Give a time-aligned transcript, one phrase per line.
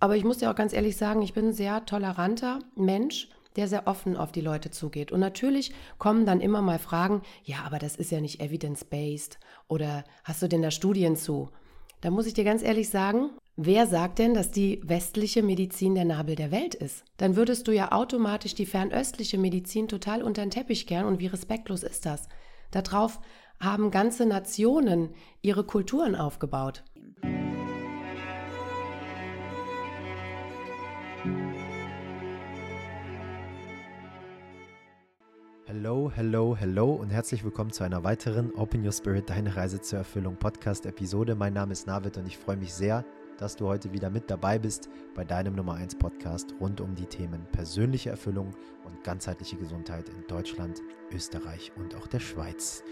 [0.00, 3.66] Aber ich muss dir auch ganz ehrlich sagen, ich bin ein sehr toleranter Mensch, der
[3.66, 5.10] sehr offen auf die Leute zugeht.
[5.10, 10.04] Und natürlich kommen dann immer mal Fragen, ja, aber das ist ja nicht evidence-based oder
[10.22, 11.50] hast du denn da Studien zu?
[12.00, 16.04] Da muss ich dir ganz ehrlich sagen, wer sagt denn, dass die westliche Medizin der
[16.04, 17.02] Nabel der Welt ist?
[17.16, 21.26] Dann würdest du ja automatisch die fernöstliche Medizin total unter den Teppich kehren und wie
[21.26, 22.28] respektlos ist das?
[22.70, 23.18] Darauf
[23.58, 25.10] haben ganze Nationen
[25.42, 26.84] ihre Kulturen aufgebaut.
[35.80, 40.00] Hello, hello, hello und herzlich willkommen zu einer weiteren Open Your Spirit, deine Reise zur
[40.00, 41.36] Erfüllung Podcast-Episode.
[41.36, 43.04] Mein Name ist Navid und ich freue mich sehr,
[43.38, 47.06] dass du heute wieder mit dabei bist bei deinem Nummer 1 Podcast rund um die
[47.06, 48.50] Themen persönliche Erfüllung
[48.84, 50.82] und ganzheitliche Gesundheit in Deutschland,
[51.12, 52.82] Österreich und auch der Schweiz.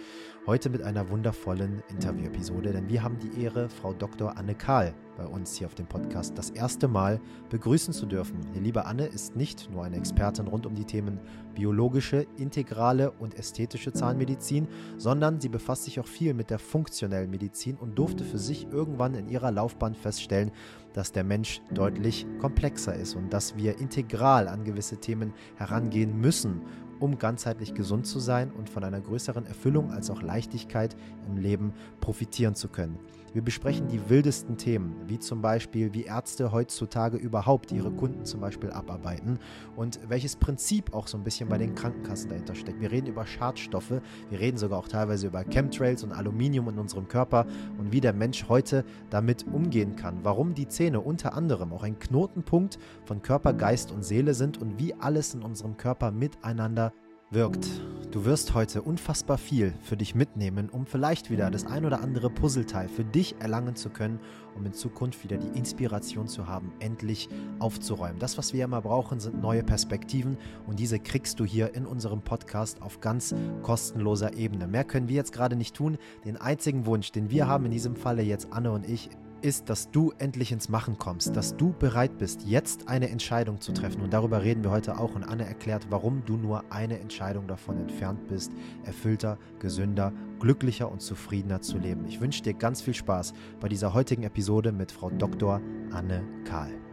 [0.46, 4.38] Heute mit einer wundervollen Interview-Episode, denn wir haben die Ehre, Frau Dr.
[4.38, 8.38] Anne Kahl bei uns hier auf dem Podcast das erste Mal begrüßen zu dürfen.
[8.54, 11.18] Die liebe Anne ist nicht nur eine Expertin rund um die Themen
[11.56, 17.76] biologische, integrale und ästhetische Zahnmedizin, sondern sie befasst sich auch viel mit der funktionellen Medizin
[17.76, 20.52] und durfte für sich irgendwann in ihrer Laufbahn feststellen,
[20.92, 26.62] dass der Mensch deutlich komplexer ist und dass wir integral an gewisse Themen herangehen müssen,
[27.00, 31.72] um ganzheitlich gesund zu sein und von einer größeren Erfüllung als auch Leichtigkeit im Leben
[32.00, 32.98] profitieren zu können.
[33.36, 38.40] Wir besprechen die wildesten Themen, wie zum Beispiel, wie Ärzte heutzutage überhaupt ihre Kunden zum
[38.40, 39.38] Beispiel abarbeiten
[39.76, 42.80] und welches Prinzip auch so ein bisschen bei den Krankenkassen dahinter steckt.
[42.80, 47.08] Wir reden über Schadstoffe, wir reden sogar auch teilweise über Chemtrails und Aluminium in unserem
[47.08, 47.44] Körper
[47.76, 50.20] und wie der Mensch heute damit umgehen kann.
[50.22, 54.78] Warum die Zähne unter anderem auch ein Knotenpunkt von Körper, Geist und Seele sind und
[54.78, 56.94] wie alles in unserem Körper miteinander
[57.30, 57.68] wirkt.
[58.12, 62.30] Du wirst heute unfassbar viel für dich mitnehmen, um vielleicht wieder das ein oder andere
[62.30, 64.20] Puzzleteil für dich erlangen zu können,
[64.54, 68.18] um in Zukunft wieder die Inspiration zu haben, endlich aufzuräumen.
[68.18, 72.22] Das, was wir immer brauchen, sind neue Perspektiven und diese kriegst du hier in unserem
[72.22, 74.66] Podcast auf ganz kostenloser Ebene.
[74.66, 75.98] Mehr können wir jetzt gerade nicht tun.
[76.24, 79.10] Den einzigen Wunsch, den wir haben in diesem Falle jetzt Anne und ich,
[79.46, 83.72] ist, dass du endlich ins Machen kommst, dass du bereit bist, jetzt eine Entscheidung zu
[83.72, 84.02] treffen.
[84.02, 85.14] Und darüber reden wir heute auch.
[85.14, 88.50] Und Anne erklärt, warum du nur eine Entscheidung davon entfernt bist,
[88.84, 92.04] erfüllter, gesünder, glücklicher und zufriedener zu leben.
[92.06, 95.60] Ich wünsche dir ganz viel Spaß bei dieser heutigen Episode mit Frau Dr.
[95.92, 96.85] Anne Kahl.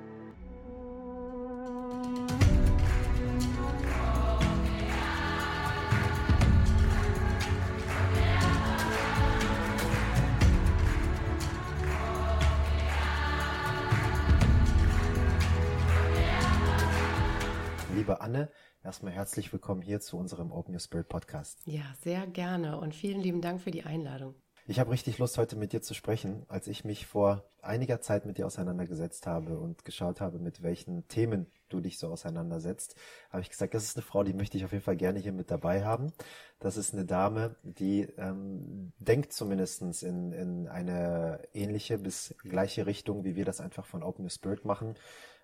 [18.33, 18.49] Anne,
[18.83, 21.61] erstmal herzlich willkommen hier zu unserem Open Your Spirit Podcast.
[21.66, 24.33] Ja, sehr gerne und vielen lieben Dank für die Einladung.
[24.66, 26.44] Ich habe richtig Lust, heute mit dir zu sprechen.
[26.47, 31.07] Als ich mich vor einiger Zeit mit dir auseinandergesetzt habe und geschaut habe, mit welchen
[31.07, 32.95] Themen du dich so auseinandersetzt,
[33.29, 35.33] habe ich gesagt, das ist eine Frau, die möchte ich auf jeden Fall gerne hier
[35.33, 36.11] mit dabei haben.
[36.57, 43.25] Das ist eine Dame, die ähm, denkt zumindest in, in eine ähnliche bis gleiche Richtung,
[43.25, 44.95] wie wir das einfach von Open Your Spirit machen.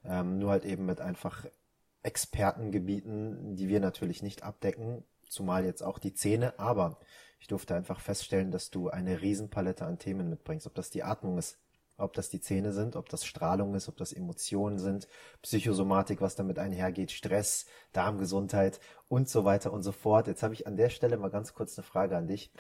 [0.04, 1.46] Ähm, nur halt eben mit einfach
[2.04, 6.98] Expertengebieten, die wir natürlich nicht abdecken, zumal jetzt auch die Zähne, aber
[7.40, 11.38] ich durfte einfach feststellen, dass du eine Riesenpalette an Themen mitbringst, ob das die Atmung
[11.38, 11.58] ist,
[11.98, 15.08] ob das die Zähne sind, ob das Strahlung ist, ob das Emotionen sind,
[15.42, 20.28] Psychosomatik, was damit einhergeht, Stress, Darmgesundheit und so weiter und so fort.
[20.28, 22.52] Jetzt habe ich an der Stelle mal ganz kurz eine Frage an dich.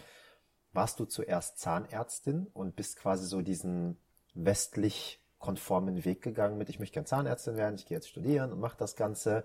[0.71, 3.97] Warst du zuerst Zahnärztin und bist quasi so diesen
[4.33, 8.59] westlich konformen Weg gegangen mit, ich möchte gern Zahnärztin werden, ich gehe jetzt studieren und
[8.59, 9.43] mache das Ganze.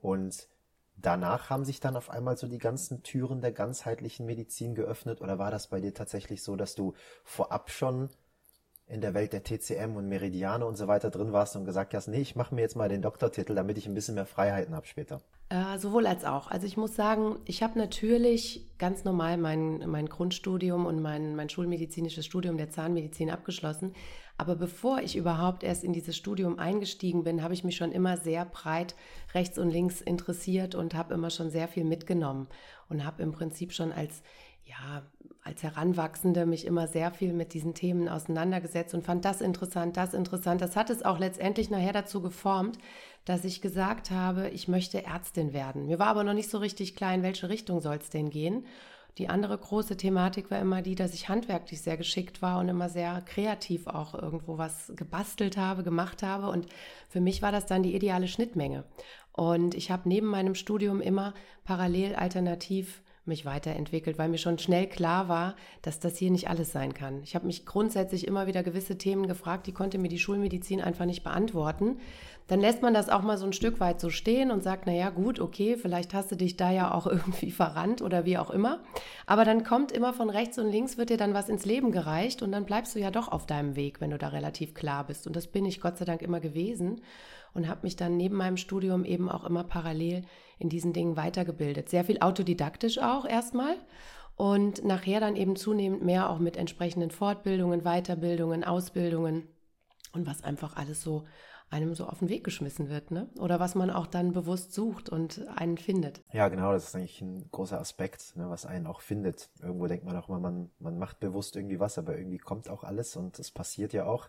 [0.00, 0.48] Und
[0.96, 5.38] danach haben sich dann auf einmal so die ganzen Türen der ganzheitlichen Medizin geöffnet oder
[5.38, 8.10] war das bei dir tatsächlich so, dass du vorab schon
[8.88, 12.06] in der Welt der TCM und Meridiane und so weiter drin warst und gesagt hast,
[12.06, 14.86] nee, ich mache mir jetzt mal den Doktortitel, damit ich ein bisschen mehr Freiheiten habe
[14.86, 15.20] später?
[15.48, 16.48] Äh, sowohl als auch.
[16.48, 21.48] Also ich muss sagen, ich habe natürlich ganz normal mein, mein Grundstudium und mein, mein
[21.48, 23.92] schulmedizinisches Studium der Zahnmedizin abgeschlossen.
[24.38, 28.16] Aber bevor ich überhaupt erst in dieses Studium eingestiegen bin, habe ich mich schon immer
[28.16, 28.94] sehr breit
[29.34, 32.48] rechts und links interessiert und habe immer schon sehr viel mitgenommen
[32.88, 34.22] und habe im Prinzip schon als
[34.66, 35.02] ja,
[35.44, 40.12] als Heranwachsende mich immer sehr viel mit diesen Themen auseinandergesetzt und fand das interessant, das
[40.12, 40.60] interessant.
[40.60, 42.78] Das hat es auch letztendlich nachher dazu geformt,
[43.24, 45.86] dass ich gesagt habe, ich möchte Ärztin werden.
[45.86, 48.66] Mir war aber noch nicht so richtig klar, in welche Richtung soll es denn gehen.
[49.18, 52.90] Die andere große Thematik war immer die, dass ich handwerklich sehr geschickt war und immer
[52.90, 56.50] sehr kreativ auch irgendwo was gebastelt habe, gemacht habe.
[56.50, 56.66] Und
[57.08, 58.84] für mich war das dann die ideale Schnittmenge.
[59.32, 61.32] Und ich habe neben meinem Studium immer
[61.64, 66.72] parallel alternativ mich weiterentwickelt, weil mir schon schnell klar war, dass das hier nicht alles
[66.72, 67.22] sein kann.
[67.22, 71.04] Ich habe mich grundsätzlich immer wieder gewisse Themen gefragt, die konnte mir die Schulmedizin einfach
[71.04, 71.98] nicht beantworten.
[72.48, 74.92] Dann lässt man das auch mal so ein Stück weit so stehen und sagt, na
[74.92, 78.50] ja, gut, okay, vielleicht hast du dich da ja auch irgendwie verrannt oder wie auch
[78.50, 78.80] immer.
[79.26, 82.42] Aber dann kommt immer von rechts und links wird dir dann was ins Leben gereicht
[82.42, 85.26] und dann bleibst du ja doch auf deinem Weg, wenn du da relativ klar bist.
[85.26, 87.00] Und das bin ich Gott sei Dank immer gewesen
[87.56, 90.24] und habe mich dann neben meinem Studium eben auch immer parallel
[90.58, 91.88] in diesen Dingen weitergebildet.
[91.88, 93.76] Sehr viel autodidaktisch auch erstmal
[94.36, 99.48] und nachher dann eben zunehmend mehr auch mit entsprechenden Fortbildungen, Weiterbildungen, Ausbildungen
[100.12, 101.24] und was einfach alles so
[101.68, 103.28] einem so auf den Weg geschmissen wird, ne?
[103.40, 106.22] Oder was man auch dann bewusst sucht und einen findet.
[106.32, 109.50] Ja, genau, das ist eigentlich ein großer Aspekt, ne, was einen auch findet.
[109.60, 112.84] Irgendwo denkt man auch immer, man, man macht bewusst irgendwie was, aber irgendwie kommt auch
[112.84, 114.28] alles und es passiert ja auch.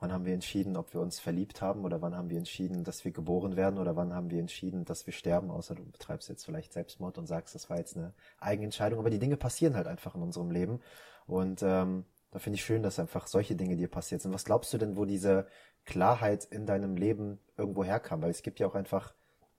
[0.00, 3.04] Wann haben wir entschieden, ob wir uns verliebt haben oder wann haben wir entschieden, dass
[3.04, 6.44] wir geboren werden oder wann haben wir entschieden, dass wir sterben, außer du betreibst jetzt
[6.44, 8.98] vielleicht Selbstmord und sagst, das war jetzt eine eigene Entscheidung.
[8.98, 10.80] Aber die Dinge passieren halt einfach in unserem Leben.
[11.26, 14.34] Und ähm, da finde ich schön, dass einfach solche Dinge dir passiert sind.
[14.34, 15.46] Was glaubst du denn, wo diese
[15.84, 18.22] Klarheit in deinem Leben irgendwo herkam?
[18.22, 19.14] Weil es gibt ja auch einfach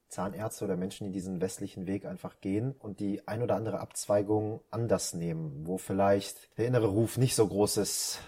[0.09, 4.61] Zahnärzte oder Menschen, die diesen westlichen Weg einfach gehen und die ein oder andere Abzweigung
[4.71, 8.19] anders nehmen, wo vielleicht der innere Ruf nicht so groß ist,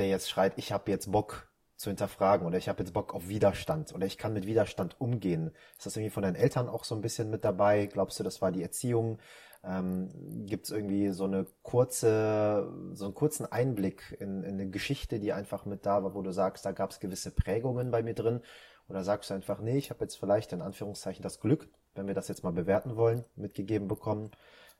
[0.00, 3.28] der jetzt schreit, ich habe jetzt Bock zu hinterfragen oder ich habe jetzt Bock auf
[3.28, 5.52] Widerstand oder ich kann mit Widerstand umgehen.
[5.78, 7.86] Ist das irgendwie von deinen Eltern auch so ein bisschen mit dabei?
[7.86, 9.18] Glaubst du, das war die Erziehung?
[9.64, 10.10] Ähm,
[10.46, 15.32] Gibt es irgendwie so eine kurze, so einen kurzen Einblick in, in eine Geschichte, die
[15.32, 18.40] einfach mit da war, wo du sagst, da gab es gewisse Prägungen bei mir drin?
[18.88, 22.14] Oder sagst du einfach, nee, ich habe jetzt vielleicht in Anführungszeichen das Glück, wenn wir
[22.14, 24.32] das jetzt mal bewerten wollen, mitgegeben bekommen,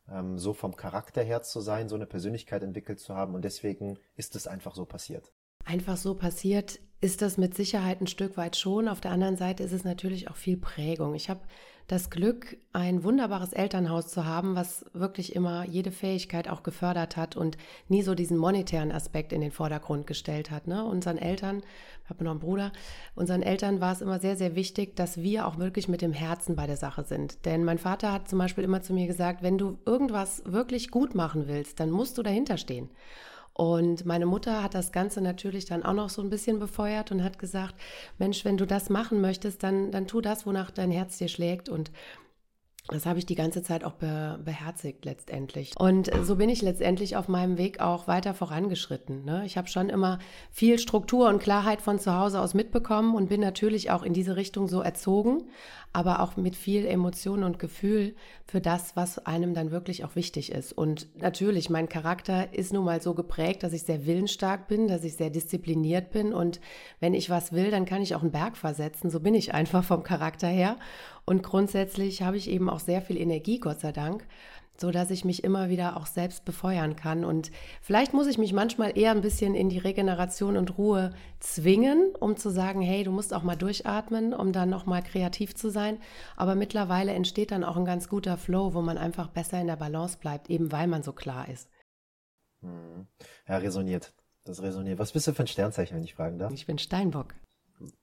[0.09, 3.99] ähm, so vom Charakter her zu sein, so eine Persönlichkeit entwickelt zu haben und deswegen
[4.17, 5.33] ist es einfach so passiert.
[5.65, 8.89] Einfach so passiert ist das mit Sicherheit ein Stück weit schon.
[8.89, 11.15] Auf der anderen Seite ist es natürlich auch viel Prägung.
[11.15, 11.41] Ich habe
[11.91, 17.37] das Glück, ein wunderbares Elternhaus zu haben, was wirklich immer jede Fähigkeit auch gefördert hat
[17.37, 17.59] und
[17.89, 20.69] nie so diesen monetären Aspekt in den Vordergrund gestellt hat.
[20.69, 20.85] Ne?
[20.85, 21.65] Unseren Eltern,
[22.05, 22.71] ich habe noch einen Bruder,
[23.17, 26.55] unseren Eltern war es immer sehr, sehr wichtig, dass wir auch wirklich mit dem Herzen
[26.55, 27.45] bei der Sache sind.
[27.45, 31.17] Denn mein Vater hat zum Beispiel immer zu mir gesagt, wenn du irgendwas wirklich gut
[31.17, 32.89] machen willst, dann musst du dahinter stehen.
[33.61, 37.23] Und meine Mutter hat das Ganze natürlich dann auch noch so ein bisschen befeuert und
[37.23, 37.75] hat gesagt,
[38.17, 41.69] Mensch, wenn du das machen möchtest, dann, dann tu das, wonach dein Herz dir schlägt.
[41.69, 41.91] Und
[42.91, 45.73] das habe ich die ganze Zeit auch be beherzigt letztendlich.
[45.79, 49.25] Und so bin ich letztendlich auf meinem Weg auch weiter vorangeschritten.
[49.25, 49.45] Ne?
[49.47, 50.19] Ich habe schon immer
[50.51, 54.37] viel Struktur und Klarheit von zu Hause aus mitbekommen und bin natürlich auch in diese
[54.37, 55.45] Richtung so erzogen
[55.93, 58.15] aber auch mit viel Emotion und Gefühl
[58.47, 60.73] für das, was einem dann wirklich auch wichtig ist.
[60.73, 65.03] Und natürlich, mein Charakter ist nun mal so geprägt, dass ich sehr willensstark bin, dass
[65.03, 66.61] ich sehr diszipliniert bin und
[67.01, 69.11] wenn ich was will, dann kann ich auch einen Berg versetzen.
[69.11, 70.77] So bin ich einfach vom Charakter her.
[71.25, 74.27] Und grundsätzlich habe ich eben auch sehr viel Energie, Gott sei Dank
[74.81, 77.25] so dass ich mich immer wieder auch selbst befeuern kann.
[77.25, 77.51] Und
[77.83, 82.37] vielleicht muss ich mich manchmal eher ein bisschen in die Regeneration und Ruhe zwingen, um
[82.37, 85.99] zu sagen, hey, du musst auch mal durchatmen, um dann noch mal kreativ zu sein.
[86.35, 89.77] Aber mittlerweile entsteht dann auch ein ganz guter Flow, wo man einfach besser in der
[89.77, 91.69] Balance bleibt, eben weil man so klar ist.
[92.63, 93.07] Hm.
[93.47, 94.15] Ja, resoniert.
[94.45, 94.99] Das resoniert.
[94.99, 96.53] Was bist du für ein Sternzeichen, wenn ich fragen darf?
[96.55, 97.35] Ich bin Steinbock.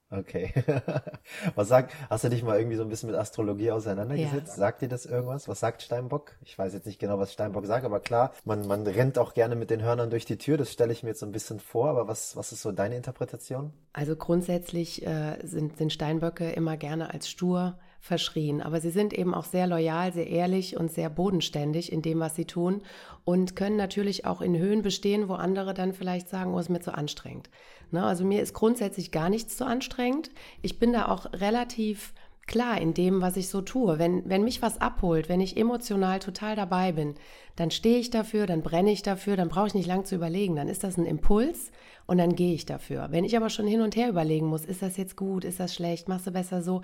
[0.09, 0.53] Okay.
[1.55, 4.53] Was sagt, hast du dich mal irgendwie so ein bisschen mit Astrologie auseinandergesetzt?
[4.53, 4.55] Ja.
[4.55, 5.49] Sagt dir das irgendwas?
[5.49, 6.37] Was sagt Steinbock?
[6.43, 9.57] Ich weiß jetzt nicht genau, was Steinbock sagt, aber klar, man, man rennt auch gerne
[9.57, 10.57] mit den Hörnern durch die Tür.
[10.57, 12.95] Das stelle ich mir jetzt so ein bisschen vor, aber was, was ist so deine
[12.95, 13.73] Interpretation?
[13.91, 18.61] Also grundsätzlich äh, sind, sind Steinböcke immer gerne als stur verschrien.
[18.61, 22.35] Aber sie sind eben auch sehr loyal, sehr ehrlich und sehr bodenständig in dem, was
[22.35, 22.81] sie tun
[23.25, 26.79] und können natürlich auch in Höhen bestehen, wo andere dann vielleicht sagen, oh, ist mir
[26.79, 27.49] zu anstrengend.
[27.93, 28.03] Ne?
[28.03, 30.31] Also mir ist grundsätzlich gar nichts zu anstrengend.
[30.61, 32.13] Ich bin da auch relativ
[32.47, 33.99] klar in dem, was ich so tue.
[33.99, 37.15] Wenn, wenn mich was abholt, wenn ich emotional total dabei bin,
[37.55, 40.55] dann stehe ich dafür, dann brenne ich dafür, dann brauche ich nicht lang zu überlegen.
[40.55, 41.71] Dann ist das ein Impuls
[42.05, 43.07] und dann gehe ich dafür.
[43.11, 45.75] Wenn ich aber schon hin und her überlegen muss, ist das jetzt gut, ist das
[45.75, 46.81] schlecht, machst du besser so,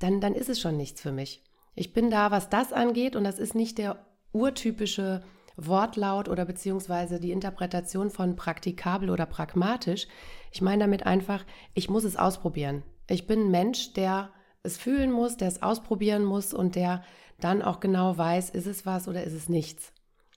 [0.00, 1.42] dann, dann ist es schon nichts für mich.
[1.74, 5.22] Ich bin da, was das angeht und das ist nicht der urtypische
[5.56, 10.06] Wortlaut oder beziehungsweise die Interpretation von praktikabel oder pragmatisch.
[10.52, 11.44] Ich meine damit einfach,
[11.74, 12.82] ich muss es ausprobieren.
[13.08, 14.30] Ich bin ein Mensch, der
[14.62, 17.02] es fühlen muss, der es ausprobieren muss und der
[17.40, 19.92] dann auch genau weiß, ist es was oder ist es nichts.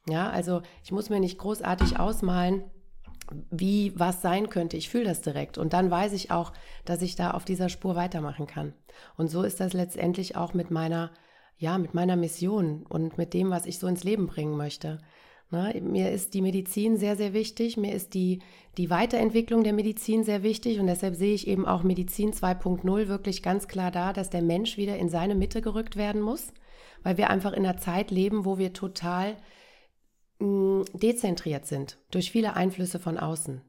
[0.07, 2.63] Ja, also ich muss mir nicht großartig ausmalen,
[3.51, 4.77] wie was sein könnte.
[4.77, 6.53] Ich fühle das direkt und dann weiß ich auch,
[6.85, 8.73] dass ich da auf dieser Spur weitermachen kann.
[9.17, 11.11] Und so ist das letztendlich auch mit meiner
[11.59, 14.99] ja, mit meiner Mission und mit dem, was ich so ins Leben bringen möchte.
[15.51, 17.75] Na, mir ist die Medizin sehr, sehr wichtig.
[17.75, 18.39] Mir ist die,
[18.77, 20.79] die Weiterentwicklung der Medizin sehr wichtig.
[20.79, 24.77] Und deshalb sehe ich eben auch Medizin 2.0 wirklich ganz klar da, dass der Mensch
[24.77, 26.53] wieder in seine Mitte gerückt werden muss,
[27.03, 29.35] weil wir einfach in einer Zeit leben, wo wir total
[30.39, 33.61] mh, mm, dezentriert sind durch viele Einflüsse von außen.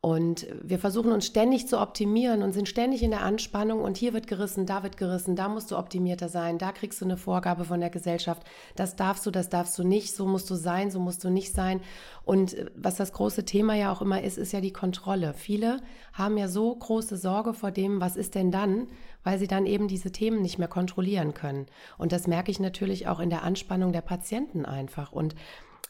[0.00, 4.12] Und wir versuchen uns ständig zu optimieren und sind ständig in der Anspannung und hier
[4.12, 7.64] wird gerissen, da wird gerissen, da musst du optimierter sein, da kriegst du eine Vorgabe
[7.64, 8.44] von der Gesellschaft,
[8.76, 11.52] das darfst du, das darfst du nicht, so musst du sein, so musst du nicht
[11.52, 11.80] sein.
[12.24, 15.34] Und was das große Thema ja auch immer ist, ist ja die Kontrolle.
[15.34, 15.80] Viele
[16.12, 18.86] haben ja so große Sorge vor dem, was ist denn dann,
[19.24, 21.66] weil sie dann eben diese Themen nicht mehr kontrollieren können.
[21.96, 25.10] Und das merke ich natürlich auch in der Anspannung der Patienten einfach.
[25.10, 25.34] Und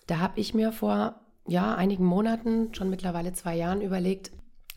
[0.07, 4.31] da habe ich mir vor ja, einigen Monaten, schon mittlerweile zwei Jahren überlegt,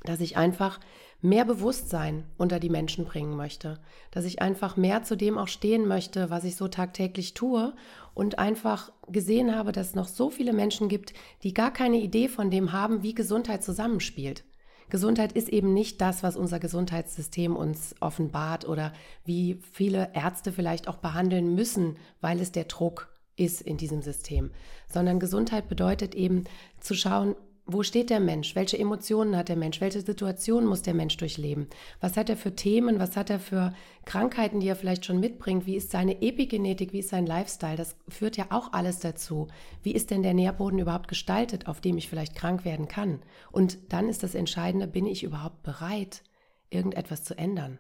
[0.03, 0.79] dass ich einfach
[1.21, 5.87] mehr Bewusstsein unter die Menschen bringen möchte, dass ich einfach mehr zu dem auch stehen
[5.87, 7.73] möchte, was ich so tagtäglich tue
[8.15, 11.13] und einfach gesehen habe, dass es noch so viele Menschen gibt,
[11.43, 14.43] die gar keine Idee von dem haben, wie Gesundheit zusammenspielt.
[14.89, 18.91] Gesundheit ist eben nicht das, was unser Gesundheitssystem uns offenbart oder
[19.23, 23.10] wie viele Ärzte vielleicht auch behandeln müssen, weil es der Druck
[23.41, 24.51] ist in diesem System,
[24.87, 26.45] sondern Gesundheit bedeutet eben
[26.79, 28.55] zu schauen, wo steht der Mensch?
[28.55, 29.81] Welche Emotionen hat der Mensch?
[29.81, 31.67] Welche Situationen muss der Mensch durchleben?
[31.99, 32.99] Was hat er für Themen?
[32.99, 33.73] Was hat er für
[34.05, 35.65] Krankheiten, die er vielleicht schon mitbringt?
[35.65, 36.91] Wie ist seine Epigenetik?
[36.91, 37.77] Wie ist sein Lifestyle?
[37.77, 39.47] Das führt ja auch alles dazu.
[39.83, 43.21] Wie ist denn der Nährboden überhaupt gestaltet, auf dem ich vielleicht krank werden kann?
[43.51, 46.23] Und dann ist das Entscheidende, bin ich überhaupt bereit,
[46.69, 47.79] irgendetwas zu ändern?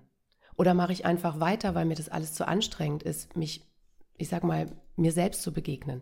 [0.57, 3.65] Oder mache ich einfach weiter, weil mir das alles zu anstrengend ist, mich,
[4.17, 6.01] ich sag mal, mir selbst zu begegnen.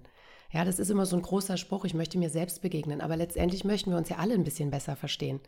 [0.51, 3.63] Ja, das ist immer so ein großer Spruch, ich möchte mir selbst begegnen, aber letztendlich
[3.65, 5.39] möchten wir uns ja alle ein bisschen besser verstehen.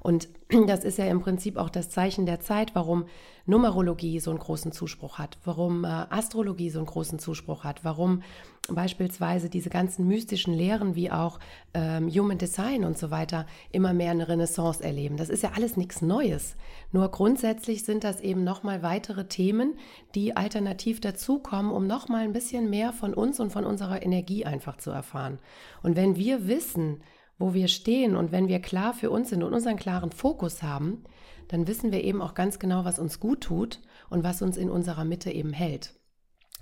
[0.00, 0.28] Und
[0.66, 3.06] das ist ja im Prinzip auch das Zeichen der Zeit, warum
[3.46, 8.22] Numerologie so einen großen Zuspruch hat, warum äh, Astrologie so einen großen Zuspruch hat, warum
[8.68, 11.38] beispielsweise diese ganzen mystischen Lehren wie auch
[11.74, 15.16] ähm, Human Design und so weiter immer mehr eine Renaissance erleben.
[15.16, 16.56] Das ist ja alles nichts Neues.
[16.92, 19.78] Nur grundsätzlich sind das eben nochmal weitere Themen,
[20.14, 24.76] die alternativ dazukommen, um nochmal ein bisschen mehr von uns und von unserer Energie einfach
[24.76, 25.38] zu erfahren.
[25.82, 27.02] Und wenn wir wissen,
[27.38, 31.04] wo wir stehen und wenn wir klar für uns sind und unseren klaren Fokus haben,
[31.48, 34.70] dann wissen wir eben auch ganz genau, was uns gut tut und was uns in
[34.70, 35.99] unserer Mitte eben hält.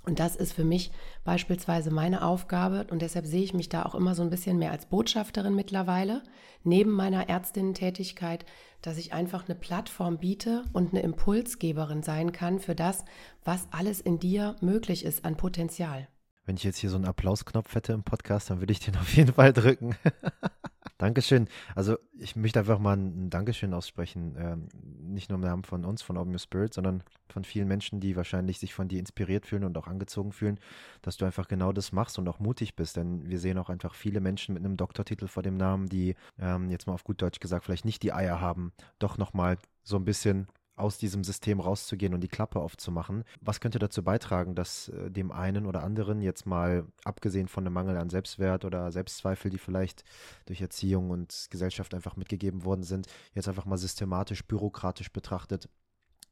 [0.09, 0.91] Und das ist für mich
[1.23, 4.71] beispielsweise meine Aufgabe und deshalb sehe ich mich da auch immer so ein bisschen mehr
[4.71, 6.23] als Botschafterin mittlerweile,
[6.63, 8.43] neben meiner Ärztinnen-Tätigkeit,
[8.81, 13.05] dass ich einfach eine Plattform biete und eine Impulsgeberin sein kann für das,
[13.45, 16.07] was alles in dir möglich ist an Potenzial.
[16.43, 19.13] Wenn ich jetzt hier so einen Applausknopf hätte im Podcast, dann würde ich den auf
[19.13, 19.95] jeden Fall drücken.
[20.99, 21.47] Dankeschön.
[21.75, 24.67] Also ich möchte einfach mal ein Dankeschön aussprechen, ähm,
[25.13, 28.17] nicht nur im Namen von uns, von Open Your Spirit, sondern von vielen Menschen, die
[28.17, 30.59] wahrscheinlich sich von dir inspiriert fühlen und auch angezogen fühlen,
[31.01, 32.97] dass du einfach genau das machst und auch mutig bist.
[32.97, 36.69] Denn wir sehen auch einfach viele Menschen mit einem Doktortitel vor dem Namen, die ähm,
[36.69, 40.03] jetzt mal auf gut Deutsch gesagt vielleicht nicht die Eier haben, doch nochmal so ein
[40.03, 40.47] bisschen
[40.79, 43.23] aus diesem System rauszugehen und die Klappe aufzumachen.
[43.41, 47.73] Was könnte dazu beitragen, dass äh, dem einen oder anderen jetzt mal, abgesehen von einem
[47.73, 50.03] Mangel an Selbstwert oder Selbstzweifel, die vielleicht
[50.45, 55.69] durch Erziehung und Gesellschaft einfach mitgegeben worden sind, jetzt einfach mal systematisch, bürokratisch betrachtet,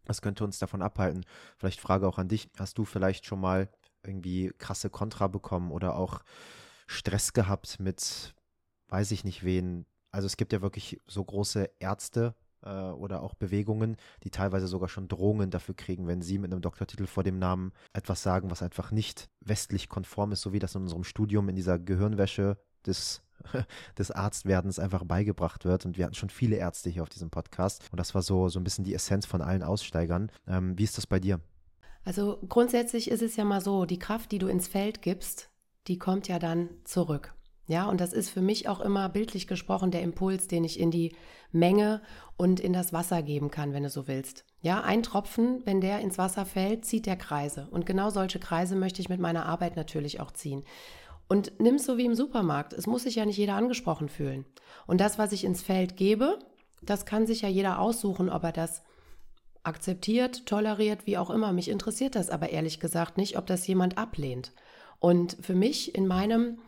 [0.05, 1.25] was könnte uns davon abhalten?
[1.57, 3.69] Vielleicht Frage auch an dich, hast du vielleicht schon mal
[4.05, 6.23] irgendwie krasse Kontra bekommen oder auch
[6.87, 8.33] Stress gehabt mit,
[8.87, 12.33] weiß ich nicht wen, also es gibt ja wirklich so große Ärzte,
[12.67, 16.61] äh, oder auch Bewegungen, die teilweise sogar schon Drohungen dafür kriegen, wenn sie mit einem
[16.61, 20.75] Doktortitel vor dem Namen etwas sagen, was einfach nicht westlich konform ist, so wie das
[20.75, 23.21] in unserem Studium in dieser Gehirnwäsche des
[23.97, 25.85] des Arztwerdens einfach beigebracht wird.
[25.85, 27.83] Und wir hatten schon viele Ärzte hier auf diesem Podcast.
[27.91, 30.31] Und das war so, so ein bisschen die Essenz von allen Aussteigern.
[30.47, 31.39] Ähm, wie ist das bei dir?
[32.03, 35.49] Also grundsätzlich ist es ja mal so, die Kraft, die du ins Feld gibst,
[35.87, 37.33] die kommt ja dann zurück.
[37.67, 40.89] Ja, und das ist für mich auch immer bildlich gesprochen der Impuls, den ich in
[40.89, 41.13] die
[41.51, 42.01] Menge
[42.37, 44.45] und in das Wasser geben kann, wenn du so willst.
[44.61, 47.67] Ja, ein Tropfen, wenn der ins Wasser fällt, zieht der Kreise.
[47.69, 50.63] Und genau solche Kreise möchte ich mit meiner Arbeit natürlich auch ziehen.
[51.27, 52.71] Und nimm es so wie im Supermarkt.
[52.71, 54.45] Es muss sich ja nicht jeder angesprochen fühlen.
[54.85, 56.39] Und das, was ich ins Feld gebe,
[56.81, 58.81] das kann sich ja jeder aussuchen, ob er das
[59.63, 61.51] akzeptiert, toleriert, wie auch immer.
[61.51, 64.53] Mich interessiert das aber ehrlich gesagt nicht, ob das jemand ablehnt.
[64.99, 66.59] Und für mich in meinem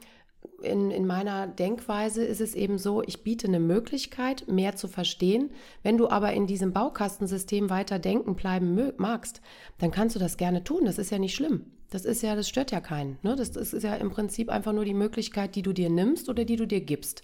[0.61, 5.51] in, in meiner Denkweise ist es eben so, ich biete eine Möglichkeit, mehr zu verstehen.
[5.83, 9.41] Wenn du aber in diesem Baukastensystem weiter denken bleiben magst,
[9.77, 10.85] dann kannst du das gerne tun.
[10.85, 11.65] Das ist ja nicht schlimm.
[11.89, 13.17] Das ist ja, das stört ja keinen.
[13.23, 13.35] Ne?
[13.35, 16.55] Das, ist ja im Prinzip einfach nur die Möglichkeit, die du dir nimmst oder die
[16.55, 17.23] du dir gibst.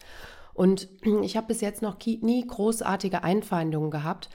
[0.54, 0.88] Und
[1.24, 4.30] ich habe bis jetzt noch nie großartige Einfeindungen gehabt.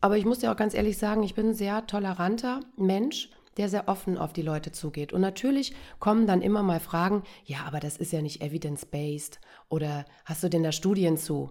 [0.00, 3.68] Aber ich muss dir auch ganz ehrlich sagen, ich bin ein sehr toleranter Mensch der
[3.68, 5.12] sehr offen auf die Leute zugeht.
[5.12, 10.04] Und natürlich kommen dann immer mal Fragen, ja, aber das ist ja nicht evidence-based oder
[10.24, 11.50] hast du denn da Studien zu?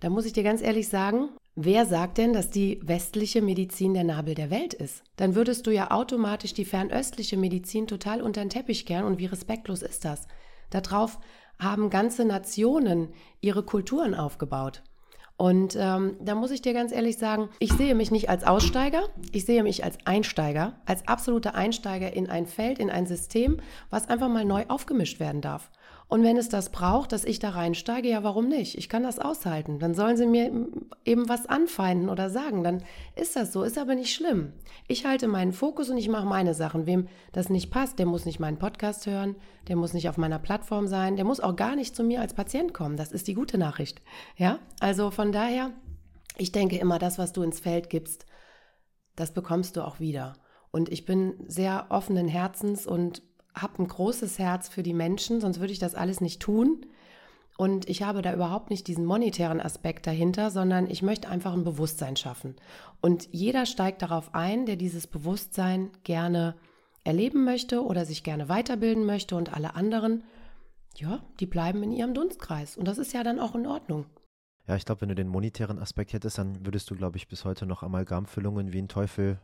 [0.00, 4.04] Da muss ich dir ganz ehrlich sagen, wer sagt denn, dass die westliche Medizin der
[4.04, 5.02] Nabel der Welt ist?
[5.16, 9.26] Dann würdest du ja automatisch die fernöstliche Medizin total unter den Teppich kehren und wie
[9.26, 10.28] respektlos ist das?
[10.70, 11.18] Darauf
[11.58, 13.08] haben ganze Nationen
[13.40, 14.82] ihre Kulturen aufgebaut.
[15.36, 19.08] Und ähm, da muss ich dir ganz ehrlich sagen, ich sehe mich nicht als Aussteiger,
[19.32, 24.08] ich sehe mich als Einsteiger, als absoluter Einsteiger in ein Feld, in ein System, was
[24.08, 25.70] einfach mal neu aufgemischt werden darf.
[26.08, 28.78] Und wenn es das braucht, dass ich da reinsteige, ja, warum nicht?
[28.78, 29.80] Ich kann das aushalten.
[29.80, 30.68] Dann sollen sie mir
[31.04, 32.62] eben was anfeinden oder sagen.
[32.62, 32.84] Dann
[33.16, 34.52] ist das so, ist aber nicht schlimm.
[34.86, 36.86] Ich halte meinen Fokus und ich mache meine Sachen.
[36.86, 39.34] Wem das nicht passt, der muss nicht meinen Podcast hören,
[39.66, 42.34] der muss nicht auf meiner Plattform sein, der muss auch gar nicht zu mir als
[42.34, 42.96] Patient kommen.
[42.96, 44.00] Das ist die gute Nachricht.
[44.36, 45.72] Ja, also von daher,
[46.36, 48.26] ich denke immer, das, was du ins Feld gibst,
[49.16, 50.34] das bekommst du auch wieder.
[50.70, 53.22] Und ich bin sehr offenen Herzens und
[53.56, 56.86] habe ein großes Herz für die Menschen, sonst würde ich das alles nicht tun.
[57.58, 61.64] Und ich habe da überhaupt nicht diesen monetären Aspekt dahinter, sondern ich möchte einfach ein
[61.64, 62.54] Bewusstsein schaffen.
[63.00, 66.54] Und jeder steigt darauf ein, der dieses Bewusstsein gerne
[67.02, 70.24] erleben möchte oder sich gerne weiterbilden möchte und alle anderen,
[70.96, 72.76] ja, die bleiben in ihrem Dunstkreis.
[72.76, 74.04] Und das ist ja dann auch in Ordnung.
[74.66, 77.44] Ja, ich glaube, wenn du den monetären Aspekt hättest, dann würdest du, glaube ich, bis
[77.44, 79.38] heute noch Amalgamfüllungen wie ein Teufel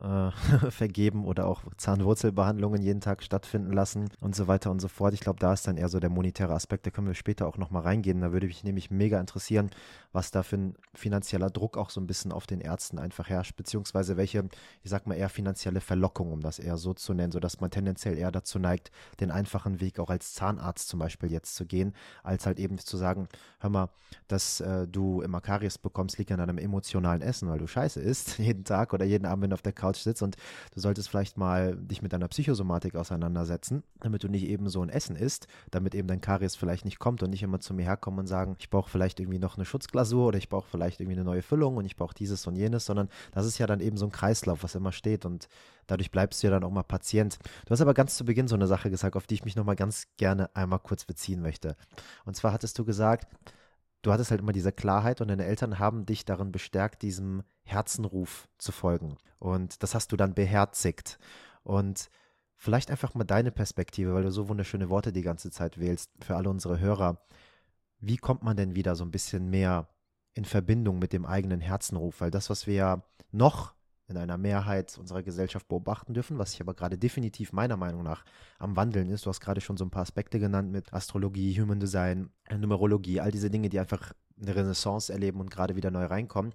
[0.00, 0.30] äh,
[0.70, 5.14] vergeben oder auch Zahnwurzelbehandlungen jeden Tag stattfinden lassen und so weiter und so fort.
[5.14, 6.86] Ich glaube, da ist dann eher so der monetäre Aspekt.
[6.86, 8.20] Da können wir später auch nochmal reingehen.
[8.20, 9.70] Da würde mich nämlich mega interessieren,
[10.12, 13.56] was da für ein finanzieller Druck auch so ein bisschen auf den Ärzten einfach herrscht,
[13.56, 14.48] beziehungsweise welche,
[14.82, 18.18] ich sag mal eher finanzielle Verlockung, um das eher so zu nennen, sodass man tendenziell
[18.18, 22.46] eher dazu neigt, den einfachen Weg auch als Zahnarzt zum Beispiel jetzt zu gehen, als
[22.46, 23.28] halt eben zu sagen,
[23.60, 23.88] hör mal,
[24.28, 28.38] dass äh, du immer Karies bekommst, liegt an einem emotionalen Essen, weil du scheiße isst,
[28.38, 30.36] jeden Tag oder jeden Abend, wenn du auf der Couch sitzt und
[30.74, 34.88] du solltest vielleicht mal dich mit deiner Psychosomatik auseinandersetzen, damit du nicht eben so ein
[34.88, 38.20] Essen isst, damit eben dein Karies vielleicht nicht kommt und nicht immer zu mir herkommen
[38.20, 41.24] und sagen, ich brauche vielleicht irgendwie noch eine Schutzglasur oder ich brauche vielleicht irgendwie eine
[41.24, 44.06] neue Füllung und ich brauche dieses und jenes, sondern das ist ja dann eben so
[44.06, 45.48] ein Kreislauf, was immer steht und
[45.86, 47.38] dadurch bleibst du ja dann auch mal Patient.
[47.66, 49.76] Du hast aber ganz zu Beginn so eine Sache gesagt, auf die ich mich nochmal
[49.76, 51.76] ganz gerne einmal kurz beziehen möchte.
[52.24, 53.28] Und zwar hattest du gesagt,
[54.04, 58.48] du hattest halt immer diese Klarheit und deine Eltern haben dich darin bestärkt, diesem Herzenruf
[58.58, 59.16] zu folgen.
[59.38, 61.18] Und das hast du dann beherzigt.
[61.62, 62.10] Und
[62.56, 66.36] vielleicht einfach mal deine Perspektive, weil du so wunderschöne Worte die ganze Zeit wählst, für
[66.36, 67.24] alle unsere Hörer.
[67.98, 69.88] Wie kommt man denn wieder so ein bisschen mehr
[70.34, 72.20] in Verbindung mit dem eigenen Herzenruf?
[72.20, 73.74] Weil das, was wir ja noch
[74.06, 78.24] in einer Mehrheit unserer Gesellschaft beobachten dürfen, was sich aber gerade definitiv meiner Meinung nach
[78.58, 79.24] am Wandeln ist.
[79.24, 83.30] Du hast gerade schon so ein paar Aspekte genannt mit Astrologie, Human Design, Numerologie, all
[83.30, 86.52] diese Dinge, die einfach eine Renaissance erleben und gerade wieder neu reinkommen.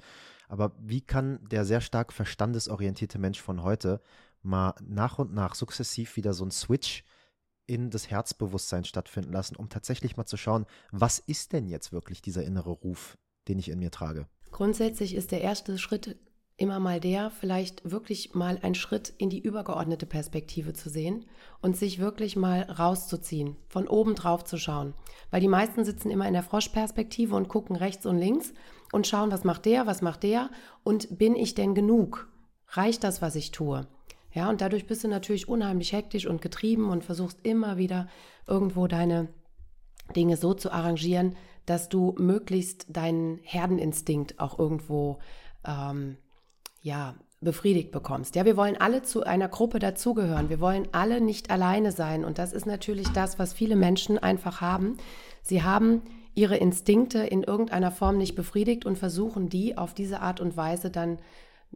[0.48, 4.02] Aber wie kann der sehr stark verstandesorientierte Mensch von heute
[4.42, 7.04] mal nach und nach sukzessiv wieder so ein Switch
[7.66, 12.22] in das Herzbewusstsein stattfinden lassen, um tatsächlich mal zu schauen, was ist denn jetzt wirklich
[12.22, 14.28] dieser innere Ruf, den ich in mir trage?
[14.52, 16.18] Grundsätzlich ist der erste Schritt
[16.60, 21.26] immer mal der, vielleicht wirklich mal einen Schritt in die übergeordnete Perspektive zu sehen
[21.62, 24.93] und sich wirklich mal rauszuziehen, von oben drauf zu schauen.
[25.32, 28.54] Weil die meisten sitzen immer in der Froschperspektive und gucken rechts und links
[28.91, 30.50] und schauen, was macht der, was macht der
[30.84, 32.28] und bin ich denn genug?
[32.67, 33.88] Reicht das, was ich tue?
[34.32, 38.08] Ja, und dadurch bist du natürlich unheimlich hektisch und getrieben und versuchst immer wieder
[38.48, 39.30] irgendwo deine
[40.15, 45.19] Dinge so zu arrangieren, dass du möglichst deinen Herdeninstinkt auch irgendwo
[45.65, 46.17] ähm,
[46.82, 48.36] ja, befriedigt bekommst.
[48.36, 50.50] Ja, wir wollen alle zu einer Gruppe dazugehören.
[50.50, 52.26] Wir wollen alle nicht alleine sein.
[52.26, 54.98] Und das ist natürlich das, was viele Menschen einfach haben.
[55.42, 56.02] Sie haben
[56.36, 60.89] ihre Instinkte in irgendeiner Form nicht befriedigt und versuchen die auf diese Art und Weise
[60.89, 61.20] dann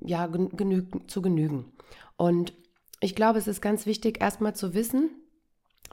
[0.02, 1.72] ja genü zu genügen.
[2.18, 2.54] Und
[3.00, 5.10] ich glaube, es ist ganz wichtig, erstmal zu wissen,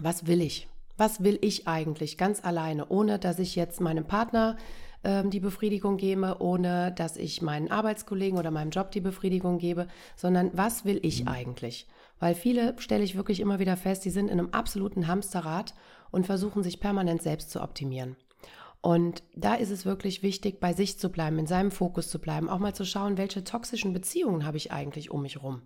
[0.01, 0.69] was will ich?
[0.97, 4.57] Was will ich eigentlich ganz alleine, ohne dass ich jetzt meinem Partner
[5.05, 9.89] ähm, die Befriedigung gebe, ohne dass ich meinen Arbeitskollegen oder meinem Job die Befriedigung gebe,
[10.17, 11.87] sondern was will ich eigentlich?
[12.19, 15.75] Weil viele stelle ich wirklich immer wieder fest, die sind in einem absoluten Hamsterrad
[16.11, 18.17] und versuchen sich permanent selbst zu optimieren.
[18.83, 22.49] Und da ist es wirklich wichtig, bei sich zu bleiben, in seinem Fokus zu bleiben,
[22.49, 25.63] auch mal zu schauen, welche toxischen Beziehungen habe ich eigentlich um mich herum.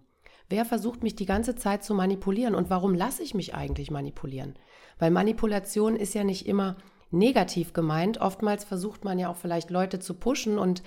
[0.49, 4.55] Wer versucht mich die ganze Zeit zu manipulieren und warum lasse ich mich eigentlich manipulieren?
[4.99, 6.77] Weil Manipulation ist ja nicht immer
[7.15, 8.21] negativ gemeint.
[8.21, 10.83] Oftmals versucht man ja auch vielleicht Leute zu pushen und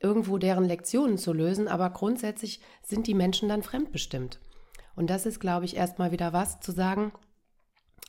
[0.00, 4.40] irgendwo deren Lektionen zu lösen, aber grundsätzlich sind die Menschen dann fremdbestimmt.
[4.96, 7.12] Und das ist, glaube ich, erstmal wieder was zu sagen,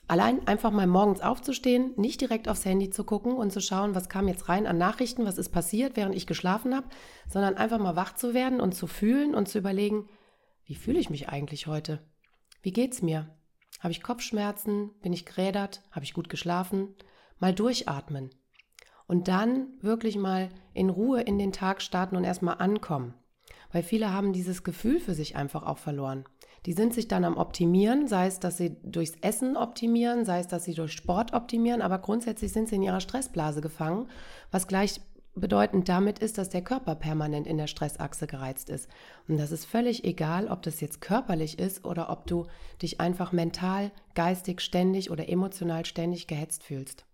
[0.08, 4.10] allein einfach mal morgens aufzustehen, nicht direkt aufs Handy zu gucken und zu schauen, was
[4.10, 6.88] kam jetzt rein an Nachrichten, was ist passiert, während ich geschlafen habe,
[7.30, 10.10] sondern einfach mal wach zu werden und zu fühlen und zu überlegen,
[10.66, 12.00] wie fühle ich mich eigentlich heute?
[12.62, 13.30] Wie geht's mir?
[13.80, 14.92] Habe ich Kopfschmerzen?
[15.02, 15.82] Bin ich gerädert?
[15.92, 16.96] Habe ich gut geschlafen?
[17.39, 18.30] Mal durchatmen.
[19.08, 23.13] Und dann wirklich mal in Ruhe in den Tag starten und erstmal ankommen.
[23.72, 26.26] Weil viele haben dieses Gefühl für sich einfach auch verloren.
[26.65, 30.48] Die sind sich dann am Optimieren, sei es, dass sie durchs Essen optimieren, sei es,
[30.48, 34.08] dass sie durch Sport optimieren, aber grundsätzlich sind sie in ihrer Stressblase gefangen,
[34.50, 38.88] was gleichbedeutend damit ist, dass der Körper permanent in der Stressachse gereizt ist.
[39.28, 42.46] Und das ist völlig egal, ob das jetzt körperlich ist oder ob du
[42.82, 47.06] dich einfach mental, geistig ständig oder emotional ständig gehetzt fühlst.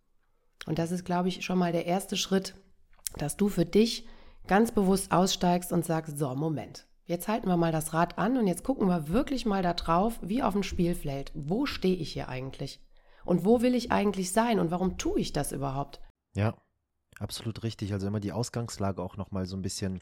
[0.66, 2.56] Und das ist, glaube ich, schon mal der erste Schritt,
[3.18, 4.08] dass du für dich
[4.48, 8.48] ganz bewusst aussteigst und sagst, so, Moment, jetzt halten wir mal das Rad an und
[8.48, 11.32] jetzt gucken wir wirklich mal da drauf, wie auf dem Spielfeld.
[11.34, 12.80] Wo stehe ich hier eigentlich?
[13.26, 16.00] Und wo will ich eigentlich sein und warum tue ich das überhaupt?
[16.36, 16.56] Ja,
[17.20, 17.94] absolut richtig.
[17.94, 20.02] Also immer die Ausgangslage auch nochmal so ein bisschen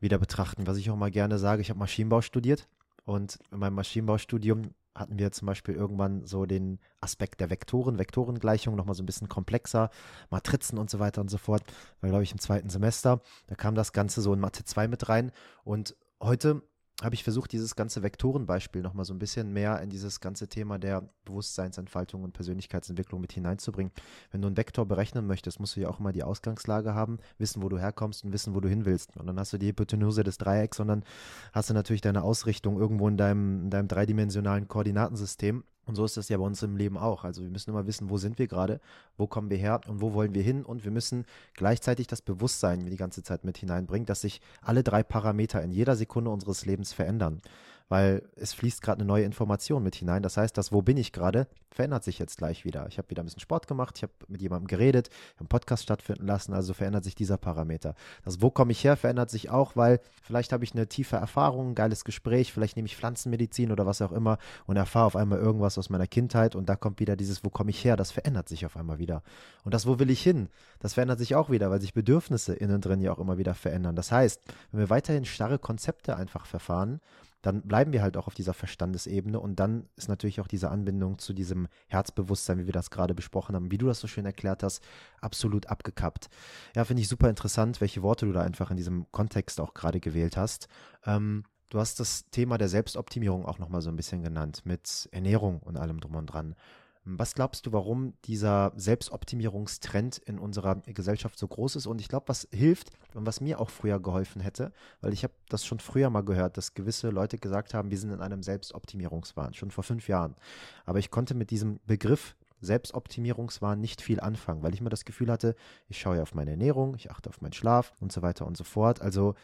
[0.00, 0.66] wieder betrachten.
[0.66, 2.68] Was ich auch mal gerne sage, ich habe Maschinenbau studiert
[3.04, 8.76] und in meinem Maschinenbaustudium hatten wir zum Beispiel irgendwann so den Aspekt der Vektoren, Vektorengleichung
[8.76, 9.90] nochmal so ein bisschen komplexer,
[10.30, 11.62] Matrizen und so weiter und so fort.
[12.00, 13.20] War, glaube ich, im zweiten Semester.
[13.48, 15.32] Da kam das Ganze so in Mathe 2 mit rein.
[15.64, 16.62] Und heute
[17.02, 20.78] habe ich versucht, dieses ganze Vektorenbeispiel nochmal so ein bisschen mehr in dieses ganze Thema
[20.78, 23.92] der Bewusstseinsentfaltung und Persönlichkeitsentwicklung mit hineinzubringen.
[24.30, 27.62] Wenn du einen Vektor berechnen möchtest, musst du ja auch immer die Ausgangslage haben, wissen,
[27.62, 29.16] wo du herkommst und wissen, wo du hin willst.
[29.16, 31.04] Und dann hast du die Hypotenuse des Dreiecks und dann
[31.52, 35.64] hast du natürlich deine Ausrichtung irgendwo in deinem, in deinem dreidimensionalen Koordinatensystem.
[35.90, 37.24] Und so ist das ja bei uns im Leben auch.
[37.24, 38.80] Also wir müssen immer wissen, wo sind wir gerade,
[39.18, 40.64] wo kommen wir her und wo wollen wir hin.
[40.64, 41.24] Und wir müssen
[41.54, 45.96] gleichzeitig das Bewusstsein die ganze Zeit mit hineinbringen, dass sich alle drei Parameter in jeder
[45.96, 47.42] Sekunde unseres Lebens verändern
[47.90, 50.22] weil es fließt gerade eine neue Information mit hinein.
[50.22, 52.86] Das heißt, das Wo bin ich gerade verändert sich jetzt gleich wieder.
[52.88, 56.26] Ich habe wieder ein bisschen Sport gemacht, ich habe mit jemandem geredet, einen Podcast stattfinden
[56.26, 57.94] lassen, also verändert sich dieser Parameter.
[58.24, 61.70] Das Wo komme ich her verändert sich auch, weil vielleicht habe ich eine tiefe Erfahrung,
[61.70, 65.38] ein geiles Gespräch, vielleicht nehme ich Pflanzenmedizin oder was auch immer und erfahre auf einmal
[65.38, 68.48] irgendwas aus meiner Kindheit und da kommt wieder dieses Wo komme ich her, das verändert
[68.48, 69.22] sich auf einmal wieder.
[69.64, 70.48] Und das Wo will ich hin,
[70.80, 73.96] das verändert sich auch wieder, weil sich Bedürfnisse innen drin ja auch immer wieder verändern.
[73.96, 77.00] Das heißt, wenn wir weiterhin starre Konzepte einfach verfahren,
[77.42, 81.18] dann bleiben wir halt auch auf dieser Verstandesebene und dann ist natürlich auch diese Anbindung
[81.18, 84.62] zu diesem Herzbewusstsein, wie wir das gerade besprochen haben, wie du das so schön erklärt
[84.62, 84.82] hast,
[85.20, 86.28] absolut abgekappt.
[86.76, 90.00] Ja, finde ich super interessant, welche Worte du da einfach in diesem Kontext auch gerade
[90.00, 90.68] gewählt hast.
[91.04, 95.60] Ähm, du hast das Thema der Selbstoptimierung auch nochmal so ein bisschen genannt, mit Ernährung
[95.60, 96.54] und allem drum und dran.
[97.04, 101.86] Was glaubst du, warum dieser Selbstoptimierungstrend in unserer Gesellschaft so groß ist?
[101.86, 105.32] Und ich glaube, was hilft und was mir auch früher geholfen hätte, weil ich habe
[105.48, 109.54] das schon früher mal gehört, dass gewisse Leute gesagt haben, wir sind in einem Selbstoptimierungswahn,
[109.54, 110.36] schon vor fünf Jahren.
[110.84, 115.30] Aber ich konnte mit diesem Begriff Selbstoptimierungswahn nicht viel anfangen, weil ich immer das Gefühl
[115.30, 115.54] hatte,
[115.88, 118.56] ich schaue ja auf meine Ernährung, ich achte auf meinen Schlaf und so weiter und
[118.56, 119.00] so fort.
[119.00, 119.34] Also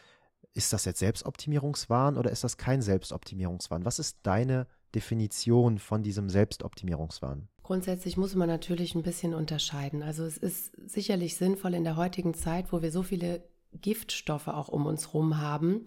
[0.57, 3.85] ist das jetzt Selbstoptimierungswahn oder ist das kein Selbstoptimierungswahn?
[3.85, 7.49] Was ist deine Definition von diesem Selbstoptimierungswahn?
[7.63, 10.03] Grundsätzlich muss man natürlich ein bisschen unterscheiden.
[10.03, 14.69] Also es ist sicherlich sinnvoll in der heutigen Zeit, wo wir so viele Giftstoffe auch
[14.69, 15.85] um uns herum haben,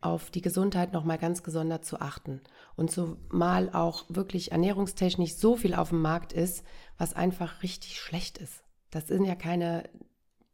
[0.00, 2.40] auf die Gesundheit nochmal ganz gesondert zu achten.
[2.76, 6.64] Und zumal auch wirklich ernährungstechnisch so viel auf dem Markt ist,
[6.96, 8.64] was einfach richtig schlecht ist.
[8.90, 9.84] Das sind ja keine,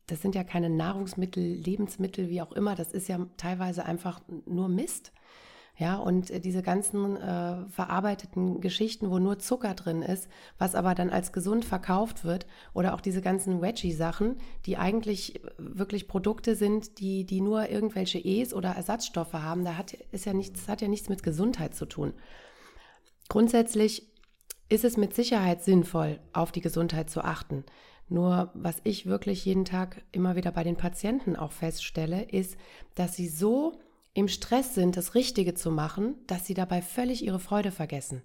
[0.08, 2.74] das sind ja keine Nahrungsmittel, Lebensmittel, wie auch immer.
[2.74, 5.12] Das ist ja teilweise einfach nur Mist.
[5.76, 10.96] Ja, und äh, diese ganzen äh, verarbeiteten Geschichten, wo nur Zucker drin ist, was aber
[10.96, 16.98] dann als gesund verkauft wird, oder auch diese ganzen Veggie-Sachen, die eigentlich wirklich Produkte sind,
[16.98, 20.88] die, die nur irgendwelche E's oder Ersatzstoffe haben, da hat, ist ja nichts, hat ja
[20.88, 22.12] nichts mit Gesundheit zu tun.
[23.28, 24.08] Grundsätzlich
[24.68, 27.64] ist es mit Sicherheit sinnvoll, auf die Gesundheit zu achten.
[28.08, 32.56] Nur was ich wirklich jeden Tag immer wieder bei den Patienten auch feststelle, ist,
[32.94, 33.74] dass sie so
[34.14, 38.22] im Stress sind, das Richtige zu machen, dass sie dabei völlig ihre Freude vergessen.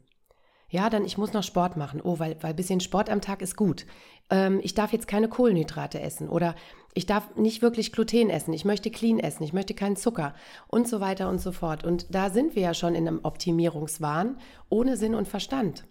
[0.69, 2.01] Ja, dann ich muss noch Sport machen.
[2.03, 3.85] Oh, weil, weil ein bisschen Sport am Tag ist gut.
[4.31, 6.55] Ähm, ich darf jetzt keine Kohlenhydrate essen oder
[6.95, 8.53] ich darf nicht wirklich Gluten essen.
[8.53, 9.43] Ich möchte clean essen.
[9.43, 10.33] Ich möchte keinen Zucker
[10.67, 11.83] und so weiter und so fort.
[11.83, 14.37] Und da sind wir ja schon in einem Optimierungswahn
[14.69, 15.85] ohne Sinn und Verstand.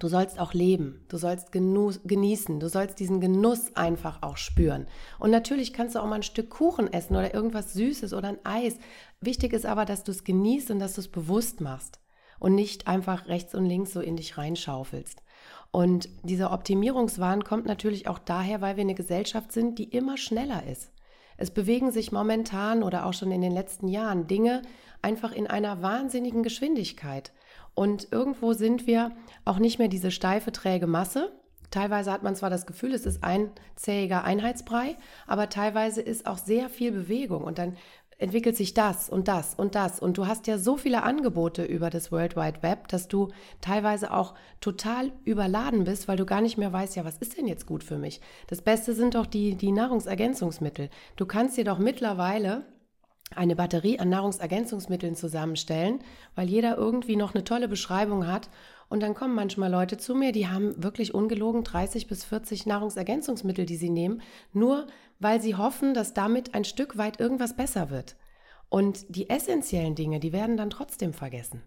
[0.00, 4.86] Du sollst auch leben, du sollst genießen, du sollst diesen Genuss einfach auch spüren.
[5.18, 8.44] Und natürlich kannst du auch mal ein Stück Kuchen essen oder irgendwas Süßes oder ein
[8.44, 8.78] Eis.
[9.20, 12.00] Wichtig ist aber, dass du es genießt und dass du es bewusst machst
[12.40, 15.22] und nicht einfach rechts und links so in dich reinschaufelst.
[15.70, 20.66] Und dieser Optimierungswahn kommt natürlich auch daher, weil wir eine Gesellschaft sind, die immer schneller
[20.66, 20.90] ist.
[21.36, 24.62] Es bewegen sich momentan oder auch schon in den letzten Jahren Dinge
[25.02, 27.32] einfach in einer wahnsinnigen Geschwindigkeit.
[27.74, 29.12] Und irgendwo sind wir
[29.44, 31.32] auch nicht mehr diese steife, träge Masse.
[31.70, 36.36] Teilweise hat man zwar das Gefühl, es ist ein zähiger Einheitsbrei, aber teilweise ist auch
[36.36, 37.42] sehr viel Bewegung.
[37.42, 37.76] Und dann
[38.22, 39.98] entwickelt sich das und das und das.
[39.98, 43.30] Und du hast ja so viele Angebote über das World Wide Web, dass du
[43.60, 47.48] teilweise auch total überladen bist, weil du gar nicht mehr weißt, ja, was ist denn
[47.48, 48.20] jetzt gut für mich?
[48.46, 50.88] Das Beste sind doch die, die Nahrungsergänzungsmittel.
[51.16, 52.64] Du kannst dir doch mittlerweile
[53.36, 56.00] eine Batterie an Nahrungsergänzungsmitteln zusammenstellen,
[56.34, 58.48] weil jeder irgendwie noch eine tolle Beschreibung hat.
[58.88, 63.64] Und dann kommen manchmal Leute zu mir, die haben wirklich ungelogen 30 bis 40 Nahrungsergänzungsmittel,
[63.64, 64.86] die sie nehmen, nur
[65.18, 68.16] weil sie hoffen, dass damit ein Stück weit irgendwas besser wird.
[68.68, 71.62] Und die essentiellen Dinge, die werden dann trotzdem vergessen.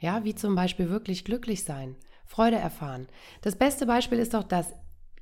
[0.00, 3.08] Ja, wie zum Beispiel wirklich glücklich sein, Freude erfahren.
[3.42, 4.74] Das beste Beispiel ist doch das,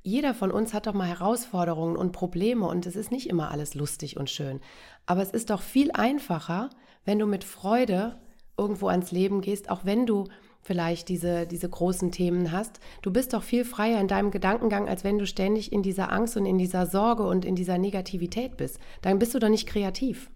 [0.03, 3.73] jeder von uns hat doch mal Herausforderungen und Probleme und es ist nicht immer alles
[3.73, 4.61] lustig und schön.
[5.07, 6.69] Aber es ist doch viel einfacher,
[7.05, 8.19] wenn du mit Freude
[8.57, 10.25] irgendwo ans Leben gehst, auch wenn du
[10.61, 12.81] vielleicht diese, diese großen Themen hast.
[13.01, 16.35] Du bist doch viel freier in deinem Gedankengang, als wenn du ständig in dieser Angst
[16.35, 18.79] und in dieser Sorge und in dieser Negativität bist.
[19.01, 20.29] Dann bist du doch nicht kreativ.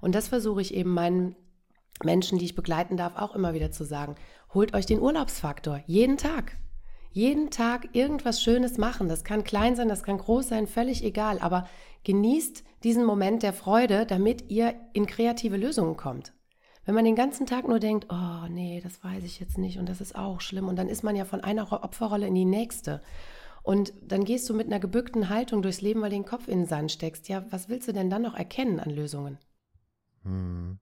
[0.00, 1.36] Und das versuche ich eben meinen
[2.02, 4.14] Menschen, die ich begleiten darf, auch immer wieder zu sagen.
[4.54, 6.56] Holt euch den Urlaubsfaktor jeden Tag
[7.12, 9.08] jeden Tag irgendwas Schönes machen.
[9.08, 11.38] Das kann klein sein, das kann groß sein, völlig egal.
[11.40, 11.68] Aber
[12.04, 16.32] genießt diesen Moment der Freude, damit ihr in kreative Lösungen kommt.
[16.84, 19.88] Wenn man den ganzen Tag nur denkt, oh nee, das weiß ich jetzt nicht und
[19.88, 23.02] das ist auch schlimm und dann ist man ja von einer Opferrolle in die nächste.
[23.62, 26.60] Und dann gehst du mit einer gebückten Haltung durchs Leben, weil du den Kopf in
[26.60, 27.28] den Sand steckst.
[27.28, 29.38] Ja, was willst du denn dann noch erkennen an Lösungen?
[30.22, 30.78] Hm.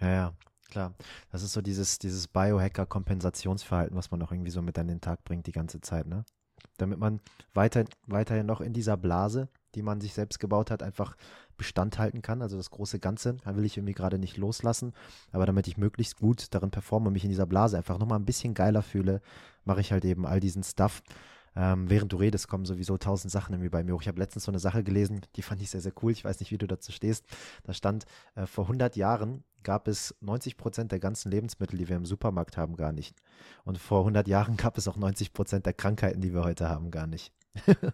[0.00, 0.32] Ja, ja.
[0.70, 0.94] Klar,
[1.32, 5.24] das ist so dieses, dieses Biohacker-Kompensationsverhalten, was man auch irgendwie so mit an den Tag
[5.24, 6.26] bringt die ganze Zeit, ne?
[6.76, 7.20] Damit man
[7.54, 11.16] weiter, weiterhin noch in dieser Blase, die man sich selbst gebaut hat, einfach
[11.56, 12.42] Bestand halten kann.
[12.42, 14.92] Also das große Ganze, will ich irgendwie gerade nicht loslassen.
[15.32, 18.24] Aber damit ich möglichst gut darin performe und mich in dieser Blase einfach nochmal ein
[18.24, 19.20] bisschen geiler fühle,
[19.64, 21.02] mache ich halt eben all diesen Stuff.
[21.56, 24.02] Ähm, während du redest, kommen sowieso tausend Sachen irgendwie bei mir hoch.
[24.02, 26.12] Ich habe letztens so eine Sache gelesen, die fand ich sehr, sehr cool.
[26.12, 27.24] Ich weiß nicht, wie du dazu stehst.
[27.64, 28.04] Da stand,
[28.36, 32.56] äh, vor 100 Jahren gab es 90 Prozent der ganzen Lebensmittel, die wir im Supermarkt
[32.56, 33.16] haben, gar nicht.
[33.64, 36.92] Und vor 100 Jahren gab es auch 90 Prozent der Krankheiten, die wir heute haben,
[36.92, 37.32] gar nicht.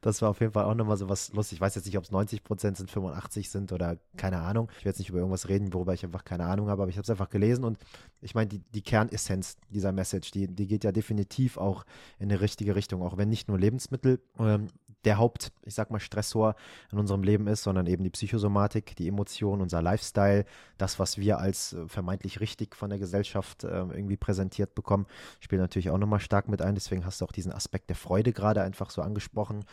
[0.00, 1.56] das war auf jeden Fall auch nochmal so was lustig.
[1.56, 4.68] Ich weiß jetzt nicht, ob es 90 Prozent sind, 85 sind oder keine Ahnung.
[4.72, 6.96] Ich werde jetzt nicht über irgendwas reden, worüber ich einfach keine Ahnung habe, aber ich
[6.96, 7.78] habe es einfach gelesen und
[8.20, 11.84] ich meine, die, die Kernessenz dieser Message, die, die geht ja definitiv auch
[12.18, 14.68] in eine richtige Richtung, auch wenn nicht nur Lebensmittel ähm,
[15.06, 16.56] der Haupt, ich sag mal, Stressor
[16.92, 20.44] in unserem Leben ist, sondern eben die Psychosomatik, die Emotionen, unser Lifestyle,
[20.78, 25.06] das, was wir als äh, vermeintlich richtig von der Gesellschaft äh, irgendwie präsentiert bekommen,
[25.40, 26.74] spielt natürlich auch nochmal stark mit ein.
[26.74, 29.64] Deswegen hast du auch diesen Aspekt der Freude gerade einfach so angesprochen.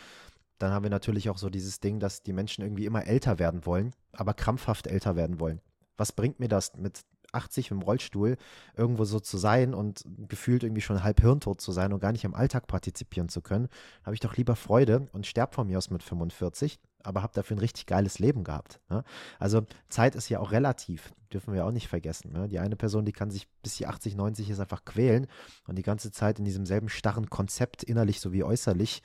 [0.59, 3.65] Dann haben wir natürlich auch so dieses Ding, dass die Menschen irgendwie immer älter werden
[3.65, 5.59] wollen, aber krampfhaft älter werden wollen.
[5.97, 7.01] Was bringt mir das mit
[7.33, 8.37] 80 im Rollstuhl
[8.75, 12.23] irgendwo so zu sein und gefühlt irgendwie schon halb hirntot zu sein und gar nicht
[12.23, 13.67] im Alltag partizipieren zu können,
[14.03, 17.57] habe ich doch lieber Freude und sterbe von mir aus mit 45, aber habe dafür
[17.57, 18.79] ein richtig geiles Leben gehabt.
[18.89, 19.03] Ne?
[19.39, 22.31] Also Zeit ist ja auch relativ, dürfen wir auch nicht vergessen.
[22.31, 22.47] Ne?
[22.47, 25.27] Die eine Person, die kann sich bis sie 80, 90 ist einfach quälen
[25.67, 29.01] und die ganze Zeit in diesem selben starren Konzept, innerlich sowie äußerlich,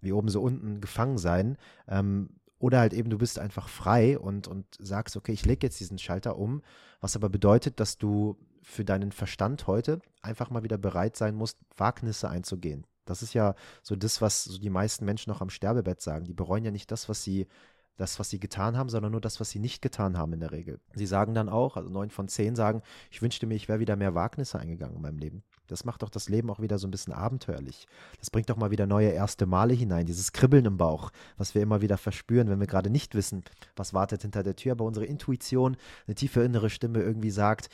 [0.00, 1.56] wie oben so unten gefangen sein.
[1.88, 2.30] Ähm,
[2.62, 5.98] oder halt eben, du bist einfach frei und, und sagst, okay, ich lege jetzt diesen
[5.98, 6.62] Schalter um,
[7.00, 11.58] was aber bedeutet, dass du für deinen Verstand heute einfach mal wieder bereit sein musst,
[11.76, 12.86] Wagnisse einzugehen.
[13.04, 16.24] Das ist ja so das, was so die meisten Menschen noch am Sterbebett sagen.
[16.24, 17.48] Die bereuen ja nicht das, was sie
[17.96, 20.52] das, was sie getan haben, sondern nur das, was sie nicht getan haben in der
[20.52, 20.78] Regel.
[20.94, 23.96] Sie sagen dann auch, also neun von zehn sagen, ich wünschte mir, ich wäre wieder
[23.96, 25.42] mehr Wagnisse eingegangen in meinem Leben.
[25.72, 27.86] Das macht doch das Leben auch wieder so ein bisschen abenteuerlich.
[28.18, 31.62] Das bringt doch mal wieder neue erste Male hinein, dieses Kribbeln im Bauch, was wir
[31.62, 33.42] immer wieder verspüren, wenn wir gerade nicht wissen,
[33.74, 37.68] was wartet hinter der Tür, aber unsere Intuition, eine tiefe innere Stimme irgendwie sagt,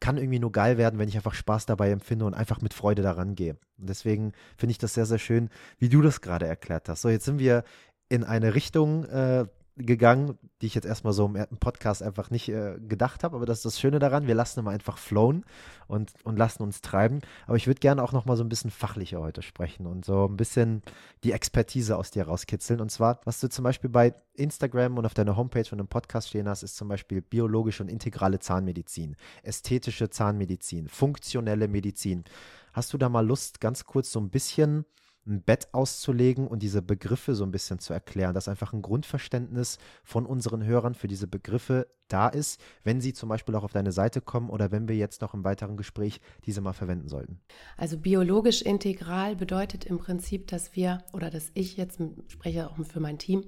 [0.00, 3.02] kann irgendwie nur geil werden, wenn ich einfach Spaß dabei empfinde und einfach mit Freude
[3.02, 3.56] daran gehe.
[3.78, 7.02] Und deswegen finde ich das sehr, sehr schön, wie du das gerade erklärt hast.
[7.02, 7.62] So, jetzt sind wir
[8.08, 12.76] in eine Richtung äh, gegangen, die ich jetzt erstmal so im Podcast einfach nicht äh,
[12.78, 13.36] gedacht habe.
[13.36, 15.44] Aber das ist das Schöne daran, wir lassen immer einfach flowen
[15.88, 17.20] und, und lassen uns treiben.
[17.46, 20.36] Aber ich würde gerne auch nochmal so ein bisschen fachlicher heute sprechen und so ein
[20.36, 20.82] bisschen
[21.24, 22.80] die Expertise aus dir rauskitzeln.
[22.80, 26.28] Und zwar, was du zum Beispiel bei Instagram und auf deiner Homepage und im Podcast
[26.28, 32.24] stehen hast, ist zum Beispiel biologische und integrale Zahnmedizin, ästhetische Zahnmedizin, funktionelle Medizin.
[32.72, 34.86] Hast du da mal Lust, ganz kurz so ein bisschen
[35.26, 39.78] ein Bett auszulegen und diese Begriffe so ein bisschen zu erklären, dass einfach ein Grundverständnis
[40.02, 43.92] von unseren Hörern für diese Begriffe da ist, wenn sie zum Beispiel auch auf deine
[43.92, 47.40] Seite kommen oder wenn wir jetzt noch im weiteren Gespräch diese mal verwenden sollten.
[47.76, 53.00] Also biologisch integral bedeutet im Prinzip, dass wir oder dass ich jetzt spreche auch für
[53.00, 53.44] mein Team,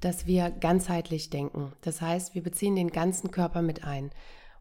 [0.00, 1.72] dass wir ganzheitlich denken.
[1.82, 4.10] Das heißt, wir beziehen den ganzen Körper mit ein.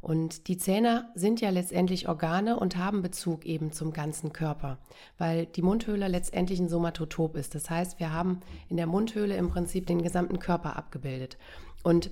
[0.01, 4.77] Und die Zähne sind ja letztendlich Organe und haben Bezug eben zum ganzen Körper,
[5.17, 7.53] weil die Mundhöhle letztendlich ein Somatotop ist.
[7.53, 11.38] Das heißt, wir haben in der Mundhöhle im Prinzip den gesamten Körper abgebildet.
[11.83, 12.12] Und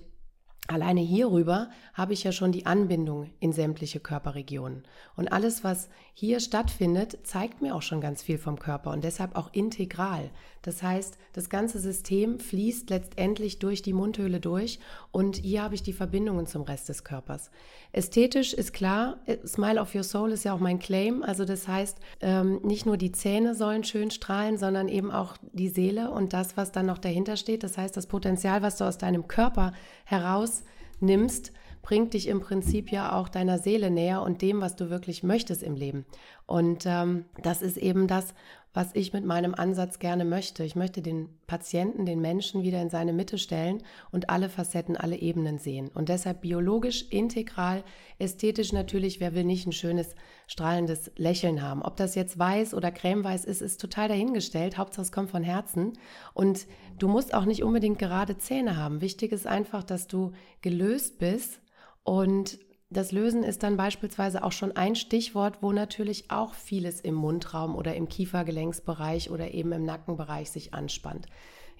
[0.70, 4.84] Alleine hierüber habe ich ja schon die Anbindung in sämtliche Körperregionen.
[5.16, 9.38] Und alles, was hier stattfindet, zeigt mir auch schon ganz viel vom Körper und deshalb
[9.38, 10.30] auch integral.
[10.62, 14.80] Das heißt, das ganze System fließt letztendlich durch die Mundhöhle durch
[15.12, 17.52] und hier habe ich die Verbindungen zum Rest des Körpers.
[17.92, 21.24] Ästhetisch ist klar, Smile of Your Soul ist ja auch mein Claim.
[21.24, 25.70] Also das heißt, ähm, nicht nur die Zähne sollen schön strahlen, sondern eben auch die
[25.70, 27.64] Seele und das, was dann noch dahinter steht.
[27.64, 29.74] Das heißt, das Potenzial, was du aus deinem Körper
[30.06, 31.52] herausnimmst,
[31.88, 35.64] bringt dich im Prinzip ja auch deiner Seele näher und dem, was du wirklich möchtest
[35.64, 36.06] im Leben.
[36.46, 38.34] Und ähm, das ist eben das,
[38.74, 40.64] was ich mit meinem Ansatz gerne möchte.
[40.64, 45.16] Ich möchte den Patienten, den Menschen wieder in seine Mitte stellen und alle Facetten, alle
[45.18, 45.90] Ebenen sehen.
[45.94, 47.84] Und deshalb biologisch, integral,
[48.20, 50.16] ästhetisch natürlich, wer will nicht ein schönes,
[50.48, 51.82] strahlendes Lächeln haben.
[51.82, 54.78] Ob das jetzt weiß oder cremeweiß ist, ist total dahingestellt.
[54.78, 55.94] Hauptsache es kommt von Herzen.
[56.34, 56.68] Und
[57.00, 59.02] du musst auch nicht unbedingt gerade Zähne haben.
[59.02, 61.62] Wichtig ist einfach, dass du gelöst bist
[62.04, 67.16] und das Lösen ist dann beispielsweise auch schon ein Stichwort, wo natürlich auch vieles im
[67.16, 71.28] Mundraum oder im Kiefergelenksbereich oder eben im Nackenbereich sich anspannt.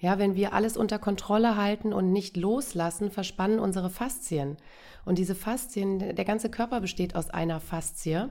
[0.00, 4.56] Ja, wenn wir alles unter Kontrolle halten und nicht loslassen, verspannen unsere Faszien.
[5.04, 8.28] Und diese Faszien, der ganze Körper besteht aus einer Faszie.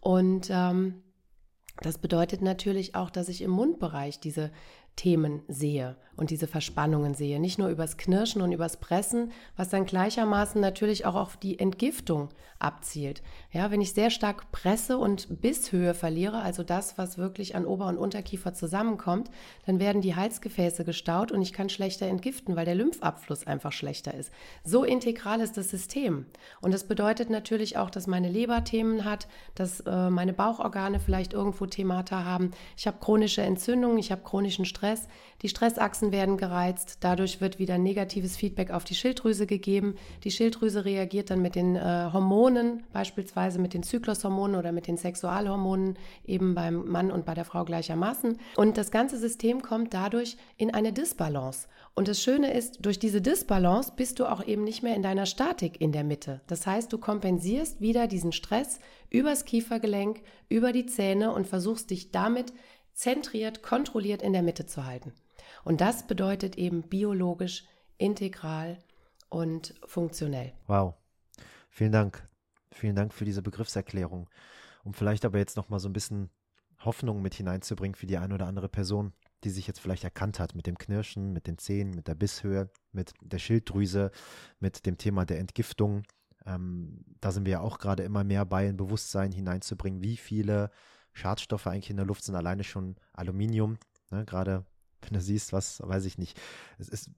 [0.00, 1.02] Und ähm,
[1.82, 4.50] das bedeutet natürlich auch, dass ich im Mundbereich diese
[4.96, 7.40] Themen sehe und diese Verspannungen sehe.
[7.40, 12.28] Nicht nur übers Knirschen und übers Pressen, was dann gleichermaßen natürlich auch auf die Entgiftung
[12.60, 13.22] abzielt.
[13.50, 17.88] Ja, wenn ich sehr stark presse und Bisshöhe verliere, also das, was wirklich an Ober-
[17.88, 19.28] und Unterkiefer zusammenkommt,
[19.66, 24.14] dann werden die Halsgefäße gestaut und ich kann schlechter entgiften, weil der Lymphabfluss einfach schlechter
[24.14, 24.32] ist.
[24.62, 26.26] So integral ist das System.
[26.60, 29.26] Und das bedeutet natürlich auch, dass meine Leber Themen hat,
[29.56, 32.52] dass äh, meine Bauchorgane vielleicht irgendwo Themata haben.
[32.76, 34.83] Ich habe chronische Entzündungen, ich habe chronischen Stress.
[35.42, 39.96] Die Stressachsen werden gereizt, dadurch wird wieder negatives Feedback auf die Schilddrüse gegeben.
[40.22, 44.96] Die Schilddrüse reagiert dann mit den äh, Hormonen, beispielsweise mit den Zyklushormonen oder mit den
[44.96, 48.38] Sexualhormonen, eben beim Mann und bei der Frau gleichermaßen.
[48.56, 51.68] Und das ganze System kommt dadurch in eine Disbalance.
[51.94, 55.26] Und das Schöne ist, durch diese Disbalance bist du auch eben nicht mehr in deiner
[55.26, 56.40] Statik in der Mitte.
[56.48, 62.10] Das heißt, du kompensierst wieder diesen Stress übers Kiefergelenk, über die Zähne und versuchst dich
[62.10, 62.52] damit
[62.94, 65.12] zentriert, kontrolliert in der Mitte zu halten.
[65.64, 67.64] Und das bedeutet eben biologisch,
[67.98, 68.78] integral
[69.28, 70.52] und funktionell.
[70.66, 70.94] Wow.
[71.68, 72.28] Vielen Dank.
[72.70, 74.28] Vielen Dank für diese Begriffserklärung.
[74.84, 76.30] Um vielleicht aber jetzt noch mal so ein bisschen
[76.84, 80.54] Hoffnung mit hineinzubringen für die eine oder andere Person, die sich jetzt vielleicht erkannt hat
[80.54, 84.10] mit dem Knirschen, mit den Zähnen, mit der Bisshöhe, mit der Schilddrüse,
[84.60, 86.02] mit dem Thema der Entgiftung.
[86.46, 90.70] Ähm, da sind wir ja auch gerade immer mehr bei, ein Bewusstsein hineinzubringen, wie viele
[91.14, 93.78] Schadstoffe eigentlich in der Luft sind, alleine schon Aluminium.
[94.10, 94.64] Ne, gerade
[95.04, 96.40] wenn du siehst, was, weiß ich nicht.
[96.78, 97.10] Es ist,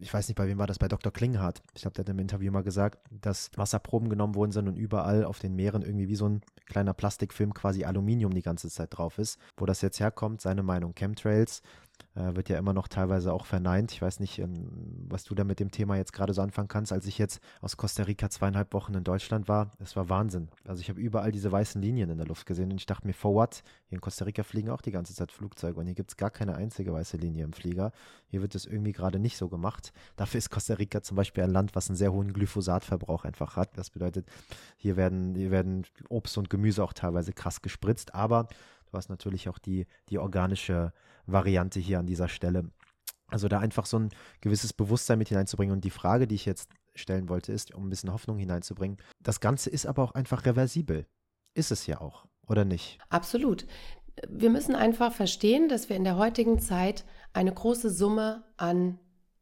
[0.00, 1.12] ich weiß nicht, bei wem war das, bei Dr.
[1.12, 1.62] Klinghardt.
[1.74, 5.38] Ich habe der im Interview mal gesagt, dass Wasserproben genommen worden sind und überall auf
[5.38, 9.38] den Meeren irgendwie wie so ein kleiner Plastikfilm quasi Aluminium die ganze Zeit drauf ist.
[9.56, 10.94] Wo das jetzt herkommt, seine Meinung.
[10.94, 11.62] Chemtrails
[12.14, 13.92] wird ja immer noch teilweise auch verneint.
[13.92, 14.70] Ich weiß nicht, ähm,
[15.08, 16.90] was du da mit dem Thema jetzt gerade so anfangen kannst.
[16.90, 20.48] Als ich jetzt aus Costa Rica zweieinhalb Wochen in Deutschland war, es war Wahnsinn.
[20.66, 23.12] Also ich habe überall diese weißen Linien in der Luft gesehen und ich dachte mir,
[23.12, 23.62] for what?
[23.88, 26.30] Hier in Costa Rica fliegen auch die ganze Zeit Flugzeuge und hier gibt es gar
[26.30, 27.92] keine einzige weiße Linie im Flieger.
[28.28, 29.92] Hier wird das irgendwie gerade nicht so gemacht.
[30.16, 33.76] Dafür ist Costa Rica zum Beispiel ein Land, was einen sehr hohen Glyphosatverbrauch einfach hat.
[33.76, 34.26] Das bedeutet,
[34.78, 38.48] hier werden, hier werden Obst und Gemüse auch teilweise krass gespritzt, aber
[38.96, 40.92] hast natürlich auch die, die organische
[41.26, 42.70] Variante hier an dieser Stelle.
[43.28, 45.74] Also da einfach so ein gewisses Bewusstsein mit hineinzubringen.
[45.74, 49.40] Und die Frage, die ich jetzt stellen wollte, ist, um ein bisschen Hoffnung hineinzubringen, das
[49.40, 51.06] Ganze ist aber auch einfach reversibel.
[51.54, 52.98] Ist es ja auch, oder nicht?
[53.08, 53.66] Absolut.
[54.28, 58.98] Wir müssen einfach verstehen, dass wir in der heutigen Zeit eine große Summe an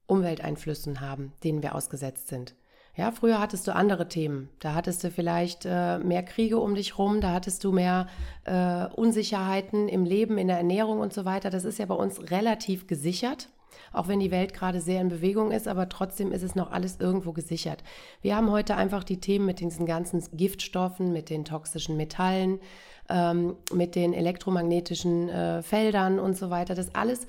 [0.06, 2.54] Umwelteinflüssen haben, denen wir ausgesetzt sind.
[2.96, 4.48] Ja, früher hattest du andere Themen.
[4.60, 8.06] Da hattest du vielleicht äh, mehr Kriege um dich rum, da hattest du mehr
[8.44, 11.50] äh, Unsicherheiten im Leben, in der Ernährung und so weiter.
[11.50, 13.48] Das ist ja bei uns relativ gesichert.
[13.92, 17.00] Auch wenn die Welt gerade sehr in Bewegung ist, aber trotzdem ist es noch alles
[17.00, 17.82] irgendwo gesichert.
[18.22, 22.60] Wir haben heute einfach die Themen mit diesen ganzen Giftstoffen, mit den toxischen Metallen,
[23.08, 26.74] ähm, mit den elektromagnetischen äh, Feldern und so weiter.
[26.74, 27.26] Das alles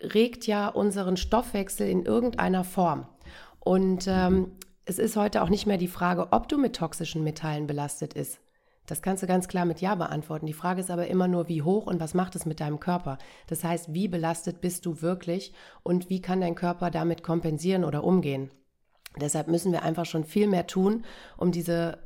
[0.00, 3.06] regt ja unseren Stoffwechsel in irgendeiner Form.
[3.60, 4.52] Und ähm,
[4.86, 8.40] es ist heute auch nicht mehr die Frage, ob du mit toxischen Metallen belastet ist.
[8.86, 10.44] Das kannst du ganz klar mit Ja beantworten.
[10.44, 13.16] Die Frage ist aber immer nur, wie hoch und was macht es mit deinem Körper?
[13.46, 18.04] Das heißt, wie belastet bist du wirklich und wie kann dein Körper damit kompensieren oder
[18.04, 18.50] umgehen?
[19.18, 21.04] Deshalb müssen wir einfach schon viel mehr tun,
[21.38, 21.98] um diese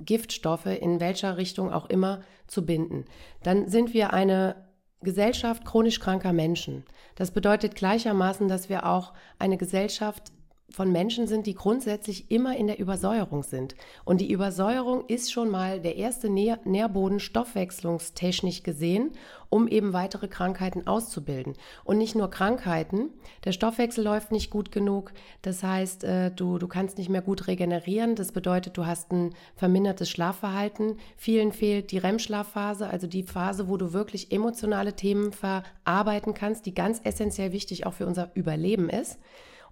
[0.00, 3.06] Giftstoffe in welcher Richtung auch immer zu binden.
[3.42, 4.66] Dann sind wir eine
[5.00, 6.84] Gesellschaft chronisch kranker Menschen.
[7.14, 10.32] Das bedeutet gleichermaßen, dass wir auch eine Gesellschaft
[10.68, 13.76] von Menschen sind, die grundsätzlich immer in der Übersäuerung sind.
[14.04, 19.12] Und die Übersäuerung ist schon mal der erste Nähr Nährboden stoffwechslungstechnisch gesehen,
[19.48, 21.54] um eben weitere Krankheiten auszubilden.
[21.84, 23.10] Und nicht nur Krankheiten,
[23.44, 27.46] der Stoffwechsel läuft nicht gut genug, das heißt, äh, du, du kannst nicht mehr gut
[27.46, 33.68] regenerieren, das bedeutet, du hast ein vermindertes Schlafverhalten, vielen fehlt die REM-Schlafphase, also die Phase,
[33.68, 38.90] wo du wirklich emotionale Themen verarbeiten kannst, die ganz essentiell wichtig auch für unser Überleben
[38.90, 39.18] ist.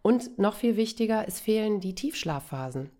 [0.07, 2.91] Und noch viel wichtiger, es fehlen die Tiefschlafphasen.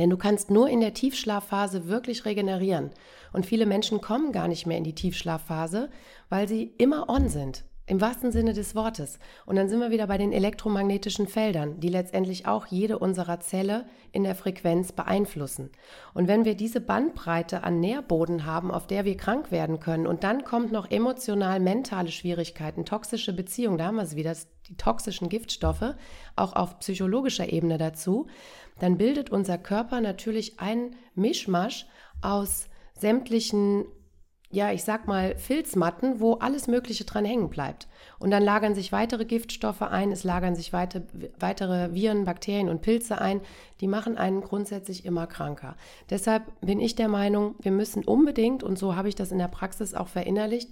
[0.00, 2.90] Denn du kannst nur in der Tiefschlafphase wirklich regenerieren.
[3.32, 5.90] Und viele Menschen kommen gar nicht mehr in die Tiefschlafphase,
[6.28, 7.64] weil sie immer on sind.
[7.86, 9.20] Im wahrsten Sinne des Wortes.
[9.46, 13.86] Und dann sind wir wieder bei den elektromagnetischen Feldern, die letztendlich auch jede unserer Zelle
[14.10, 15.70] in der Frequenz beeinflussen.
[16.14, 20.24] Und wenn wir diese Bandbreite an Nährboden haben, auf der wir krank werden können, und
[20.24, 24.34] dann kommt noch emotional mentale Schwierigkeiten, toxische Beziehungen, da haben wir es wieder,
[24.70, 25.94] die toxischen Giftstoffe,
[26.36, 28.28] auch auf psychologischer Ebene dazu,
[28.78, 31.86] dann bildet unser Körper natürlich ein Mischmasch
[32.22, 33.84] aus sämtlichen
[34.52, 37.86] ja, ich sag mal, Filzmatten, wo alles Mögliche dran hängen bleibt.
[38.18, 41.06] Und dann lagern sich weitere Giftstoffe ein, es lagern sich weite,
[41.38, 43.42] weitere Viren, Bakterien und Pilze ein,
[43.80, 45.76] die machen einen grundsätzlich immer kranker.
[46.10, 49.46] Deshalb bin ich der Meinung, wir müssen unbedingt, und so habe ich das in der
[49.46, 50.70] Praxis auch verinnerlicht,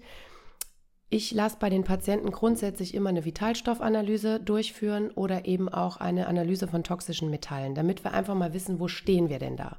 [1.11, 6.69] ich lasse bei den Patienten grundsätzlich immer eine Vitalstoffanalyse durchführen oder eben auch eine Analyse
[6.69, 9.79] von toxischen Metallen, damit wir einfach mal wissen, wo stehen wir denn da.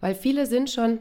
[0.00, 1.00] Weil viele sind schon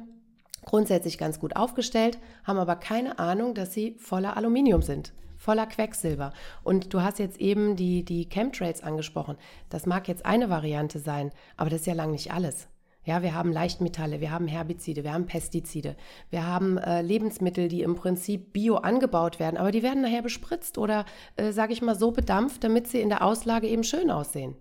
[0.65, 6.33] grundsätzlich ganz gut aufgestellt, haben aber keine Ahnung, dass sie voller Aluminium sind, voller Quecksilber.
[6.63, 9.37] Und du hast jetzt eben die, die Chemtrails angesprochen.
[9.69, 12.67] Das mag jetzt eine Variante sein, aber das ist ja lang nicht alles.
[13.07, 15.95] Ja, wir haben Leichtmetalle, wir haben Herbizide, wir haben Pestizide,
[16.29, 20.77] wir haben äh, Lebensmittel, die im Prinzip bio angebaut werden, aber die werden nachher bespritzt
[20.77, 21.05] oder,
[21.37, 24.57] äh, sage ich mal, so bedampft, damit sie in der Auslage eben schön aussehen.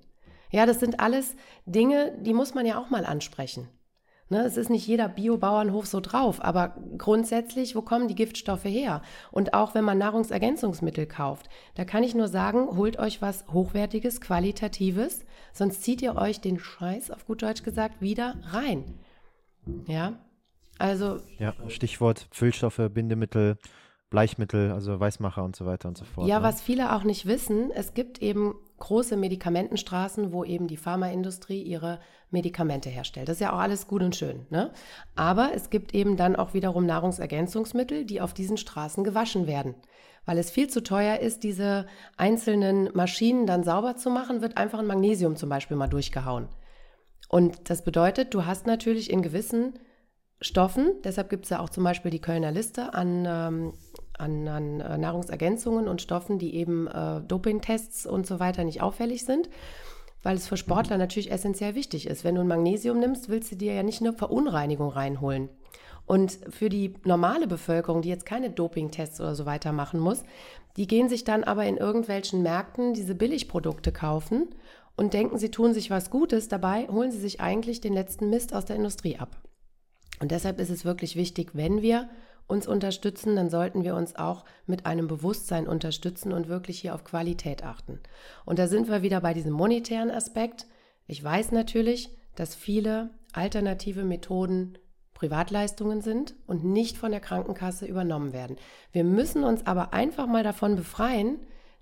[0.53, 1.35] Ja, das sind alles
[1.65, 3.69] Dinge, die muss man ja auch mal ansprechen.
[4.29, 9.01] Ne, es ist nicht jeder Biobauernhof so drauf, aber grundsätzlich, wo kommen die Giftstoffe her?
[9.31, 14.21] Und auch wenn man Nahrungsergänzungsmittel kauft, da kann ich nur sagen, holt euch was Hochwertiges,
[14.21, 18.99] Qualitatives, sonst zieht ihr euch den Scheiß, auf gut Deutsch gesagt, wieder rein.
[19.87, 20.15] Ja,
[20.79, 21.21] also.
[21.39, 23.59] Ja, Stichwort Füllstoffe, Bindemittel,
[24.11, 26.27] Bleichmittel, also Weißmacher und so weiter und so fort.
[26.27, 26.45] Ja, ne?
[26.45, 32.01] was viele auch nicht wissen, es gibt eben große Medikamentenstraßen, wo eben die Pharmaindustrie ihre
[32.31, 33.29] Medikamente herstellt.
[33.29, 34.47] Das ist ja auch alles gut und schön.
[34.51, 34.73] Ne?
[35.15, 39.75] Aber es gibt eben dann auch wiederum Nahrungsergänzungsmittel, die auf diesen Straßen gewaschen werden.
[40.25, 44.81] Weil es viel zu teuer ist, diese einzelnen Maschinen dann sauber zu machen, wird einfach
[44.81, 46.49] ein Magnesium zum Beispiel mal durchgehauen.
[47.29, 49.79] Und das bedeutet, du hast natürlich in gewissen
[50.41, 53.73] Stoffen, deshalb gibt es ja auch zum Beispiel die Kölner Liste an ähm,
[54.19, 59.25] an, an äh, Nahrungsergänzungen und Stoffen, die eben äh, Dopingtests und so weiter nicht auffällig
[59.25, 59.49] sind,
[60.23, 62.25] weil es für Sportler natürlich essentiell wichtig ist.
[62.25, 65.49] Wenn du ein Magnesium nimmst, willst du dir ja nicht nur Verunreinigung reinholen.
[66.07, 70.23] Und für die normale Bevölkerung, die jetzt keine Dopingtests oder so weiter machen muss,
[70.77, 74.55] die gehen sich dann aber in irgendwelchen Märkten diese Billigprodukte kaufen
[74.97, 76.49] und denken, sie tun sich was Gutes.
[76.49, 79.37] Dabei holen sie sich eigentlich den letzten Mist aus der Industrie ab.
[80.21, 82.09] Und deshalb ist es wirklich wichtig, wenn wir
[82.47, 87.05] uns unterstützen, dann sollten wir uns auch mit einem Bewusstsein unterstützen und wirklich hier auf
[87.05, 88.01] Qualität achten.
[88.45, 90.67] Und da sind wir wieder bei diesem monetären Aspekt.
[91.07, 94.79] Ich weiß natürlich, dass viele alternative Methoden
[95.15, 98.57] Privatleistungen sind und nicht von der Krankenkasse übernommen werden.
[98.93, 101.39] Wir müssen uns aber einfach mal davon befreien,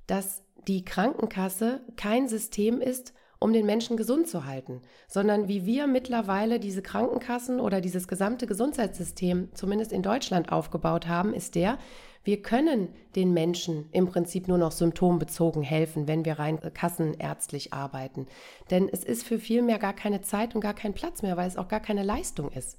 [0.07, 3.13] dass die Krankenkasse kein System ist,
[3.45, 8.47] um den Menschen gesund zu halten, sondern wie wir mittlerweile diese Krankenkassen oder dieses gesamte
[8.47, 11.77] Gesundheitssystem, zumindest in Deutschland, aufgebaut haben, ist der,
[12.23, 18.29] wir können den Menschen im Prinzip nur noch symptombezogen helfen, wenn wir rein kassenärztlich arbeiten.
[18.71, 21.47] Denn es ist für viel mehr gar keine Zeit und gar kein Platz mehr, weil
[21.47, 22.79] es auch gar keine Leistung ist.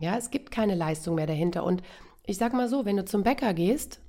[0.00, 1.62] Ja, es gibt keine Leistung mehr dahinter.
[1.62, 1.84] Und
[2.26, 4.00] ich sag mal so, wenn du zum Bäcker gehst,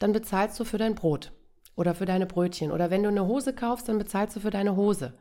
[0.00, 1.37] dann bezahlst du für dein Brot
[1.78, 2.72] oder für deine Brötchen.
[2.72, 5.14] Oder wenn du eine Hose kaufst, dann bezahlst du für deine Hose.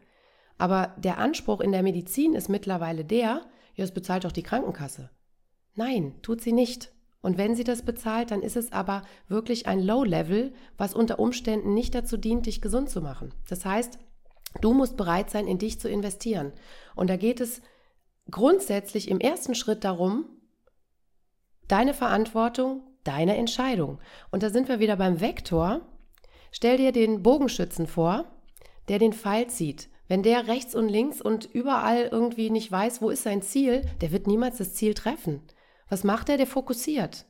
[0.58, 3.46] Aber der Anspruch in der Medizin ist mittlerweile der,
[3.76, 5.12] ja, es bezahlt doch die Krankenkasse.
[5.76, 6.92] Nein, tut sie nicht.
[7.22, 11.76] Und wenn sie das bezahlt, dann ist es aber wirklich ein Low-Level, was unter Umständen
[11.76, 13.36] nicht dazu dient, dich gesund zu machen.
[13.48, 14.00] Das heißt,
[14.60, 16.54] du musst bereit sein, in dich zu investieren.
[16.96, 17.62] Und da geht es
[18.32, 20.26] grundsätzlich im ersten Schritt darum,
[21.68, 24.00] deine Verantwortung, deine Entscheidung.
[24.32, 25.82] Und da sind wir wieder beim Vektor.
[26.52, 28.26] Stell dir den Bogenschützen vor,
[28.88, 29.90] der den Pfeil zieht.
[30.08, 34.12] Wenn der rechts und links und überall irgendwie nicht weiß, wo ist sein Ziel, der
[34.12, 35.42] wird niemals das Ziel treffen.
[35.90, 36.38] Was macht er?
[36.38, 37.26] Der fokussiert.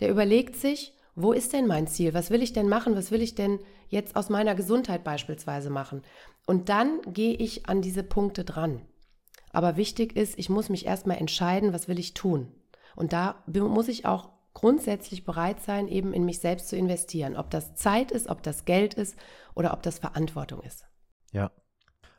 [0.00, 2.14] Der überlegt sich, Wo ist denn mein Ziel?
[2.14, 2.94] Was will ich denn machen?
[2.94, 3.58] Was will ich denn
[3.88, 6.02] jetzt aus meiner Gesundheit beispielsweise machen?
[6.46, 8.82] Und dann gehe ich an diese Punkte dran.
[9.50, 12.52] Aber wichtig ist, ich muss mich erstmal entscheiden, was will ich tun.
[12.94, 17.36] Und da muss ich auch grundsätzlich bereit sein, eben in mich selbst zu investieren.
[17.36, 19.16] Ob das Zeit ist, ob das Geld ist
[19.54, 20.84] oder ob das Verantwortung ist.
[21.30, 21.52] Ja.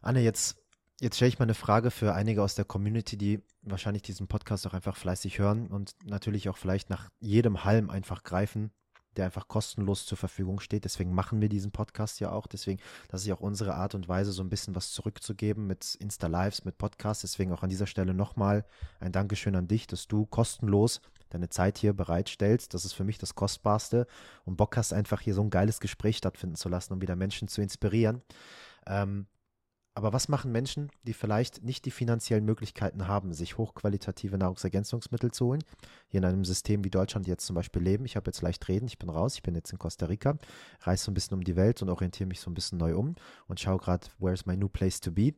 [0.01, 0.55] Anne, jetzt,
[1.01, 4.65] jetzt stelle ich mal eine Frage für einige aus der Community, die wahrscheinlich diesen Podcast
[4.65, 8.71] auch einfach fleißig hören und natürlich auch vielleicht nach jedem Halm einfach greifen,
[9.17, 10.85] der einfach kostenlos zur Verfügung steht.
[10.85, 12.47] Deswegen machen wir diesen Podcast ja auch.
[12.47, 12.79] Deswegen,
[13.09, 16.65] das ist ja auch unsere Art und Weise, so ein bisschen was zurückzugeben mit Insta-Lives,
[16.65, 17.21] mit Podcasts.
[17.21, 18.65] Deswegen auch an dieser Stelle nochmal
[18.99, 22.73] ein Dankeschön an dich, dass du kostenlos deine Zeit hier bereitstellst.
[22.73, 24.07] Das ist für mich das Kostbarste
[24.45, 27.47] und Bock hast, einfach hier so ein geiles Gespräch stattfinden zu lassen, um wieder Menschen
[27.47, 28.21] zu inspirieren.
[28.87, 29.27] Ähm,
[29.99, 35.47] aber was machen Menschen, die vielleicht nicht die finanziellen Möglichkeiten haben, sich hochqualitative Nahrungsergänzungsmittel zu
[35.47, 35.63] holen,
[36.07, 38.05] hier in einem System wie Deutschland jetzt zum Beispiel leben?
[38.05, 40.37] Ich habe jetzt leicht reden, ich bin raus, ich bin jetzt in Costa Rica,
[40.83, 43.15] reise so ein bisschen um die Welt und orientiere mich so ein bisschen neu um
[43.47, 45.33] und schaue gerade, where's my new place to be?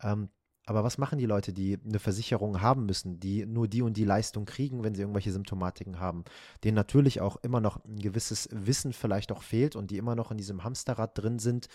[0.00, 0.30] Ähm,
[0.64, 4.04] aber was machen die Leute, die eine Versicherung haben müssen, die nur die und die
[4.04, 6.24] Leistung kriegen, wenn sie irgendwelche Symptomatiken haben,
[6.64, 10.30] denen natürlich auch immer noch ein gewisses Wissen vielleicht auch fehlt und die immer noch
[10.30, 11.68] in diesem Hamsterrad drin sind,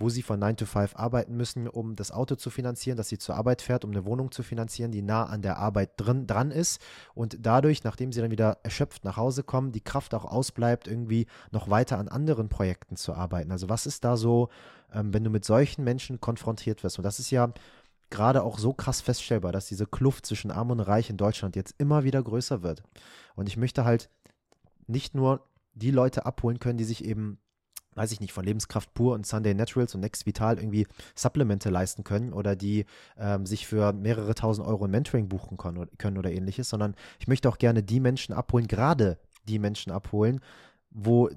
[0.00, 3.18] wo sie von 9 to 5 arbeiten müssen, um das Auto zu finanzieren, dass sie
[3.18, 6.50] zur Arbeit fährt, um eine Wohnung zu finanzieren, die nah an der Arbeit drin, dran
[6.50, 6.80] ist
[7.14, 11.26] und dadurch, nachdem sie dann wieder erschöpft nach Hause kommen, die Kraft auch ausbleibt, irgendwie
[11.52, 13.52] noch weiter an anderen Projekten zu arbeiten.
[13.52, 14.48] Also was ist da so,
[14.92, 16.98] ähm, wenn du mit solchen Menschen konfrontiert wirst?
[16.98, 17.52] Und das ist ja
[18.08, 21.74] gerade auch so krass feststellbar, dass diese Kluft zwischen Arm und Reich in Deutschland jetzt
[21.78, 22.82] immer wieder größer wird.
[23.36, 24.10] Und ich möchte halt
[24.86, 27.38] nicht nur die Leute abholen können, die sich eben,
[27.94, 32.04] weiß ich nicht, von Lebenskraft pur und Sunday Naturals und Next Vital irgendwie Supplemente leisten
[32.04, 32.86] können oder die
[33.18, 37.28] ähm, sich für mehrere tausend Euro ein Mentoring buchen können, können oder ähnliches, sondern ich
[37.28, 39.18] möchte auch gerne die Menschen abholen, gerade
[39.48, 40.40] die Menschen abholen,
[40.90, 41.30] wo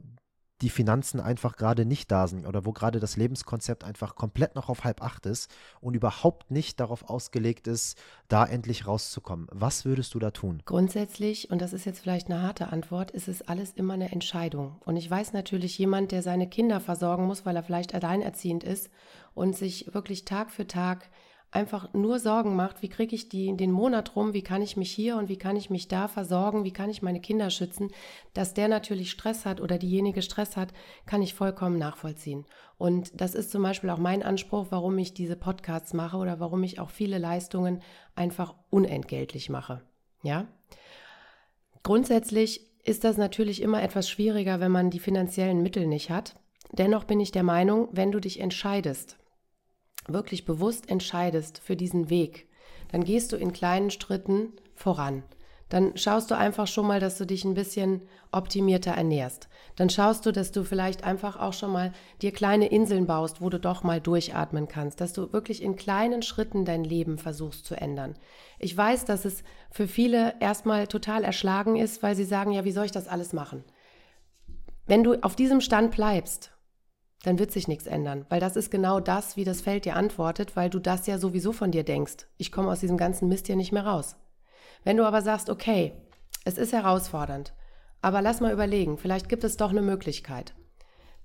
[0.61, 4.69] die Finanzen einfach gerade nicht da sind oder wo gerade das Lebenskonzept einfach komplett noch
[4.69, 5.49] auf halb acht ist
[5.81, 7.97] und überhaupt nicht darauf ausgelegt ist,
[8.27, 9.47] da endlich rauszukommen.
[9.51, 10.61] Was würdest du da tun?
[10.65, 14.77] Grundsätzlich, und das ist jetzt vielleicht eine harte Antwort, ist es alles immer eine Entscheidung.
[14.85, 18.89] Und ich weiß natürlich, jemand, der seine Kinder versorgen muss, weil er vielleicht alleinerziehend ist
[19.33, 21.09] und sich wirklich Tag für Tag
[21.53, 24.91] einfach nur Sorgen macht, wie kriege ich die, den Monat rum, wie kann ich mich
[24.91, 27.91] hier und wie kann ich mich da versorgen, wie kann ich meine Kinder schützen,
[28.33, 30.73] dass der natürlich Stress hat oder diejenige Stress hat,
[31.05, 32.45] kann ich vollkommen nachvollziehen.
[32.77, 36.63] Und das ist zum Beispiel auch mein Anspruch, warum ich diese Podcasts mache oder warum
[36.63, 37.81] ich auch viele Leistungen
[38.15, 39.81] einfach unentgeltlich mache.
[40.23, 40.47] Ja?
[41.83, 46.35] Grundsätzlich ist das natürlich immer etwas schwieriger, wenn man die finanziellen Mittel nicht hat.
[46.71, 49.17] Dennoch bin ich der Meinung, wenn du dich entscheidest,
[50.07, 52.47] wirklich bewusst entscheidest für diesen Weg,
[52.91, 55.23] dann gehst du in kleinen Schritten voran.
[55.73, 59.49] Dann schaust du einfach schon mal, dass du dich ein bisschen optimierter ernährst.
[59.75, 63.49] Dann schaust du, dass du vielleicht einfach auch schon mal dir kleine Inseln baust, wo
[63.49, 67.73] du doch mal durchatmen kannst, dass du wirklich in kleinen Schritten dein Leben versuchst zu
[67.73, 68.13] ändern.
[68.59, 72.71] Ich weiß, dass es für viele erstmal total erschlagen ist, weil sie sagen, ja, wie
[72.71, 73.63] soll ich das alles machen?
[74.85, 76.52] Wenn du auf diesem Stand bleibst
[77.23, 80.55] dann wird sich nichts ändern, weil das ist genau das, wie das Feld dir antwortet,
[80.55, 82.27] weil du das ja sowieso von dir denkst.
[82.37, 84.17] Ich komme aus diesem ganzen Mist hier nicht mehr raus.
[84.83, 85.93] Wenn du aber sagst, okay,
[86.43, 87.53] es ist herausfordernd,
[88.01, 90.53] aber lass mal überlegen, vielleicht gibt es doch eine Möglichkeit,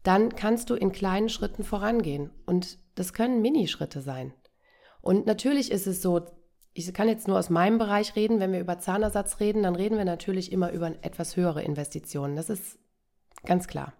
[0.04, 4.32] dann kannst du in kleinen Schritten vorangehen und das können Minischritte sein.
[5.00, 6.26] Und natürlich ist es so,
[6.74, 9.98] ich kann jetzt nur aus meinem Bereich reden, wenn wir über Zahnersatz reden, dann reden
[9.98, 12.36] wir natürlich immer über etwas höhere Investitionen.
[12.36, 12.78] Das ist
[13.44, 13.92] ganz klar.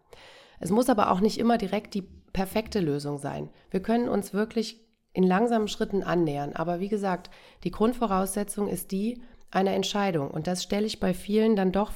[0.60, 2.02] Es muss aber auch nicht immer direkt die
[2.32, 3.50] perfekte Lösung sein.
[3.70, 6.52] Wir können uns wirklich in langsamen Schritten annähern.
[6.54, 7.30] Aber wie gesagt,
[7.64, 10.30] die Grundvoraussetzung ist die einer Entscheidung.
[10.30, 11.92] Und das stelle ich bei vielen dann doch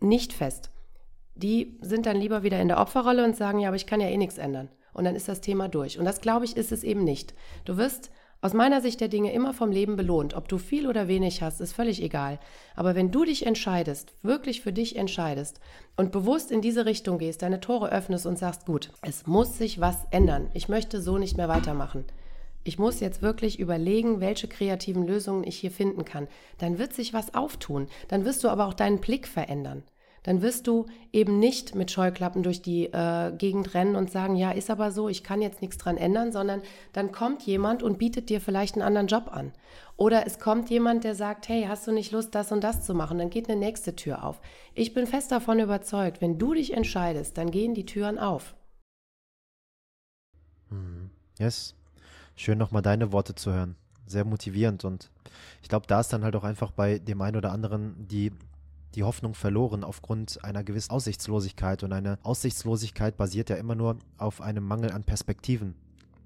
[0.00, 0.70] nicht fest.
[1.34, 4.08] Die sind dann lieber wieder in der Opferrolle und sagen, ja, aber ich kann ja
[4.08, 4.68] eh nichts ändern.
[4.92, 5.98] Und dann ist das Thema durch.
[5.98, 7.34] Und das, glaube ich, ist es eben nicht.
[7.64, 8.10] Du wirst
[8.42, 10.34] aus meiner Sicht der Dinge immer vom Leben belohnt.
[10.34, 12.38] Ob du viel oder wenig hast, ist völlig egal.
[12.74, 15.60] Aber wenn du dich entscheidest, wirklich für dich entscheidest
[15.96, 19.80] und bewusst in diese Richtung gehst, deine Tore öffnest und sagst, gut, es muss sich
[19.80, 20.48] was ändern.
[20.54, 22.04] Ich möchte so nicht mehr weitermachen.
[22.64, 26.28] Ich muss jetzt wirklich überlegen, welche kreativen Lösungen ich hier finden kann.
[26.58, 27.88] Dann wird sich was auftun.
[28.08, 29.82] Dann wirst du aber auch deinen Blick verändern
[30.22, 34.50] dann wirst du eben nicht mit Scheuklappen durch die äh, Gegend rennen und sagen, ja,
[34.50, 36.62] ist aber so, ich kann jetzt nichts dran ändern, sondern
[36.92, 39.52] dann kommt jemand und bietet dir vielleicht einen anderen Job an.
[39.96, 42.94] Oder es kommt jemand, der sagt, hey, hast du nicht Lust, das und das zu
[42.94, 43.18] machen?
[43.18, 44.40] Dann geht eine nächste Tür auf.
[44.74, 48.54] Ich bin fest davon überzeugt, wenn du dich entscheidest, dann gehen die Türen auf.
[50.70, 51.10] Mhm.
[51.38, 51.74] Yes.
[52.36, 53.76] Schön nochmal deine Worte zu hören.
[54.06, 55.10] Sehr motivierend und
[55.62, 58.32] ich glaube, da ist dann halt auch einfach bei dem einen oder anderen die
[58.94, 61.82] die Hoffnung verloren aufgrund einer gewissen Aussichtslosigkeit.
[61.82, 65.74] Und eine Aussichtslosigkeit basiert ja immer nur auf einem Mangel an Perspektiven.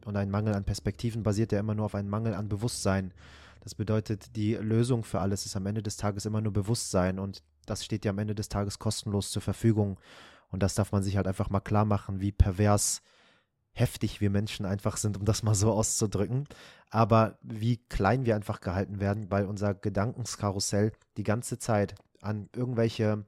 [0.05, 3.12] Und ein Mangel an Perspektiven basiert ja immer nur auf einem Mangel an Bewusstsein.
[3.61, 7.19] Das bedeutet, die Lösung für alles ist am Ende des Tages immer nur Bewusstsein.
[7.19, 9.99] Und das steht ja am Ende des Tages kostenlos zur Verfügung.
[10.51, 13.03] Und das darf man sich halt einfach mal klar machen, wie pervers
[13.75, 16.47] heftig wir Menschen einfach sind, um das mal so auszudrücken,
[16.91, 23.25] aber wie klein wir einfach gehalten werden, weil unser Gedankenskarussell die ganze Zeit an irgendwelche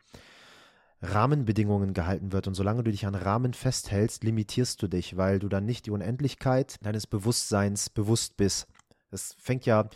[1.03, 2.47] Rahmenbedingungen gehalten wird.
[2.47, 5.91] Und solange du dich an Rahmen festhältst, limitierst du dich, weil du dann nicht die
[5.91, 8.67] Unendlichkeit deines Bewusstseins bewusst bist.
[9.11, 9.89] Es fängt ja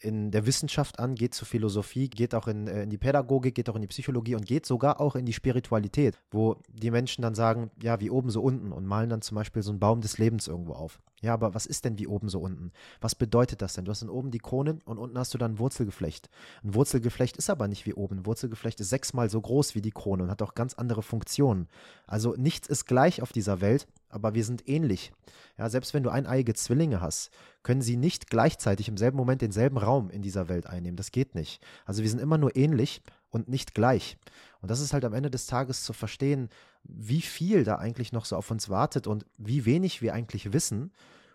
[0.00, 3.68] in der Wissenschaft an, geht zur Philosophie, geht auch in, äh, in, die Pädagogik, geht
[3.68, 7.34] auch in die Psychologie und geht sogar auch in die Spiritualität, wo die Menschen dann
[7.34, 10.18] sagen, ja, wie oben so unten und malen dann zum Beispiel so einen Baum des
[10.18, 11.00] Lebens irgendwo auf.
[11.22, 12.72] Ja, aber was ist denn wie oben so unten?
[13.00, 13.84] Was bedeutet das denn?
[13.84, 16.30] Du hast dann oben die Krone und unten hast du dann ein Wurzelgeflecht.
[16.64, 18.20] Ein Wurzelgeflecht ist aber nicht wie oben.
[18.20, 21.68] Ein Wurzelgeflecht ist sechsmal so groß wie die Krone und hat auch ganz andere Funktionen.
[22.06, 25.12] Also nichts ist gleich auf dieser Welt, aber wir sind ähnlich.
[25.58, 27.30] Ja, selbst wenn du eineiige Zwillinge hast,
[27.62, 30.96] können sie nicht gleichzeitig im selben Moment denselben Raum in dieser Welt einnehmen.
[30.96, 31.62] Das geht nicht.
[31.84, 34.16] Also wir sind immer nur ähnlich und nicht gleich.
[34.60, 36.48] Und das ist halt am Ende des Tages zu verstehen,
[36.84, 40.92] wie viel da eigentlich noch so auf uns wartet und wie wenig wir eigentlich wissen.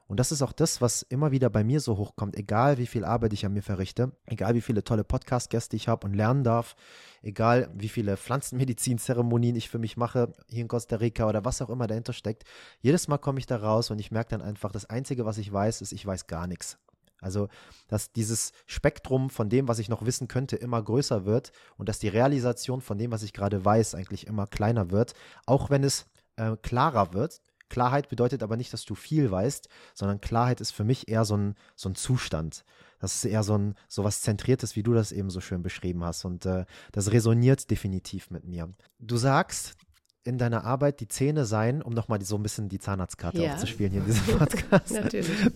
[0.08, 3.04] Und das ist auch das, was immer wieder bei mir so hochkommt, egal wie viel
[3.04, 6.76] Arbeit ich an mir verrichte, egal wie viele tolle Podcast-Gäste ich habe und lernen darf,
[7.24, 11.70] egal wie viele Pflanzenmedizin-Zeremonien ich für mich mache, hier in Costa Rica oder was auch
[11.70, 12.44] immer dahinter steckt.
[12.82, 15.52] Jedes Mal komme ich da raus und ich merke dann einfach, das Einzige, was ich
[15.52, 16.78] weiß, ist, ich weiß gar nichts.
[17.22, 17.48] Also,
[17.88, 21.98] dass dieses Spektrum von dem, was ich noch wissen könnte, immer größer wird und dass
[21.98, 25.14] die Realisation von dem, was ich gerade weiß, eigentlich immer kleiner wird,
[25.48, 27.42] auch wenn es äh, klarer wird.
[27.76, 31.36] Klarheit bedeutet aber nicht, dass du viel weißt, sondern Klarheit ist für mich eher so
[31.36, 32.64] ein, so ein Zustand.
[33.02, 36.02] Das ist eher so ein so was Zentriertes, wie du das eben so schön beschrieben
[36.06, 36.24] hast.
[36.24, 36.64] Und äh,
[36.94, 38.70] das resoniert definitiv mit mir.
[39.00, 39.76] Du sagst,
[40.24, 43.52] in deiner Arbeit die Zähne seien, um nochmal so ein bisschen die Zahnarztkarte ja.
[43.52, 44.94] aufzuspielen hier in diesem Podcast.
[44.94, 45.52] Natürlich.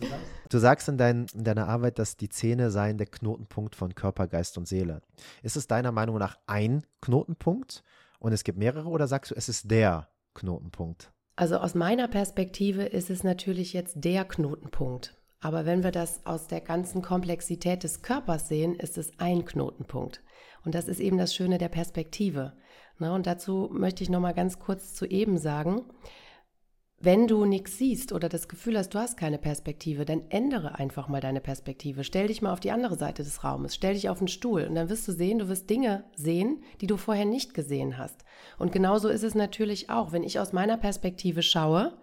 [0.50, 4.28] Du sagst in, dein, in deiner Arbeit, dass die Zähne seien der Knotenpunkt von Körper,
[4.28, 5.02] Geist und Seele.
[5.42, 7.82] Ist es deiner Meinung nach ein Knotenpunkt
[8.20, 11.14] und es gibt mehrere oder sagst du, es ist der Knotenpunkt?
[11.40, 15.16] Also aus meiner Perspektive ist es natürlich jetzt der Knotenpunkt.
[15.40, 20.22] Aber wenn wir das aus der ganzen Komplexität des Körpers sehen, ist es ein Knotenpunkt.
[20.66, 22.58] Und das ist eben das Schöne der Perspektive.
[22.98, 25.84] Na, und dazu möchte ich noch mal ganz kurz zu eben sagen,
[27.02, 31.08] wenn du nichts siehst oder das Gefühl hast, du hast keine Perspektive, dann ändere einfach
[31.08, 32.04] mal deine Perspektive.
[32.04, 34.76] Stell dich mal auf die andere Seite des Raumes, stell dich auf einen Stuhl und
[34.76, 38.26] dann wirst du sehen, du wirst Dinge sehen, die du vorher nicht gesehen hast.
[38.58, 41.94] Und genauso ist es natürlich auch, wenn ich aus meiner Perspektive schaue,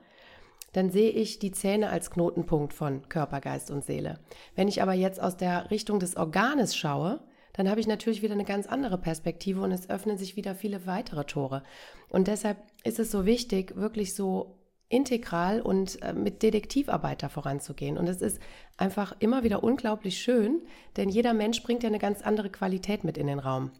[0.73, 4.19] dann sehe ich die Zähne als Knotenpunkt von Körper, Geist und Seele.
[4.55, 7.21] Wenn ich aber jetzt aus der Richtung des Organes schaue,
[7.53, 10.87] dann habe ich natürlich wieder eine ganz andere Perspektive und es öffnen sich wieder viele
[10.87, 11.63] weitere Tore.
[12.11, 14.56] Und deshalb ist es so wichtig, wirklich so
[14.89, 17.99] integral und äh, mit Detektivarbeit da voranzugehen.
[17.99, 18.39] Und es ist
[18.77, 20.63] einfach immer wieder unglaublich schön,
[20.97, 23.71] denn jeder Mensch bringt ja eine ganz andere Qualität mit in den Raum.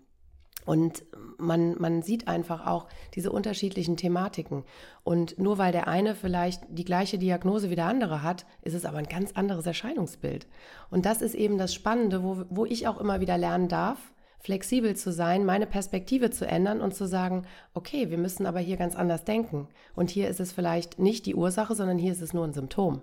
[0.65, 1.05] Und
[1.39, 4.65] man, man sieht einfach auch diese unterschiedlichen Thematiken.
[5.05, 8.85] Und nur weil der eine vielleicht die gleiche Diagnose wie der andere hat, ist es
[8.85, 10.49] aber ein ganz anderes Erscheinungsbild.
[10.91, 14.13] Und das ist eben das Spannende, wo, wo ich auch immer wieder lernen darf,
[14.47, 17.43] flexibel zu sein, meine Perspektive zu ändern und zu sagen,
[17.75, 19.69] okay, wir müssen aber hier ganz anders denken.
[19.95, 23.03] Und hier ist es vielleicht nicht die Ursache, sondern hier ist es nur ein Symptom.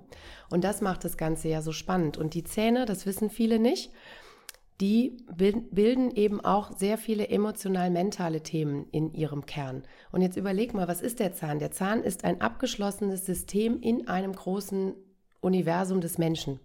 [0.50, 2.18] Und das macht das Ganze ja so spannend.
[2.18, 3.92] Und die Zähne, das wissen viele nicht
[4.82, 9.84] die bilden eben auch sehr viele emotional-mentale Themen in ihrem Kern.
[10.12, 11.60] Und jetzt überleg mal, was ist der Zahn?
[11.60, 14.96] Der Zahn ist ein abgeschlossenes System in einem großen
[15.42, 16.60] Universum des Menschen.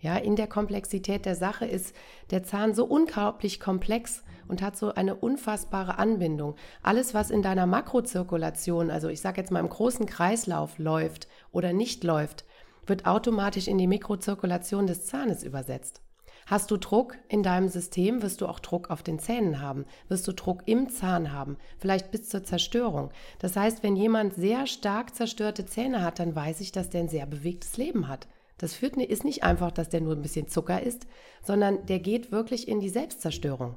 [0.00, 1.94] Ja, in der Komplexität der Sache ist
[2.30, 6.56] der Zahn so unglaublich komplex und hat so eine unfassbare Anbindung.
[6.82, 11.74] Alles, was in deiner Makrozirkulation, also ich sage jetzt mal im großen Kreislauf läuft oder
[11.74, 12.44] nicht läuft,
[12.86, 16.00] wird automatisch in die Mikrozirkulation des Zahnes übersetzt.
[16.46, 20.26] Hast du Druck in deinem System, wirst du auch Druck auf den Zähnen haben, wirst
[20.26, 23.10] du Druck im Zahn haben, vielleicht bis zur Zerstörung.
[23.38, 27.08] Das heißt, wenn jemand sehr stark zerstörte Zähne hat, dann weiß ich, dass der ein
[27.08, 28.26] sehr bewegtes Leben hat.
[28.60, 31.06] Das führt, ist nicht einfach, dass der nur ein bisschen Zucker isst,
[31.42, 33.76] sondern der geht wirklich in die Selbstzerstörung.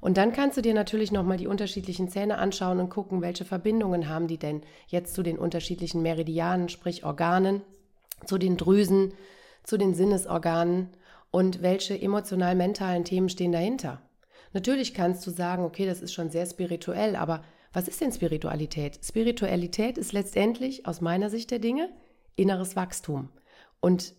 [0.00, 4.08] Und dann kannst du dir natürlich nochmal die unterschiedlichen Zähne anschauen und gucken, welche Verbindungen
[4.08, 7.62] haben die denn jetzt zu den unterschiedlichen Meridianen, sprich Organen,
[8.26, 9.14] zu den Drüsen,
[9.62, 10.88] zu den Sinnesorganen
[11.30, 14.02] und welche emotional-mentalen Themen stehen dahinter.
[14.52, 18.98] Natürlich kannst du sagen, okay, das ist schon sehr spirituell, aber was ist denn Spiritualität?
[19.04, 21.90] Spiritualität ist letztendlich aus meiner Sicht der Dinge
[22.34, 23.28] inneres Wachstum.
[23.84, 24.14] Und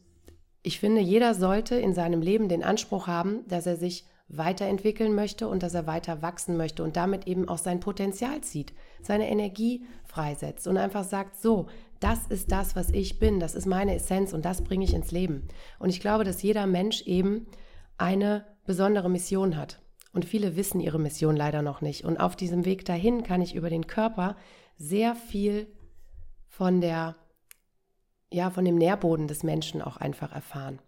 [0.62, 5.48] ich finde, jeder sollte in seinem Leben den Anspruch haben, dass er sich weiterentwickeln möchte
[5.48, 9.84] und dass er weiter wachsen möchte und damit eben auch sein Potenzial zieht, seine Energie
[10.04, 11.66] freisetzt und einfach sagt, so,
[12.00, 15.10] das ist das, was ich bin, das ist meine Essenz und das bringe ich ins
[15.10, 15.48] Leben.
[15.80, 17.48] Und ich glaube, dass jeder Mensch eben
[17.98, 19.82] eine besondere Mission hat.
[20.14, 22.06] Und viele wissen ihre Mission leider noch nicht.
[22.06, 24.36] Und auf diesem Weg dahin kann ich über den Körper
[24.78, 25.66] sehr viel
[26.50, 27.16] von der,
[28.32, 30.80] ja, von dem Nährboden des Menschen auch einfach erfahren.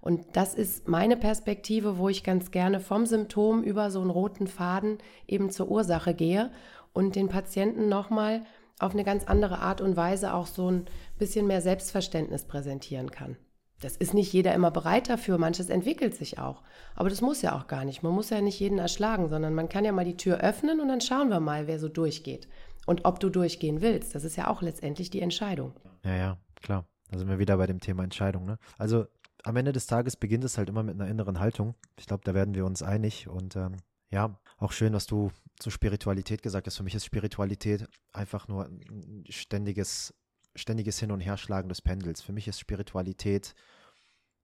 [0.00, 4.46] Und das ist meine Perspektive, wo ich ganz gerne vom Symptom über so einen roten
[4.46, 6.50] Faden eben zur Ursache gehe
[6.92, 8.44] und den Patienten nochmal
[8.78, 10.84] auf eine ganz andere Art und Weise auch so ein
[11.18, 13.36] bisschen mehr Selbstverständnis präsentieren kann.
[13.80, 16.62] Das ist nicht jeder immer bereit dafür, manches entwickelt sich auch.
[16.94, 18.02] Aber das muss ja auch gar nicht.
[18.02, 20.88] Man muss ja nicht jeden erschlagen, sondern man kann ja mal die Tür öffnen und
[20.88, 22.48] dann schauen wir mal, wer so durchgeht.
[22.86, 25.72] Und ob du durchgehen willst, das ist ja auch letztendlich die Entscheidung.
[26.04, 26.86] Ja, ja, klar.
[27.10, 28.44] Da sind wir wieder bei dem Thema Entscheidung.
[28.44, 28.58] Ne?
[28.78, 29.06] Also
[29.44, 31.74] am Ende des Tages beginnt es halt immer mit einer inneren Haltung.
[31.96, 33.28] Ich glaube, da werden wir uns einig.
[33.28, 33.76] Und ähm,
[34.10, 36.78] ja, auch schön, was du zur Spiritualität gesagt hast.
[36.78, 40.14] Für mich ist Spiritualität einfach nur ein ständiges,
[40.56, 42.22] ständiges Hin- und Herschlagen des Pendels.
[42.22, 43.54] Für mich ist Spiritualität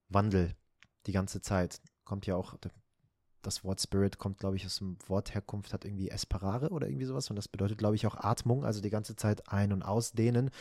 [0.09, 0.55] Wandel
[1.07, 1.81] die ganze Zeit.
[2.05, 2.55] Kommt ja auch,
[3.41, 7.29] das Wort Spirit kommt, glaube ich, aus dem Wortherkunft, hat irgendwie Esperare oder irgendwie sowas.
[7.29, 10.51] Und das bedeutet, glaube ich, auch Atmung, also die ganze Zeit ein- und ausdehnen.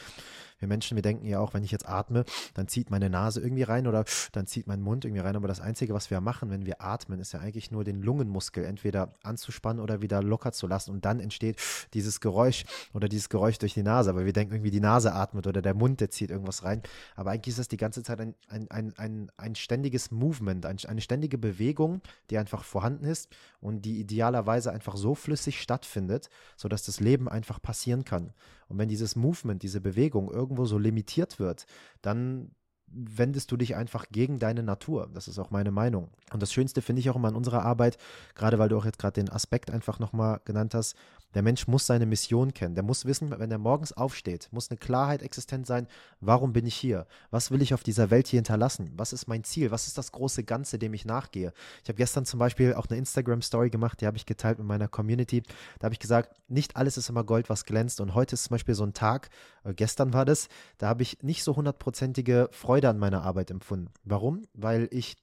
[0.58, 2.24] Wir Menschen, wir denken ja auch, wenn ich jetzt atme,
[2.54, 5.36] dann zieht meine Nase irgendwie rein oder dann zieht mein Mund irgendwie rein.
[5.36, 8.64] Aber das Einzige, was wir machen, wenn wir atmen, ist ja eigentlich nur den Lungenmuskel
[8.64, 10.90] entweder anzuspannen oder wieder locker zu lassen.
[10.90, 11.56] Und dann entsteht
[11.94, 14.10] dieses Geräusch oder dieses Geräusch durch die Nase.
[14.10, 16.82] Aber wir denken irgendwie, die Nase atmet oder der Mund, der zieht irgendwas rein.
[17.16, 20.76] Aber eigentlich ist das die ganze Zeit ein, ein, ein, ein, ein ständiges Movement, ein,
[20.86, 23.28] eine ständige Bewegung, die einfach vorhanden ist
[23.60, 28.32] und die idealerweise einfach so flüssig stattfindet, sodass das Leben einfach passieren kann.
[28.68, 31.66] Und wenn dieses Movement, diese Bewegung irgendwo so limitiert wird,
[32.00, 32.52] dann
[32.90, 35.08] wendest du dich einfach gegen deine Natur.
[35.14, 36.08] Das ist auch meine Meinung.
[36.32, 37.98] Und das Schönste finde ich auch immer in unserer Arbeit,
[38.34, 40.96] gerade weil du auch jetzt gerade den Aspekt einfach nochmal genannt hast,
[41.34, 42.74] der Mensch muss seine Mission kennen.
[42.74, 45.86] Der muss wissen, wenn er morgens aufsteht, muss eine Klarheit existent sein,
[46.20, 47.06] warum bin ich hier?
[47.30, 48.90] Was will ich auf dieser Welt hier hinterlassen?
[48.96, 49.70] Was ist mein Ziel?
[49.70, 51.52] Was ist das große Ganze, dem ich nachgehe?
[51.82, 54.88] Ich habe gestern zum Beispiel auch eine Instagram-Story gemacht, die habe ich geteilt mit meiner
[54.88, 55.42] Community.
[55.78, 58.00] Da habe ich gesagt, nicht alles ist immer Gold, was glänzt.
[58.00, 59.30] Und heute ist zum Beispiel so ein Tag,
[59.64, 60.48] äh, gestern war das,
[60.78, 63.92] da habe ich nicht so hundertprozentige Freude an meiner Arbeit empfunden.
[64.04, 64.42] Warum?
[64.54, 65.16] Weil ich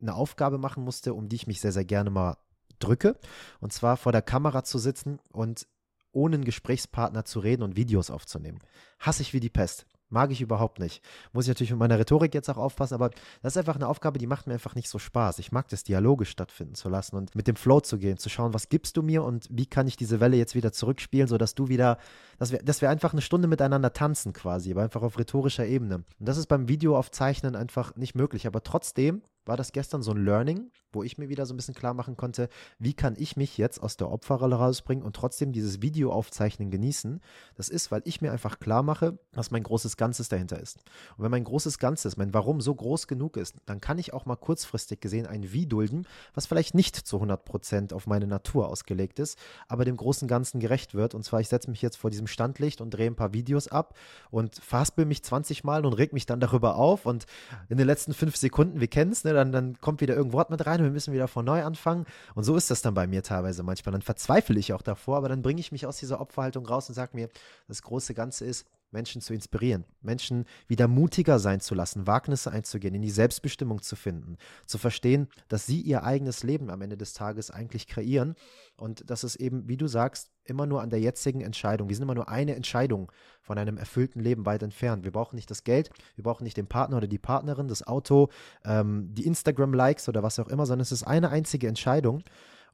[0.00, 2.36] eine Aufgabe machen musste, um die ich mich sehr, sehr gerne mal
[2.78, 3.16] drücke.
[3.60, 5.66] Und zwar vor der Kamera zu sitzen und
[6.10, 8.58] ohne einen Gesprächspartner zu reden und Videos aufzunehmen.
[8.98, 9.86] Hasse ich wie die Pest.
[10.12, 11.02] Mag ich überhaupt nicht.
[11.32, 13.10] Muss ich natürlich mit meiner Rhetorik jetzt auch aufpassen, aber
[13.40, 15.38] das ist einfach eine Aufgabe, die macht mir einfach nicht so Spaß.
[15.38, 18.52] Ich mag das dialogisch stattfinden zu lassen und mit dem Flow zu gehen, zu schauen,
[18.52, 21.68] was gibst du mir und wie kann ich diese Welle jetzt wieder zurückspielen, sodass du
[21.68, 21.96] wieder,
[22.38, 25.96] dass wir, dass wir einfach eine Stunde miteinander tanzen quasi, aber einfach auf rhetorischer Ebene.
[25.96, 28.46] Und das ist beim Videoaufzeichnen einfach nicht möglich.
[28.46, 31.74] Aber trotzdem war das gestern so ein Learning, wo ich mir wieder so ein bisschen
[31.74, 35.82] klar machen konnte, wie kann ich mich jetzt aus der Opferrolle rausbringen und trotzdem dieses
[35.82, 37.20] Video aufzeichnen genießen.
[37.56, 40.78] Das ist, weil ich mir einfach klar mache, was mein großes Ganzes dahinter ist.
[41.16, 44.26] Und wenn mein großes Ganzes, mein Warum so groß genug ist, dann kann ich auch
[44.26, 48.68] mal kurzfristig gesehen ein Wie dulden, was vielleicht nicht zu 100 Prozent auf meine Natur
[48.68, 49.38] ausgelegt ist,
[49.68, 51.14] aber dem großen Ganzen gerecht wird.
[51.14, 53.96] Und zwar, ich setze mich jetzt vor diesem Standlicht und drehe ein paar Videos ab
[54.30, 57.26] und faspel mich 20 Mal und reg mich dann darüber auf und
[57.68, 60.50] in den letzten fünf Sekunden, wir kennen es, ne, dann, dann kommt wieder irgendein Wort
[60.50, 62.06] mit rein wir müssen wieder von neu anfangen.
[62.34, 63.92] Und so ist das dann bei mir teilweise manchmal.
[63.92, 66.94] Dann verzweifle ich auch davor, aber dann bringe ich mich aus dieser Opferhaltung raus und
[66.94, 67.28] sage mir,
[67.68, 72.94] das große Ganze ist, Menschen zu inspirieren, Menschen wieder mutiger sein zu lassen, Wagnisse einzugehen,
[72.94, 77.14] in die Selbstbestimmung zu finden, zu verstehen, dass sie ihr eigenes Leben am Ende des
[77.14, 78.34] Tages eigentlich kreieren
[78.76, 82.04] und dass es eben, wie du sagst, immer nur an der jetzigen Entscheidung, wir sind
[82.04, 85.04] immer nur eine Entscheidung von einem erfüllten Leben weit entfernt.
[85.04, 88.28] Wir brauchen nicht das Geld, wir brauchen nicht den Partner oder die Partnerin, das Auto,
[88.64, 92.22] ähm, die Instagram-Likes oder was auch immer, sondern es ist eine einzige Entscheidung.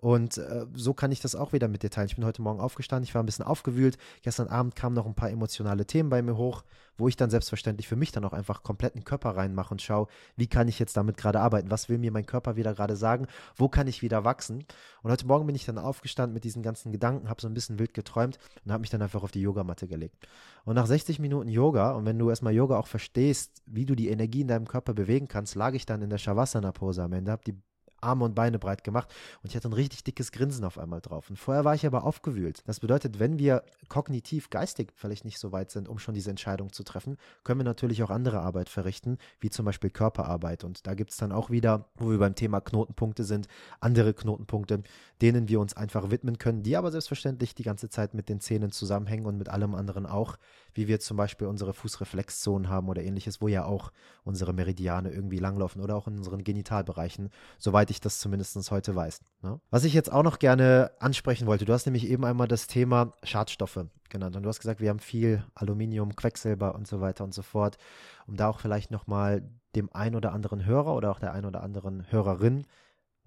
[0.01, 2.07] Und äh, so kann ich das auch wieder mit dir teilen.
[2.07, 3.99] Ich bin heute Morgen aufgestanden, ich war ein bisschen aufgewühlt.
[4.23, 6.63] Gestern Abend kamen noch ein paar emotionale Themen bei mir hoch,
[6.97, 10.47] wo ich dann selbstverständlich für mich dann auch einfach kompletten Körper reinmache und schaue, wie
[10.47, 11.71] kann ich jetzt damit gerade arbeiten?
[11.71, 13.27] Was will mir mein Körper wieder gerade sagen?
[13.57, 14.65] Wo kann ich wieder wachsen?
[15.03, 17.79] Und heute Morgen bin ich dann aufgestanden mit diesen ganzen Gedanken, habe so ein bisschen
[17.79, 20.29] wild geträumt und habe mich dann einfach auf die Yogamatte gelegt.
[20.65, 24.09] Und nach 60 Minuten Yoga, und wenn du erstmal Yoga auch verstehst, wie du die
[24.09, 27.43] Energie in deinem Körper bewegen kannst, lag ich dann in der Shavasana-Pose am Ende, habe
[27.45, 27.57] die
[28.01, 31.31] Arme und Beine breit gemacht und ich hatte ein richtig dickes Grinsen auf einmal drauf.
[31.31, 32.63] Und vorher war ich aber aufgewühlt.
[32.67, 36.73] Das bedeutet, wenn wir kognitiv, geistig vielleicht nicht so weit sind, um schon diese Entscheidung
[36.73, 40.65] zu treffen, können wir natürlich auch andere Arbeit verrichten, wie zum Beispiel Körperarbeit.
[40.65, 43.49] Und da gibt es dann auch wieder, wo wir beim Thema Knotenpunkte sind,
[43.81, 44.83] andere Knotenpunkte,
[45.21, 48.71] denen wir uns einfach widmen können, die aber selbstverständlich die ganze Zeit mit den Zähnen
[48.71, 50.37] zusammenhängen und mit allem anderen auch,
[50.75, 53.93] wie wir zum Beispiel unsere Fußreflexzonen haben oder ähnliches, wo ja auch
[54.25, 58.95] unsere Meridiane irgendwie langlaufen oder auch in unseren Genitalbereichen, soweit soweit ich das zumindest heute
[58.95, 59.21] weiß.
[59.43, 59.61] Ne?
[59.71, 63.15] Was ich jetzt auch noch gerne ansprechen wollte, du hast nämlich eben einmal das Thema
[63.23, 67.33] Schadstoffe genannt und du hast gesagt, wir haben viel Aluminium, Quecksilber und so weiter und
[67.33, 67.79] so fort,
[68.27, 69.43] um da auch vielleicht nochmal
[69.75, 72.67] dem ein oder anderen Hörer oder auch der ein oder anderen Hörerin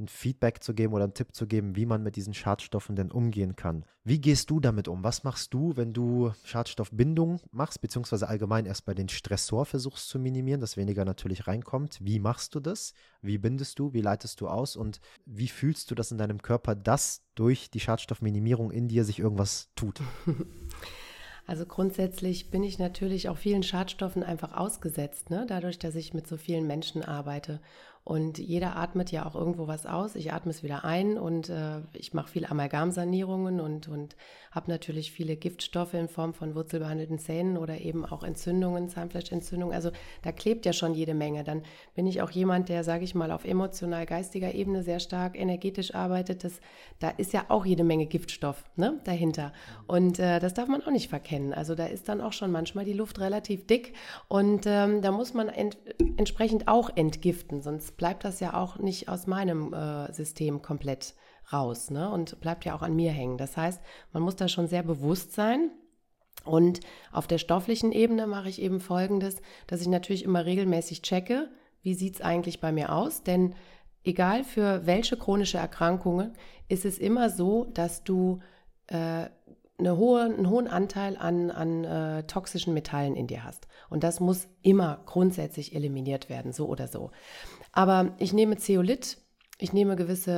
[0.01, 3.11] ein Feedback zu geben oder einen Tipp zu geben, wie man mit diesen Schadstoffen denn
[3.11, 3.85] umgehen kann.
[4.03, 5.03] Wie gehst du damit um?
[5.03, 10.19] Was machst du, wenn du Schadstoffbindung machst, beziehungsweise allgemein erst bei den Stressor versuchst zu
[10.19, 11.99] minimieren, dass weniger natürlich reinkommt?
[12.01, 12.93] Wie machst du das?
[13.21, 13.93] Wie bindest du?
[13.93, 14.75] Wie leitest du aus?
[14.75, 19.19] Und wie fühlst du das in deinem Körper, dass durch die Schadstoffminimierung in dir sich
[19.19, 20.01] irgendwas tut?
[21.47, 25.45] Also grundsätzlich bin ich natürlich auch vielen Schadstoffen einfach ausgesetzt, ne?
[25.47, 27.59] dadurch, dass ich mit so vielen Menschen arbeite.
[28.03, 30.15] Und jeder atmet ja auch irgendwo was aus.
[30.15, 34.15] Ich atme es wieder ein und äh, ich mache viele Amalgamsanierungen und, und
[34.49, 39.75] habe natürlich viele Giftstoffe in Form von wurzelbehandelten Zähnen oder eben auch Entzündungen, Zahnfleischentzündungen.
[39.75, 39.91] Also
[40.23, 41.43] da klebt ja schon jede Menge.
[41.43, 41.61] Dann
[41.93, 46.43] bin ich auch jemand, der, sage ich mal, auf emotional-geistiger Ebene sehr stark energetisch arbeitet.
[46.43, 46.59] Das,
[46.99, 49.53] da ist ja auch jede Menge Giftstoff ne, dahinter.
[49.85, 51.53] Und äh, das darf man auch nicht verkennen.
[51.53, 53.93] Also da ist dann auch schon manchmal die Luft relativ dick
[54.27, 55.77] und ähm, da muss man ent
[56.17, 61.15] entsprechend auch entgiften, sonst bleibt das ja auch nicht aus meinem äh, System komplett
[61.51, 62.09] raus ne?
[62.09, 63.37] und bleibt ja auch an mir hängen.
[63.37, 63.81] Das heißt,
[64.13, 65.71] man muss da schon sehr bewusst sein.
[66.43, 66.79] Und
[67.11, 71.49] auf der stofflichen Ebene mache ich eben Folgendes, dass ich natürlich immer regelmäßig checke,
[71.83, 73.23] wie sieht es eigentlich bei mir aus.
[73.23, 73.53] Denn
[74.03, 76.33] egal für welche chronische Erkrankungen,
[76.67, 78.39] ist es immer so, dass du
[78.87, 79.27] äh,
[79.77, 83.67] eine hohe, einen hohen Anteil an, an äh, toxischen Metallen in dir hast.
[83.89, 87.11] Und das muss immer grundsätzlich eliminiert werden, so oder so.
[87.71, 89.17] Aber ich nehme Zeolit,
[89.57, 90.31] ich nehme gewisse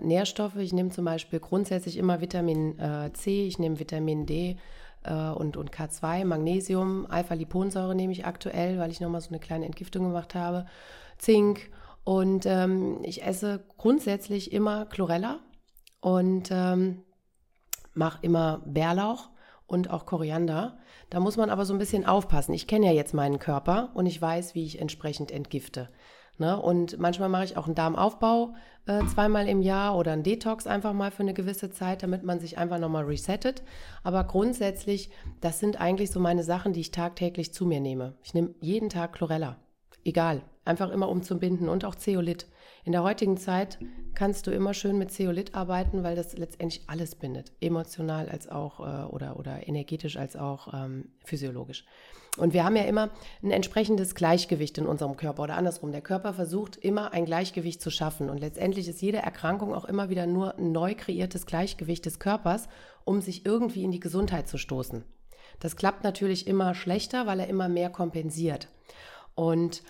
[0.00, 4.58] äh, Nährstoffe, ich nehme zum Beispiel grundsätzlich immer Vitamin äh, C, ich nehme Vitamin D
[5.04, 9.66] äh, und, und K2, Magnesium, Alpha-Liponsäure nehme ich aktuell, weil ich nochmal so eine kleine
[9.66, 10.66] Entgiftung gemacht habe,
[11.16, 11.70] Zink
[12.04, 15.38] und ähm, ich esse grundsätzlich immer Chlorella
[16.00, 17.04] und ähm,
[17.94, 19.30] mache immer Bärlauch
[19.66, 20.78] und auch Koriander.
[21.10, 22.52] Da muss man aber so ein bisschen aufpassen.
[22.52, 25.88] Ich kenne ja jetzt meinen Körper und ich weiß, wie ich entsprechend entgifte.
[26.40, 26.60] Ne?
[26.60, 28.54] Und manchmal mache ich auch einen Darmaufbau
[28.86, 32.40] äh, zweimal im Jahr oder einen Detox einfach mal für eine gewisse Zeit, damit man
[32.40, 33.62] sich einfach nochmal resettet.
[34.02, 35.10] Aber grundsätzlich,
[35.42, 38.14] das sind eigentlich so meine Sachen, die ich tagtäglich zu mir nehme.
[38.22, 39.58] Ich nehme jeden Tag Chlorella.
[40.02, 40.40] Egal.
[40.64, 42.46] Einfach immer um zu binden und auch Zeolit.
[42.84, 43.78] In der heutigen Zeit
[44.14, 47.52] kannst du immer schön mit Zeolit arbeiten, weil das letztendlich alles bindet.
[47.60, 51.84] Emotional als auch äh, oder, oder energetisch als auch ähm, physiologisch.
[52.36, 53.10] Und wir haben ja immer
[53.42, 55.92] ein entsprechendes Gleichgewicht in unserem Körper oder andersrum.
[55.92, 58.30] Der Körper versucht immer ein Gleichgewicht zu schaffen.
[58.30, 62.68] Und letztendlich ist jede Erkrankung auch immer wieder nur ein neu kreiertes Gleichgewicht des Körpers,
[63.04, 65.04] um sich irgendwie in die Gesundheit zu stoßen.
[65.58, 68.68] Das klappt natürlich immer schlechter, weil er immer mehr kompensiert.
[69.34, 69.82] Und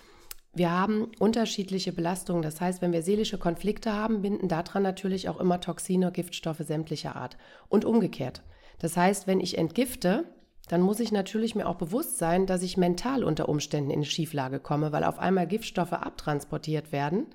[0.53, 2.41] wir haben unterschiedliche Belastungen.
[2.41, 7.15] Das heißt, wenn wir seelische Konflikte haben, binden daran natürlich auch immer Toxine, Giftstoffe sämtlicher
[7.15, 7.37] Art.
[7.69, 8.43] Und umgekehrt.
[8.79, 10.25] Das heißt, wenn ich entgifte,
[10.67, 14.59] dann muss ich natürlich mir auch bewusst sein, dass ich mental unter Umständen in Schieflage
[14.59, 17.27] komme, weil auf einmal Giftstoffe abtransportiert werden.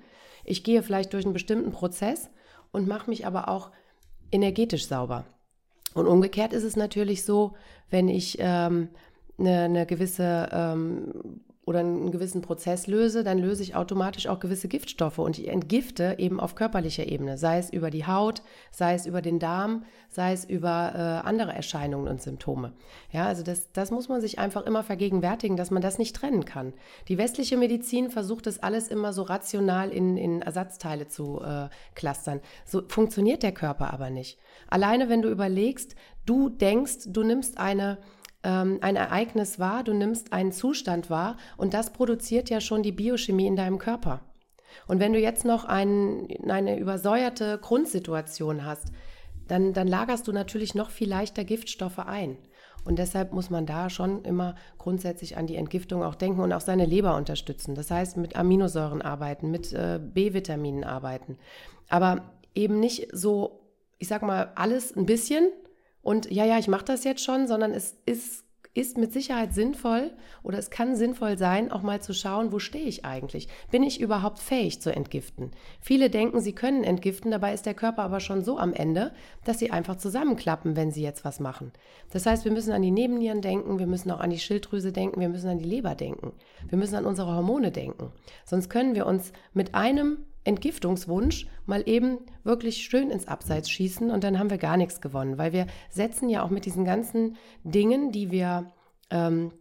[0.43, 2.29] Ich gehe vielleicht durch einen bestimmten Prozess
[2.71, 3.71] und mache mich aber auch
[4.31, 5.25] energetisch sauber.
[5.93, 7.55] Und umgekehrt ist es natürlich so,
[7.89, 8.89] wenn ich ähm,
[9.39, 14.69] eine, eine gewisse ähm, oder einen gewissen Prozess löse, dann löse ich automatisch auch gewisse
[14.69, 18.41] Giftstoffe und ich entgifte eben auf körperlicher Ebene, sei es über die Haut,
[18.71, 22.71] sei es über den Darm, sei es über äh, andere Erscheinungen und Symptome.
[23.11, 26.45] Ja, also das, das muss man sich einfach immer vergegenwärtigen, dass man das nicht trennen
[26.45, 26.71] kann.
[27.09, 32.39] Die westliche Medizin versucht das alles immer so rational in, in Ersatzteile zu äh, clustern.
[32.63, 34.39] So funktioniert der Körper aber nicht.
[34.69, 35.95] Alleine wenn du überlegst,
[36.25, 37.97] du denkst, du nimmst eine
[38.43, 42.91] ähm, ein Ereignis wahr, du nimmst einen Zustand wahr und das produziert ja schon die
[42.91, 44.21] Biochemie in deinem Körper.
[44.87, 48.91] Und wenn du jetzt noch ein, eine übersäuerte Grundsituation hast,
[49.47, 52.37] dann, dann lagerst du natürlich noch viel leichter Giftstoffe ein.
[52.85, 56.61] Und deshalb muss man da schon immer grundsätzlich an die Entgiftung auch denken und auch
[56.61, 57.75] seine Leber unterstützen.
[57.75, 61.37] Das heißt, mit Aminosäuren arbeiten, mit äh, B-Vitaminen arbeiten.
[61.89, 63.59] Aber eben nicht so,
[63.97, 65.49] ich sag mal, alles ein bisschen,
[66.07, 70.11] und ja, ja, ich mache das jetzt schon, sondern es ist, ist mit Sicherheit sinnvoll
[70.41, 73.49] oder es kann sinnvoll sein, auch mal zu schauen, wo stehe ich eigentlich?
[73.71, 75.51] Bin ich überhaupt fähig zu entgiften?
[75.81, 79.11] Viele denken, sie können entgiften, dabei ist der Körper aber schon so am Ende,
[79.43, 81.73] dass sie einfach zusammenklappen, wenn sie jetzt was machen.
[82.13, 85.19] Das heißt, wir müssen an die Nebennieren denken, wir müssen auch an die Schilddrüse denken,
[85.19, 86.31] wir müssen an die Leber denken,
[86.69, 88.13] wir müssen an unsere Hormone denken.
[88.45, 94.23] Sonst können wir uns mit einem Entgiftungswunsch mal eben wirklich schön ins Abseits schießen und
[94.23, 98.11] dann haben wir gar nichts gewonnen, weil wir setzen ja auch mit diesen ganzen Dingen,
[98.11, 98.71] die wir
[99.09, 99.51] ähm,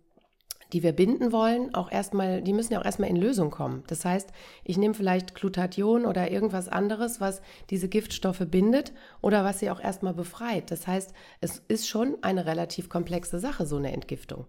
[0.72, 3.84] die wir binden wollen, auch erstmal, die müssen ja auch erstmal in Lösung kommen.
[3.86, 4.30] Das heißt,
[4.64, 9.80] ich nehme vielleicht Glutathion oder irgendwas anderes, was diese Giftstoffe bindet oder was sie auch
[9.80, 10.70] erstmal befreit.
[10.70, 14.46] Das heißt, es ist schon eine relativ komplexe Sache, so eine Entgiftung.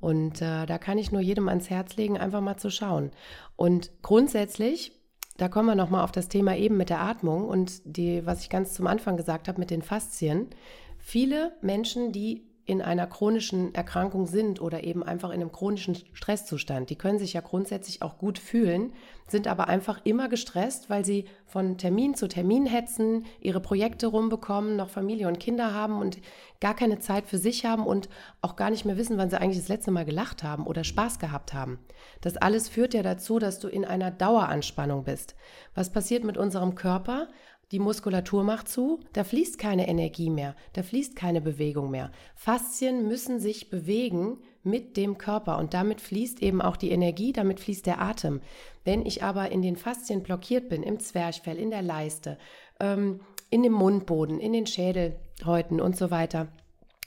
[0.00, 3.10] Und äh, da kann ich nur jedem ans Herz legen, einfach mal zu schauen.
[3.56, 4.98] Und grundsätzlich,
[5.40, 8.50] da kommen wir nochmal auf das Thema eben mit der Atmung und die, was ich
[8.50, 10.48] ganz zum Anfang gesagt habe mit den Faszien.
[10.98, 16.88] Viele Menschen, die in einer chronischen Erkrankung sind oder eben einfach in einem chronischen Stresszustand.
[16.88, 18.92] Die können sich ja grundsätzlich auch gut fühlen,
[19.26, 24.76] sind aber einfach immer gestresst, weil sie von Termin zu Termin hetzen, ihre Projekte rumbekommen,
[24.76, 26.18] noch Familie und Kinder haben und
[26.60, 28.08] gar keine Zeit für sich haben und
[28.40, 31.18] auch gar nicht mehr wissen, wann sie eigentlich das letzte Mal gelacht haben oder Spaß
[31.18, 31.80] gehabt haben.
[32.20, 35.34] Das alles führt ja dazu, dass du in einer Daueranspannung bist.
[35.74, 37.26] Was passiert mit unserem Körper?
[37.72, 42.10] Die Muskulatur macht zu, da fließt keine Energie mehr, da fließt keine Bewegung mehr.
[42.34, 47.60] Faszien müssen sich bewegen mit dem Körper und damit fließt eben auch die Energie, damit
[47.60, 48.40] fließt der Atem.
[48.84, 52.38] Wenn ich aber in den Faszien blockiert bin, im Zwerchfell, in der Leiste,
[52.80, 56.48] ähm, in dem Mundboden, in den Schädelhäuten und so weiter,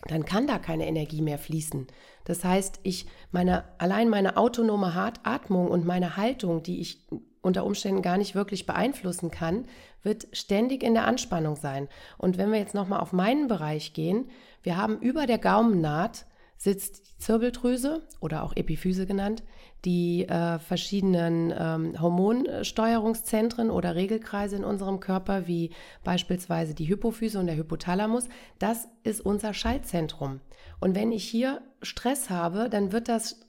[0.07, 1.87] dann kann da keine Energie mehr fließen.
[2.23, 4.93] Das heißt, ich meine allein meine autonome
[5.23, 7.05] Atmung und meine Haltung, die ich
[7.43, 9.65] unter Umständen gar nicht wirklich beeinflussen kann,
[10.01, 11.87] wird ständig in der Anspannung sein.
[12.17, 14.29] Und wenn wir jetzt nochmal auf meinen Bereich gehen,
[14.63, 16.25] wir haben über der Gaumennaht
[16.57, 19.43] sitzt die Zirbeldrüse oder auch Epiphyse genannt,
[19.83, 25.71] die äh, verschiedenen ähm, Hormonsteuerungszentren oder Regelkreise in unserem Körper, wie
[26.05, 28.29] beispielsweise die Hypophyse und der Hypothalamus,
[28.59, 30.39] das ist unser Schaltzentrum.
[30.79, 33.41] Und wenn ich hier Stress habe, dann wird das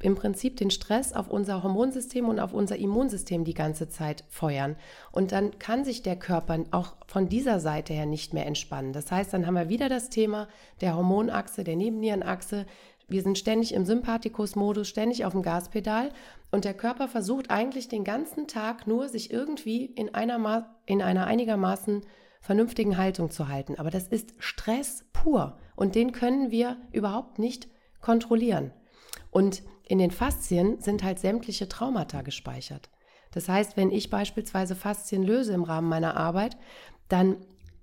[0.00, 4.76] im Prinzip den Stress auf unser Hormonsystem und auf unser Immunsystem die ganze Zeit feuern.
[5.10, 8.92] Und dann kann sich der Körper auch von dieser Seite her nicht mehr entspannen.
[8.92, 10.48] Das heißt, dann haben wir wieder das Thema
[10.80, 12.66] der Hormonachse, der Nebennierenachse.
[13.08, 16.10] Wir sind ständig im Sympathikus-Modus, ständig auf dem Gaspedal
[16.50, 21.26] und der Körper versucht eigentlich den ganzen Tag nur, sich irgendwie in einer, in einer
[21.26, 22.02] einigermaßen
[22.40, 23.76] vernünftigen Haltung zu halten.
[23.78, 27.68] Aber das ist Stress pur und den können wir überhaupt nicht
[28.00, 28.72] kontrollieren.
[29.30, 32.90] Und in den Faszien sind halt sämtliche Traumata gespeichert.
[33.32, 36.56] Das heißt, wenn ich beispielsweise Faszien löse im Rahmen meiner Arbeit,
[37.08, 37.36] dann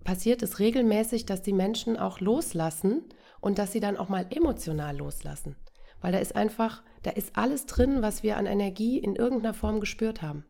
[0.04, 3.04] passiert es regelmäßig, dass die Menschen auch loslassen
[3.42, 5.56] und dass sie dann auch mal emotional loslassen.
[6.02, 9.80] Weil da ist einfach, da ist alles drin, was wir an Energie in irgendeiner Form
[9.80, 10.46] gespürt haben.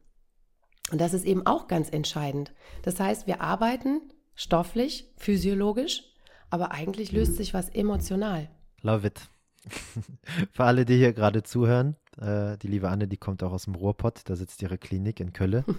[0.91, 2.53] Und das ist eben auch ganz entscheidend.
[2.83, 4.01] Das heißt, wir arbeiten
[4.35, 6.03] stofflich, physiologisch,
[6.49, 8.49] aber eigentlich löst sich was emotional.
[8.81, 9.29] Love it.
[10.51, 13.75] Für alle, die hier gerade zuhören, äh, die liebe Anne, die kommt auch aus dem
[13.75, 15.63] Ruhrpott, da sitzt ihre Klinik in Kölle.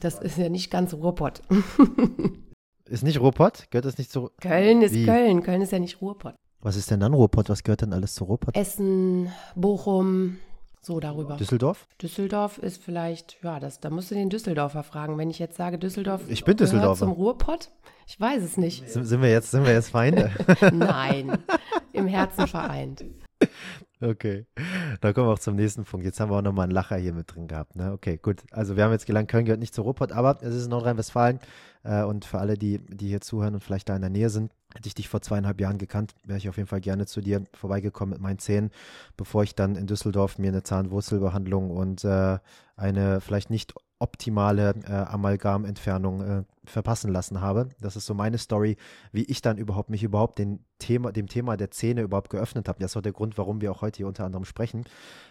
[0.00, 1.40] Das ist ja nicht ganz Ruhrpott.
[2.84, 3.68] ist nicht Ruhrpott?
[3.70, 5.06] Gehört das nicht zu Köln ist Wie?
[5.06, 6.34] Köln, Köln ist ja nicht Ruhrpott.
[6.60, 7.48] Was ist denn dann Ruhrpott?
[7.48, 8.54] Was gehört denn alles zu Ruhrpott?
[8.54, 10.36] Essen, Bochum,
[10.82, 11.36] so darüber.
[11.36, 11.88] Düsseldorf?
[12.02, 15.16] Düsseldorf ist vielleicht, ja, das, da musst du den Düsseldorfer fragen.
[15.16, 17.06] Wenn ich jetzt sage, Düsseldorf ich bin Düsseldorfer.
[17.06, 17.70] zum Ruhrpott,
[18.06, 18.88] ich weiß es nicht.
[18.88, 20.30] Sind, sind wir jetzt, sind wir jetzt Feinde?
[20.72, 21.38] Nein,
[21.94, 23.02] im Herzen vereint.
[24.02, 24.44] Okay,
[25.00, 26.04] dann kommen wir auch zum nächsten Punkt.
[26.04, 27.76] Jetzt haben wir auch nochmal einen Lacher hier mit drin gehabt.
[27.76, 27.92] Ne?
[27.92, 28.42] Okay, gut.
[28.50, 31.38] Also wir haben jetzt gelernt, Köln gehört nicht zu Ruhrpott, aber es ist Nordrhein-Westfalen.
[31.82, 34.52] Äh, und für alle, die, die hier zuhören und vielleicht da in der Nähe sind,
[34.74, 37.44] hätte ich dich vor zweieinhalb Jahren gekannt, wäre ich auf jeden Fall gerne zu dir
[37.54, 38.70] vorbeigekommen mit meinen Zähnen,
[39.16, 42.38] bevor ich dann in Düsseldorf mir eine Zahnwurzelbehandlung und äh,
[42.76, 47.68] eine vielleicht nicht optimale äh, Amalgamentfernung äh, verpassen lassen habe.
[47.80, 48.76] Das ist so meine Story,
[49.12, 52.78] wie ich dann überhaupt mich überhaupt den Thema, dem Thema der Zähne überhaupt geöffnet habe.
[52.78, 54.84] Das ist auch der Grund, warum wir auch heute hier unter anderem sprechen.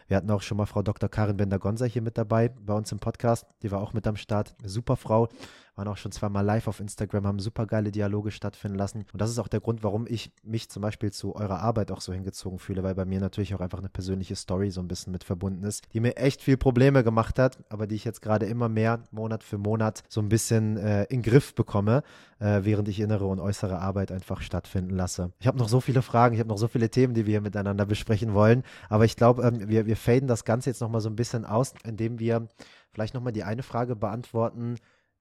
[0.07, 1.09] Wir hatten auch schon mal Frau Dr.
[1.09, 3.45] Karin Bender-Gonza hier mit dabei bei uns im Podcast.
[3.63, 4.55] Die war auch mit am Start.
[4.63, 5.29] Super Frau.
[5.75, 9.05] Waren auch schon zweimal live auf Instagram, haben super geile Dialoge stattfinden lassen.
[9.11, 11.99] Und das ist auch der Grund, warum ich mich zum Beispiel zu eurer Arbeit auch
[11.99, 15.11] so hingezogen fühle, weil bei mir natürlich auch einfach eine persönliche Story so ein bisschen
[15.11, 18.45] mit verbunden ist, die mir echt viel Probleme gemacht hat, aber die ich jetzt gerade
[18.45, 22.03] immer mehr Monat für Monat so ein bisschen äh, in Griff bekomme,
[22.39, 25.31] äh, während ich innere und äußere Arbeit einfach stattfinden lasse.
[25.39, 27.41] Ich habe noch so viele Fragen, ich habe noch so viele Themen, die wir hier
[27.41, 31.09] miteinander besprechen wollen, aber ich glaube, ähm, wir, wir faden das Ganze jetzt nochmal so
[31.09, 32.47] ein bisschen aus, indem wir
[32.93, 34.75] vielleicht nochmal die eine Frage beantworten,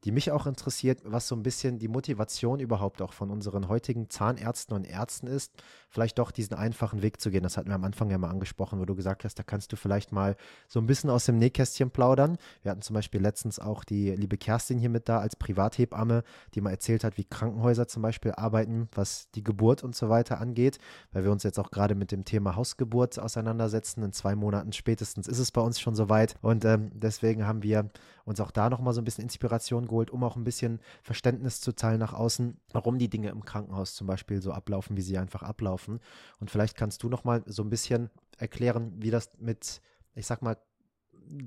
[0.04, 4.10] die mich auch interessiert, was so ein bisschen die Motivation überhaupt auch von unseren heutigen
[4.10, 5.52] Zahnärzten und Ärzten ist,
[5.88, 7.42] vielleicht doch diesen einfachen Weg zu gehen.
[7.42, 9.76] Das hatten wir am Anfang ja mal angesprochen, wo du gesagt hast, da kannst du
[9.76, 10.36] vielleicht mal
[10.68, 12.36] so ein bisschen aus dem Nähkästchen plaudern.
[12.62, 16.22] Wir hatten zum Beispiel letztens auch die liebe Kerstin hier mit da als Privathebamme,
[16.54, 20.38] die mal erzählt hat, wie Krankenhäuser zum Beispiel arbeiten, was die Geburt und so weiter
[20.38, 20.78] angeht,
[21.12, 24.02] weil wir uns jetzt auch gerade mit dem Thema Hausgeburt auseinandersetzen.
[24.02, 27.88] In zwei Monaten spätestens ist es bei uns schon soweit und ähm, deswegen haben wir
[28.24, 31.72] uns auch da nochmal so ein bisschen Inspiration geholt, um auch ein bisschen Verständnis zu
[31.74, 35.42] teilen nach außen, warum die Dinge im Krankenhaus zum Beispiel so ablaufen, wie sie einfach
[35.42, 36.00] ablaufen.
[36.40, 39.80] Und vielleicht kannst du nochmal so ein bisschen erklären, wie das mit,
[40.14, 40.56] ich sag mal,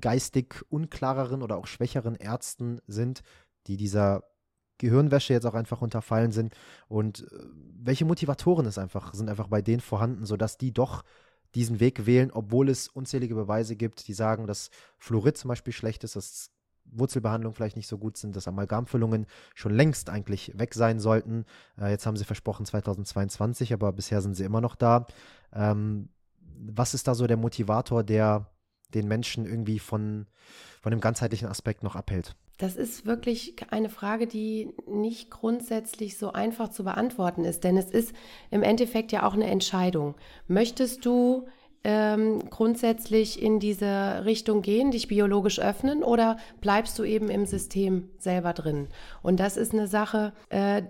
[0.00, 3.22] geistig unklareren oder auch schwächeren Ärzten sind,
[3.66, 4.24] die dieser
[4.78, 6.54] Gehirnwäsche jetzt auch einfach unterfallen sind
[6.88, 7.38] und äh,
[7.80, 11.04] welche Motivatoren es einfach sind einfach bei denen vorhanden, sodass die doch
[11.54, 16.04] diesen Weg wählen, obwohl es unzählige Beweise gibt, die sagen, dass Fluorid zum Beispiel schlecht
[16.04, 16.50] ist, dass
[16.92, 21.44] Wurzelbehandlungen vielleicht nicht so gut sind, dass Amalgamfüllungen schon längst eigentlich weg sein sollten.
[21.80, 25.06] Äh, jetzt haben sie versprochen 2022, aber bisher sind sie immer noch da.
[25.52, 26.08] Ähm,
[26.40, 28.50] was ist da so der Motivator, der
[28.94, 30.26] den Menschen irgendwie von,
[30.80, 32.34] von dem ganzheitlichen Aspekt noch abhält?
[32.58, 37.90] Das ist wirklich eine Frage, die nicht grundsätzlich so einfach zu beantworten ist, denn es
[37.90, 38.12] ist
[38.50, 40.16] im Endeffekt ja auch eine Entscheidung.
[40.48, 41.46] Möchtest du
[41.84, 48.08] ähm, grundsätzlich in diese Richtung gehen, dich biologisch öffnen oder bleibst du eben im System
[48.18, 48.88] selber drin?
[49.22, 50.82] Und das ist eine Sache, äh,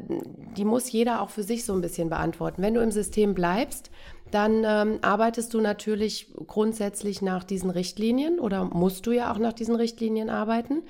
[0.56, 2.62] die muss jeder auch für sich so ein bisschen beantworten.
[2.62, 3.90] Wenn du im System bleibst,
[4.30, 9.52] dann ähm, arbeitest du natürlich grundsätzlich nach diesen Richtlinien oder musst du ja auch nach
[9.52, 10.82] diesen Richtlinien arbeiten.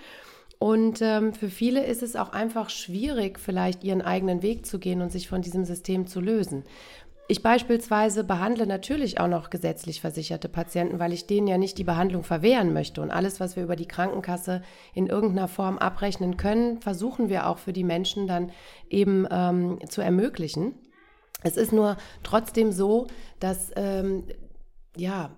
[0.59, 5.03] Und ähm, für viele ist es auch einfach schwierig, vielleicht ihren eigenen Weg zu gehen
[5.03, 6.65] und sich von diesem System zu lösen.
[7.31, 11.85] Ich beispielsweise behandle natürlich auch noch gesetzlich versicherte Patienten, weil ich denen ja nicht die
[11.85, 13.03] Behandlung verwehren möchte.
[13.03, 14.63] Und alles, was wir über die Krankenkasse
[14.95, 18.51] in irgendeiner Form abrechnen können, versuchen wir auch für die Menschen dann
[18.89, 20.75] eben ähm, zu ermöglichen.
[21.43, 23.09] Es ist nur trotzdem so,
[23.41, 24.25] dass ähm,
[24.97, 25.31] ja,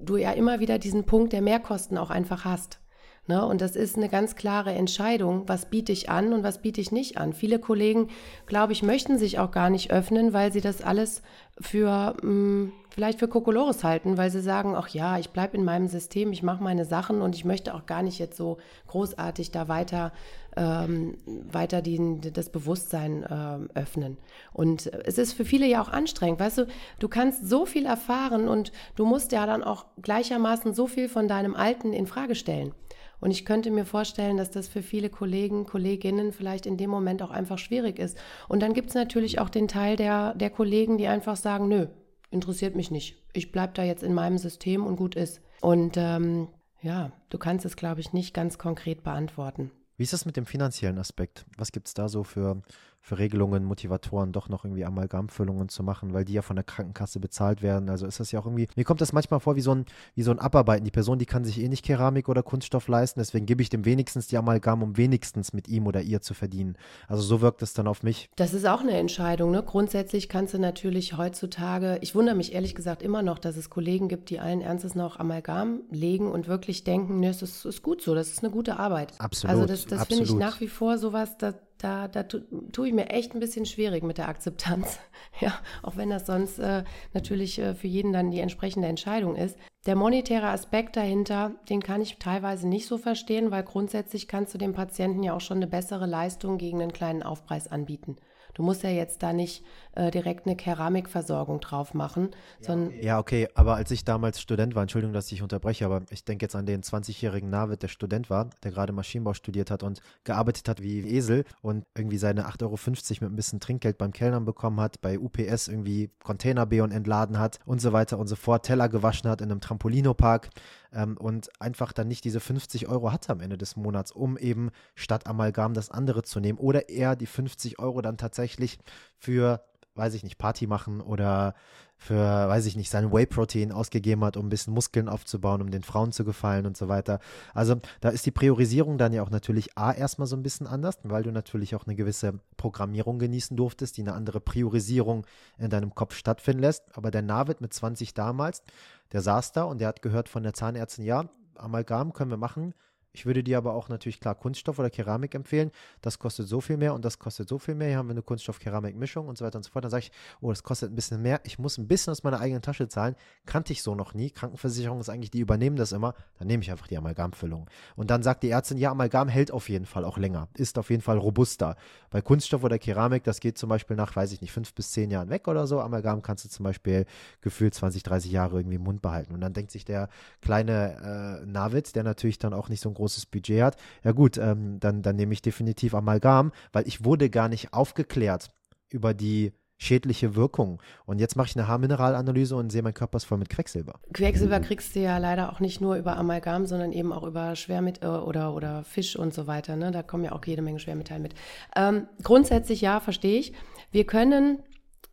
[0.00, 2.81] du ja immer wieder diesen Punkt der Mehrkosten auch einfach hast.
[3.28, 3.44] Ne?
[3.46, 6.90] Und das ist eine ganz klare Entscheidung, was biete ich an und was biete ich
[6.90, 7.32] nicht an.
[7.32, 8.08] Viele Kollegen,
[8.46, 11.22] glaube ich, möchten sich auch gar nicht öffnen, weil sie das alles
[11.60, 15.64] für mh, hm, vielleicht für Kokolores halten, weil sie sagen, ach ja, ich bleibe in
[15.64, 18.58] meinem System, ich mache meine Sachen und ich möchte auch gar nicht jetzt so
[18.88, 20.12] großartig da weiter,
[20.56, 24.18] ähm, weiter die, das Bewusstsein äh, öffnen.
[24.52, 26.66] Und es ist für viele ja auch anstrengend, weißt du,
[26.98, 31.28] du kannst so viel erfahren und du musst ja dann auch gleichermaßen so viel von
[31.28, 32.74] deinem Alten in Frage stellen.
[33.20, 37.22] Und ich könnte mir vorstellen, dass das für viele Kollegen, Kolleginnen vielleicht in dem Moment
[37.22, 38.18] auch einfach schwierig ist.
[38.48, 41.86] Und dann gibt es natürlich auch den Teil der, der Kollegen, die einfach sagen, nö,
[42.32, 43.22] interessiert mich nicht.
[43.32, 45.40] Ich bleibe da jetzt in meinem System und gut ist.
[45.60, 46.48] Und ähm,
[46.80, 49.70] ja, du kannst es, glaube ich, nicht ganz konkret beantworten.
[50.02, 51.44] Wie ist das mit dem finanziellen Aspekt?
[51.56, 52.60] Was gibt es da so für
[53.04, 57.18] für Regelungen, Motivatoren doch noch irgendwie Amalgamfüllungen zu machen, weil die ja von der Krankenkasse
[57.18, 57.90] bezahlt werden.
[57.90, 60.22] Also ist das ja auch irgendwie, mir kommt das manchmal vor wie so ein, wie
[60.22, 60.84] so ein Abarbeiten.
[60.84, 63.84] Die Person, die kann sich eh nicht Keramik oder Kunststoff leisten, deswegen gebe ich dem
[63.84, 66.76] wenigstens die Amalgam, um wenigstens mit ihm oder ihr zu verdienen.
[67.08, 68.30] Also so wirkt es dann auf mich.
[68.36, 69.50] Das ist auch eine Entscheidung.
[69.50, 69.64] Ne?
[69.64, 74.06] Grundsätzlich kannst du natürlich heutzutage, ich wundere mich ehrlich gesagt immer noch, dass es Kollegen
[74.06, 78.00] gibt, die allen Ernstes noch Amalgam legen und wirklich denken, ne, es ist, ist gut
[78.00, 79.12] so, das ist eine gute Arbeit.
[79.18, 79.56] Absolut.
[79.56, 83.10] Also das, das finde ich nach wie vor sowas, da, da, da tue ich mir
[83.10, 84.98] echt ein bisschen schwierig mit der Akzeptanz.
[85.40, 89.56] Ja, auch wenn das sonst äh, natürlich äh, für jeden dann die entsprechende Entscheidung ist.
[89.86, 94.58] Der monetäre Aspekt dahinter, den kann ich teilweise nicht so verstehen, weil grundsätzlich kannst du
[94.58, 98.16] dem Patienten ja auch schon eine bessere Leistung gegen einen kleinen Aufpreis anbieten.
[98.54, 102.30] Du musst ja jetzt da nicht äh, direkt eine Keramikversorgung drauf machen,
[102.60, 102.88] ja, sondern.
[102.88, 103.04] Okay.
[103.04, 106.44] Ja, okay, aber als ich damals Student war, Entschuldigung, dass ich unterbreche, aber ich denke
[106.44, 110.68] jetzt an den 20-jährigen Navid, der Student war, der gerade Maschinenbau studiert hat und gearbeitet
[110.68, 112.78] hat wie Esel und irgendwie seine 8,50 Euro
[113.20, 117.38] mit ein bisschen Trinkgeld beim Kellnern bekommen hat, bei UPS irgendwie Container B und entladen
[117.38, 120.50] hat und so weiter und so fort, Teller gewaschen hat in einem Trampolinopark
[120.92, 124.70] ähm, und einfach dann nicht diese 50 Euro hatte am Ende des Monats, um eben
[124.94, 128.78] statt Amalgam das andere zu nehmen oder er die 50 Euro dann tatsächlich
[129.18, 129.62] für
[129.94, 131.54] weiß ich nicht, Party machen oder
[131.96, 135.84] für, weiß ich nicht, sein Whey-Protein ausgegeben hat, um ein bisschen Muskeln aufzubauen, um den
[135.84, 137.20] Frauen zu gefallen und so weiter.
[137.54, 140.98] Also da ist die Priorisierung dann ja auch natürlich A erstmal so ein bisschen anders,
[141.04, 145.26] weil du natürlich auch eine gewisse Programmierung genießen durftest, die eine andere Priorisierung
[145.58, 146.84] in deinem Kopf stattfinden lässt.
[146.96, 148.64] Aber der Navid mit 20 damals,
[149.12, 152.74] der saß da und der hat gehört von der Zahnärztin, ja, Amalgam können wir machen,
[153.12, 155.70] ich würde dir aber auch natürlich klar Kunststoff oder Keramik empfehlen.
[156.00, 157.88] Das kostet so viel mehr und das kostet so viel mehr.
[157.88, 159.84] Hier haben wir eine Kunststoff-Keramik-Mischung und so weiter und so fort.
[159.84, 161.40] Dann sage ich, oh, das kostet ein bisschen mehr.
[161.44, 163.14] Ich muss ein bisschen aus meiner eigenen Tasche zahlen.
[163.44, 164.30] Kannte ich so noch nie.
[164.30, 166.14] Krankenversicherung ist eigentlich, die übernehmen das immer.
[166.38, 167.68] Dann nehme ich einfach die Amalgamfüllung.
[167.96, 170.48] Und dann sagt die Ärztin, ja, Amalgam hält auf jeden Fall auch länger.
[170.54, 171.76] Ist auf jeden Fall robuster.
[172.08, 175.10] Bei Kunststoff oder Keramik, das geht zum Beispiel nach, weiß ich nicht, fünf bis zehn
[175.10, 175.80] Jahren weg oder so.
[175.80, 177.04] Amalgam kannst du zum Beispiel
[177.42, 179.34] gefühlt 20, 30 Jahre irgendwie im Mund behalten.
[179.34, 180.08] Und dann denkt sich der
[180.40, 184.38] kleine äh, Navid, der natürlich dann auch nicht so ein großes Budget hat, ja gut,
[184.38, 188.50] ähm, dann, dann nehme ich definitiv Amalgam, weil ich wurde gar nicht aufgeklärt
[188.90, 190.78] über die schädliche Wirkungen.
[191.06, 193.98] Und jetzt mache ich eine Haarmineralanalyse und sehe, mein Körper ist voll mit Quecksilber.
[194.12, 198.00] Quecksilber kriegst du ja leider auch nicht nur über Amalgam, sondern eben auch über Schwermet
[198.02, 199.74] äh, oder, oder Fisch und so weiter.
[199.74, 199.90] Ne?
[199.90, 201.34] Da kommen ja auch jede Menge Schwermetalle mit.
[201.74, 203.54] Ähm, grundsätzlich ja, verstehe ich.
[203.90, 204.62] Wir können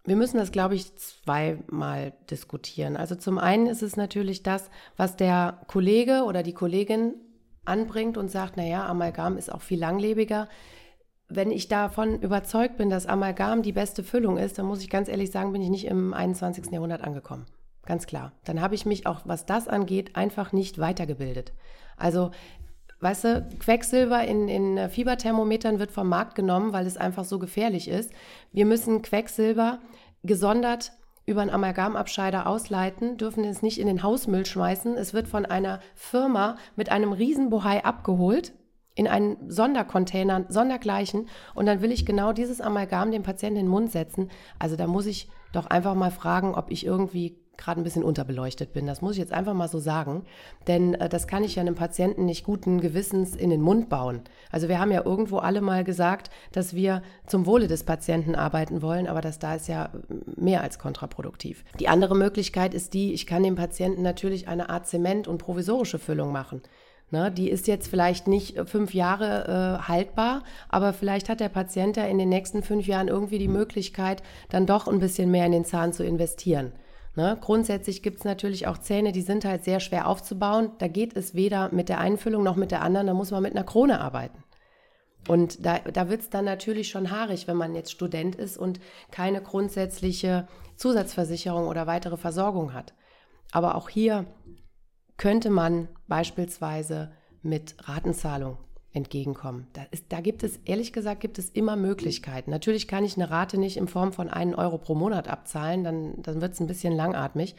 [0.06, 2.98] wir müssen das, glaube ich, zweimal diskutieren.
[2.98, 7.14] Also zum einen ist es natürlich das, was der Kollege oder die Kollegin
[7.66, 10.48] anbringt und sagt, naja, Amalgam ist auch viel langlebiger.
[11.28, 15.08] Wenn ich davon überzeugt bin, dass Amalgam die beste Füllung ist, dann muss ich ganz
[15.08, 16.72] ehrlich sagen, bin ich nicht im 21.
[16.72, 17.46] Jahrhundert angekommen.
[17.86, 18.34] Ganz klar.
[18.46, 21.54] Dann habe ich mich auch, was das angeht, einfach nicht weitergebildet.
[21.98, 22.32] Also
[23.02, 27.88] Weißt du, Quecksilber in, in Fieberthermometern wird vom Markt genommen, weil es einfach so gefährlich
[27.88, 28.12] ist.
[28.52, 29.80] Wir müssen Quecksilber
[30.24, 30.92] gesondert
[31.30, 34.98] über einen Amalgamabscheider ausleiten, dürfen es nicht in den Hausmüll schmeißen.
[34.98, 38.54] Es wird von einer Firma mit einem Riesenbohai abgeholt
[38.96, 41.30] in einen Sondercontainer, sondergleichen.
[41.54, 44.30] Und dann will ich genau dieses Amalgam dem Patienten in den Mund setzen.
[44.58, 48.74] Also da muss ich doch einfach mal fragen, ob ich irgendwie gerade ein bisschen unterbeleuchtet
[48.74, 48.88] bin.
[48.88, 50.24] Das muss ich jetzt einfach mal so sagen.
[50.68, 54.22] Denn äh, das kann ich ja einem Patienten nicht guten Gewissens in den Mund bauen.
[54.52, 58.82] Also wir haben ja irgendwo alle mal gesagt, dass wir zum Wohle des Patienten arbeiten
[58.82, 59.90] wollen, aber das da ist ja
[60.36, 61.64] mehr als kontraproduktiv.
[61.80, 66.00] Die andere Möglichkeit ist die, ich kann dem Patienten natürlich eine Art Zement und provisorische
[66.00, 66.62] Füllung machen.
[67.12, 71.98] Ne, die ist jetzt vielleicht nicht fünf Jahre äh, haltbar, aber vielleicht hat der Patient
[71.98, 75.52] ja in den nächsten fünf Jahren irgendwie die Möglichkeit, dann doch ein bisschen mehr in
[75.52, 76.72] den Zahn zu investieren.
[77.16, 77.38] Ne?
[77.42, 80.72] Grundsätzlich gibt es natürlich auch Zähne, die sind halt sehr schwer aufzubauen.
[80.78, 83.56] Da geht es weder mit der Einfüllung noch mit der anderen, da muss man mit
[83.56, 84.44] einer Krone arbeiten.
[85.28, 88.80] Und da, da wird es dann natürlich schon haarig, wenn man jetzt Student ist und
[89.12, 92.94] keine grundsätzliche Zusatzversicherung oder weitere Versorgung hat.
[93.52, 94.26] Aber auch hier
[95.18, 97.12] könnte man beispielsweise
[97.42, 98.58] mit Ratenzahlung
[98.94, 99.68] entgegenkommen.
[99.74, 102.50] Da, ist, da gibt es, ehrlich gesagt, gibt es immer Möglichkeiten.
[102.52, 106.22] Natürlich kann ich eine Rate nicht in Form von einen Euro pro Monat abzahlen, dann,
[106.22, 107.56] dann wird es ein bisschen langatmig.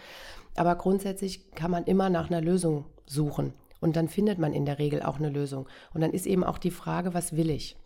[0.57, 3.53] Aber grundsätzlich kann man immer nach einer Lösung suchen.
[3.81, 5.67] Und dann findet man in der Regel auch eine Lösung.
[5.95, 7.77] Und dann ist eben auch die Frage, was will ich?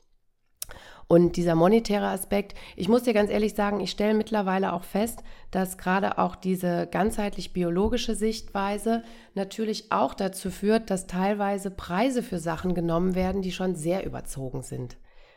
[1.07, 5.23] Und dieser monetäre Aspekt, ich muss dir ganz ehrlich sagen, ich stelle mittlerweile auch fest,
[5.51, 9.03] dass gerade auch diese ganzheitlich biologische Sichtweise
[9.35, 14.63] natürlich auch dazu führt, dass teilweise Preise für Sachen genommen werden, die schon sehr überzogen
[14.63, 14.97] sind.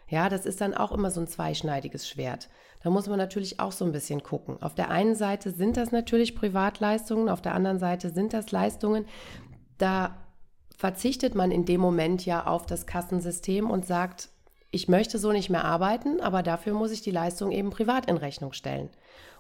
[0.10, 2.48] Ja, das ist dann auch immer so ein zweischneidiges Schwert.
[2.82, 4.62] Da muss man natürlich auch so ein bisschen gucken.
[4.62, 9.06] Auf der einen Seite sind das natürlich Privatleistungen, auf der anderen Seite sind das Leistungen,
[9.78, 10.18] da
[10.78, 14.30] verzichtet man in dem Moment ja auf das Kassensystem und sagt,
[14.72, 18.18] ich möchte so nicht mehr arbeiten, aber dafür muss ich die Leistung eben privat in
[18.18, 18.90] Rechnung stellen.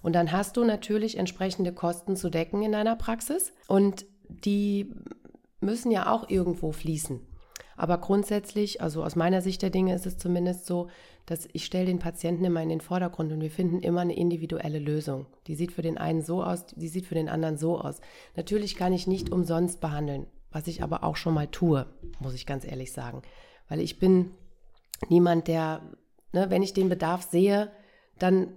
[0.02, 4.94] Und dann hast du natürlich entsprechende Kosten zu decken in deiner Praxis und die
[5.60, 7.20] müssen ja auch irgendwo fließen.
[7.76, 10.88] Aber grundsätzlich, also aus meiner Sicht der Dinge ist es zumindest so,
[11.28, 14.80] dass ich stelle den Patienten immer in den Vordergrund und wir finden immer eine individuelle
[14.80, 15.28] Lösung.
[15.46, 18.00] Die sieht für den einen so aus, die sieht für den anderen so aus.
[18.36, 21.86] Natürlich kann ich nicht umsonst behandeln, was ich aber auch schon mal tue,
[22.20, 23.22] muss ich ganz ehrlich sagen.
[23.68, 24.32] Weil ich bin
[25.10, 25.82] niemand, der,
[26.34, 27.72] ne, wenn ich den Bedarf sehe,
[28.20, 28.50] dann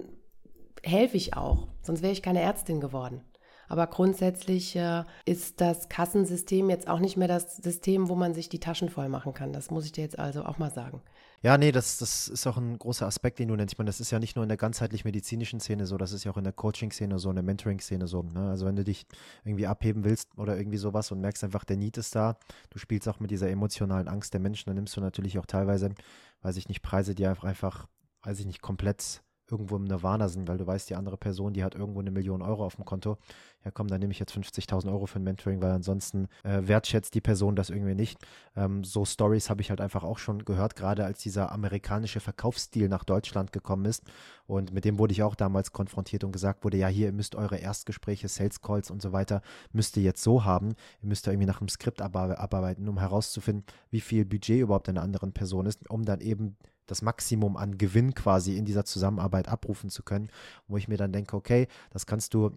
[0.83, 1.69] helfe ich auch.
[1.83, 3.23] Sonst wäre ich keine Ärztin geworden.
[3.71, 8.49] Aber grundsätzlich äh, ist das Kassensystem jetzt auch nicht mehr das System, wo man sich
[8.49, 9.53] die Taschen voll machen kann.
[9.53, 11.03] Das muss ich dir jetzt also auch mal sagen.
[11.43, 13.73] Ja, nee, das, das ist auch ein großer Aspekt, den du nennst.
[13.73, 16.25] Ich meine, das ist ja nicht nur in der ganzheitlich medizinischen Szene so, das ist
[16.25, 18.23] ja auch in der Coaching-Szene so, in der Mentoring-Szene so.
[18.25, 18.51] Ne?
[18.51, 19.07] Also wenn du dich
[19.45, 22.37] irgendwie abheben willst oder irgendwie sowas und merkst einfach, der Need ist da,
[22.69, 25.95] du spielst auch mit dieser emotionalen Angst der Menschen, dann nimmst du natürlich auch teilweise
[26.43, 27.89] weiß ich nicht, Preise, die einfach,
[28.23, 31.65] weiß ich nicht, komplett irgendwo im Nirvana sind, weil du weißt, die andere Person, die
[31.65, 33.19] hat irgendwo eine Million Euro auf dem Konto.
[33.65, 37.15] Ja, komm, dann nehme ich jetzt 50.000 Euro für ein Mentoring, weil ansonsten äh, wertschätzt
[37.15, 38.19] die Person das irgendwie nicht.
[38.57, 42.89] Ähm, so Stories habe ich halt einfach auch schon gehört, gerade als dieser amerikanische Verkaufsstil
[42.89, 44.05] nach Deutschland gekommen ist.
[44.47, 47.35] Und mit dem wurde ich auch damals konfrontiert und gesagt wurde, ja, hier, ihr müsst
[47.35, 50.71] eure Erstgespräche, Sales Calls und so weiter, müsst ihr jetzt so haben.
[51.03, 55.03] Ihr müsst da irgendwie nach einem Skript abarbeiten, um herauszufinden, wie viel Budget überhaupt eine
[55.03, 56.57] anderen Person ist, um dann eben
[56.91, 60.29] das Maximum an Gewinn quasi in dieser Zusammenarbeit abrufen zu können,
[60.67, 62.51] wo ich mir dann denke, okay, das kannst du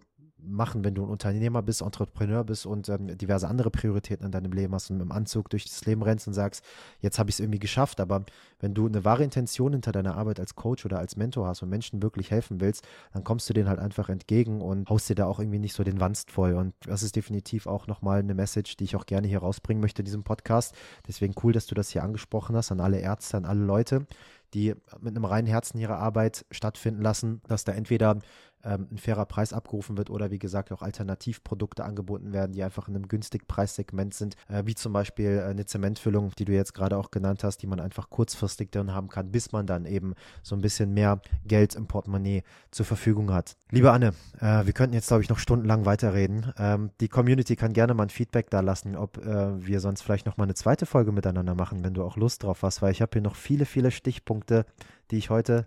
[0.46, 4.52] machen, wenn du ein Unternehmer bist, Entrepreneur bist und ähm, diverse andere Prioritäten in deinem
[4.52, 6.64] Leben hast und dem Anzug durch das Leben rennst und sagst,
[7.00, 8.00] jetzt habe ich es irgendwie geschafft.
[8.00, 8.24] Aber
[8.60, 11.68] wenn du eine wahre Intention hinter deiner Arbeit als Coach oder als Mentor hast und
[11.68, 15.26] Menschen wirklich helfen willst, dann kommst du denen halt einfach entgegen und haust dir da
[15.26, 16.54] auch irgendwie nicht so den Wanst voll.
[16.54, 20.02] Und das ist definitiv auch nochmal eine Message, die ich auch gerne hier rausbringen möchte
[20.02, 20.74] in diesem Podcast.
[21.06, 24.06] Deswegen cool, dass du das hier angesprochen hast an alle Ärzte, an alle Leute,
[24.54, 28.18] die mit einem reinen Herzen ihre Arbeit stattfinden lassen, dass da entweder
[28.64, 32.88] ähm, ein fairer Preis abgerufen wird oder wie gesagt auch Alternativprodukte angeboten werden, die einfach
[32.88, 36.74] in einem günstig Preissegment sind, äh, wie zum Beispiel äh, eine Zementfüllung, die du jetzt
[36.74, 40.14] gerade auch genannt hast, die man einfach kurzfristig drin haben kann, bis man dann eben
[40.42, 43.56] so ein bisschen mehr Geld im Portemonnaie zur Verfügung hat.
[43.70, 46.52] Liebe Anne, äh, wir könnten jetzt glaube ich noch stundenlang weiterreden.
[46.58, 50.26] Ähm, die Community kann gerne mal ein Feedback da lassen, ob äh, wir sonst vielleicht
[50.26, 53.02] noch mal eine zweite Folge miteinander machen, wenn du auch Lust drauf hast, weil ich
[53.02, 54.66] habe hier noch viele, viele Stichpunkte,
[55.10, 55.66] die ich heute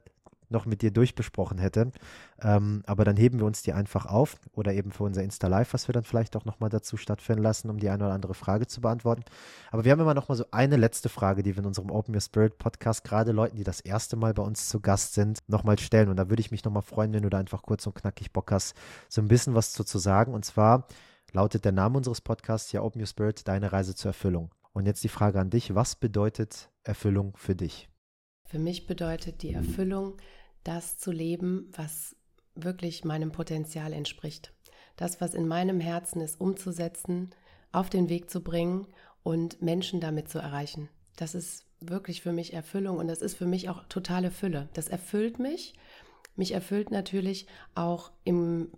[0.50, 1.92] noch mit dir durchbesprochen hätte.
[2.42, 5.88] Ähm, aber dann heben wir uns die einfach auf oder eben für unser Insta-Live, was
[5.88, 8.82] wir dann vielleicht auch nochmal dazu stattfinden lassen, um die eine oder andere Frage zu
[8.82, 9.24] beantworten.
[9.72, 12.14] Aber wir haben immer noch mal so eine letzte Frage, die wir in unserem Open
[12.14, 15.80] Your Spirit Podcast gerade Leuten, die das erste Mal bei uns zu Gast sind, nochmal
[15.80, 16.10] stellen.
[16.10, 18.52] Und da würde ich mich nochmal freuen, wenn du da einfach kurz und knackig Bock
[18.52, 18.76] hast,
[19.10, 20.34] so ein bisschen was zu, zu sagen.
[20.34, 20.88] Und zwar
[21.34, 24.52] lautet der Name unseres Podcasts ja Open Your Spirit, deine Reise zur Erfüllung.
[24.74, 27.90] Und jetzt die Frage an dich, was bedeutet Erfüllung für dich?
[28.46, 30.14] Für mich bedeutet die Erfüllung,
[30.68, 32.16] das zu leben, was
[32.56, 34.54] wirklich meinem Potenzial entspricht.
[34.96, 37.30] Das, was in meinem Herzen ist, umzusetzen,
[37.72, 38.88] auf den Weg zu bringen
[39.24, 40.90] und Menschen damit zu erreichen.
[41.16, 44.70] Das ist wirklich für mich Erfüllung und das ist für mich auch totale Fülle.
[44.74, 45.76] Das erfüllt mich.
[46.36, 48.72] Mich erfüllt natürlich auch im,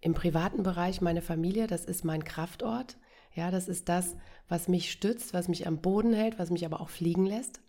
[0.00, 1.66] im privaten Bereich meine Familie.
[1.66, 2.98] Das ist mein Kraftort.
[3.34, 4.16] Ja, das ist das,
[4.48, 7.60] was mich stützt, was mich am Boden hält, was mich aber auch fliegen lässt.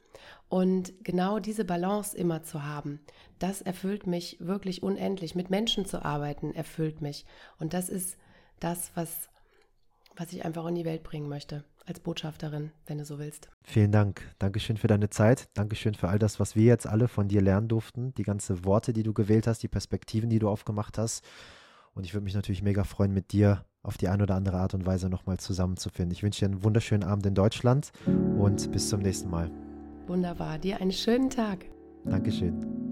[0.50, 3.02] Und genau diese Balance immer zu haben,
[3.40, 5.36] das erfüllt mich wirklich unendlich.
[5.36, 7.26] Mit Menschen zu arbeiten, erfüllt mich.
[7.60, 8.18] Und das ist
[8.60, 9.30] das, was,
[10.16, 11.64] was ich einfach in die Welt bringen möchte.
[11.86, 13.50] Als Botschafterin, wenn du so willst.
[13.64, 14.22] Vielen Dank.
[14.40, 15.48] Dankeschön für deine Zeit.
[15.54, 18.14] Dankeschön für all das, was wir jetzt alle von dir lernen durften.
[18.16, 21.24] Die ganzen Worte, die du gewählt hast, die Perspektiven, die du aufgemacht hast.
[21.94, 24.74] Und ich würde mich natürlich mega freuen, mit dir auf die eine oder andere Art
[24.74, 26.12] und Weise nochmal zusammenzufinden.
[26.12, 27.92] Ich wünsche dir einen wunderschönen Abend in Deutschland
[28.38, 29.50] und bis zum nächsten Mal.
[30.08, 30.58] Wunderbar.
[30.58, 31.66] Dir einen schönen Tag.
[32.06, 32.87] Dankeschön.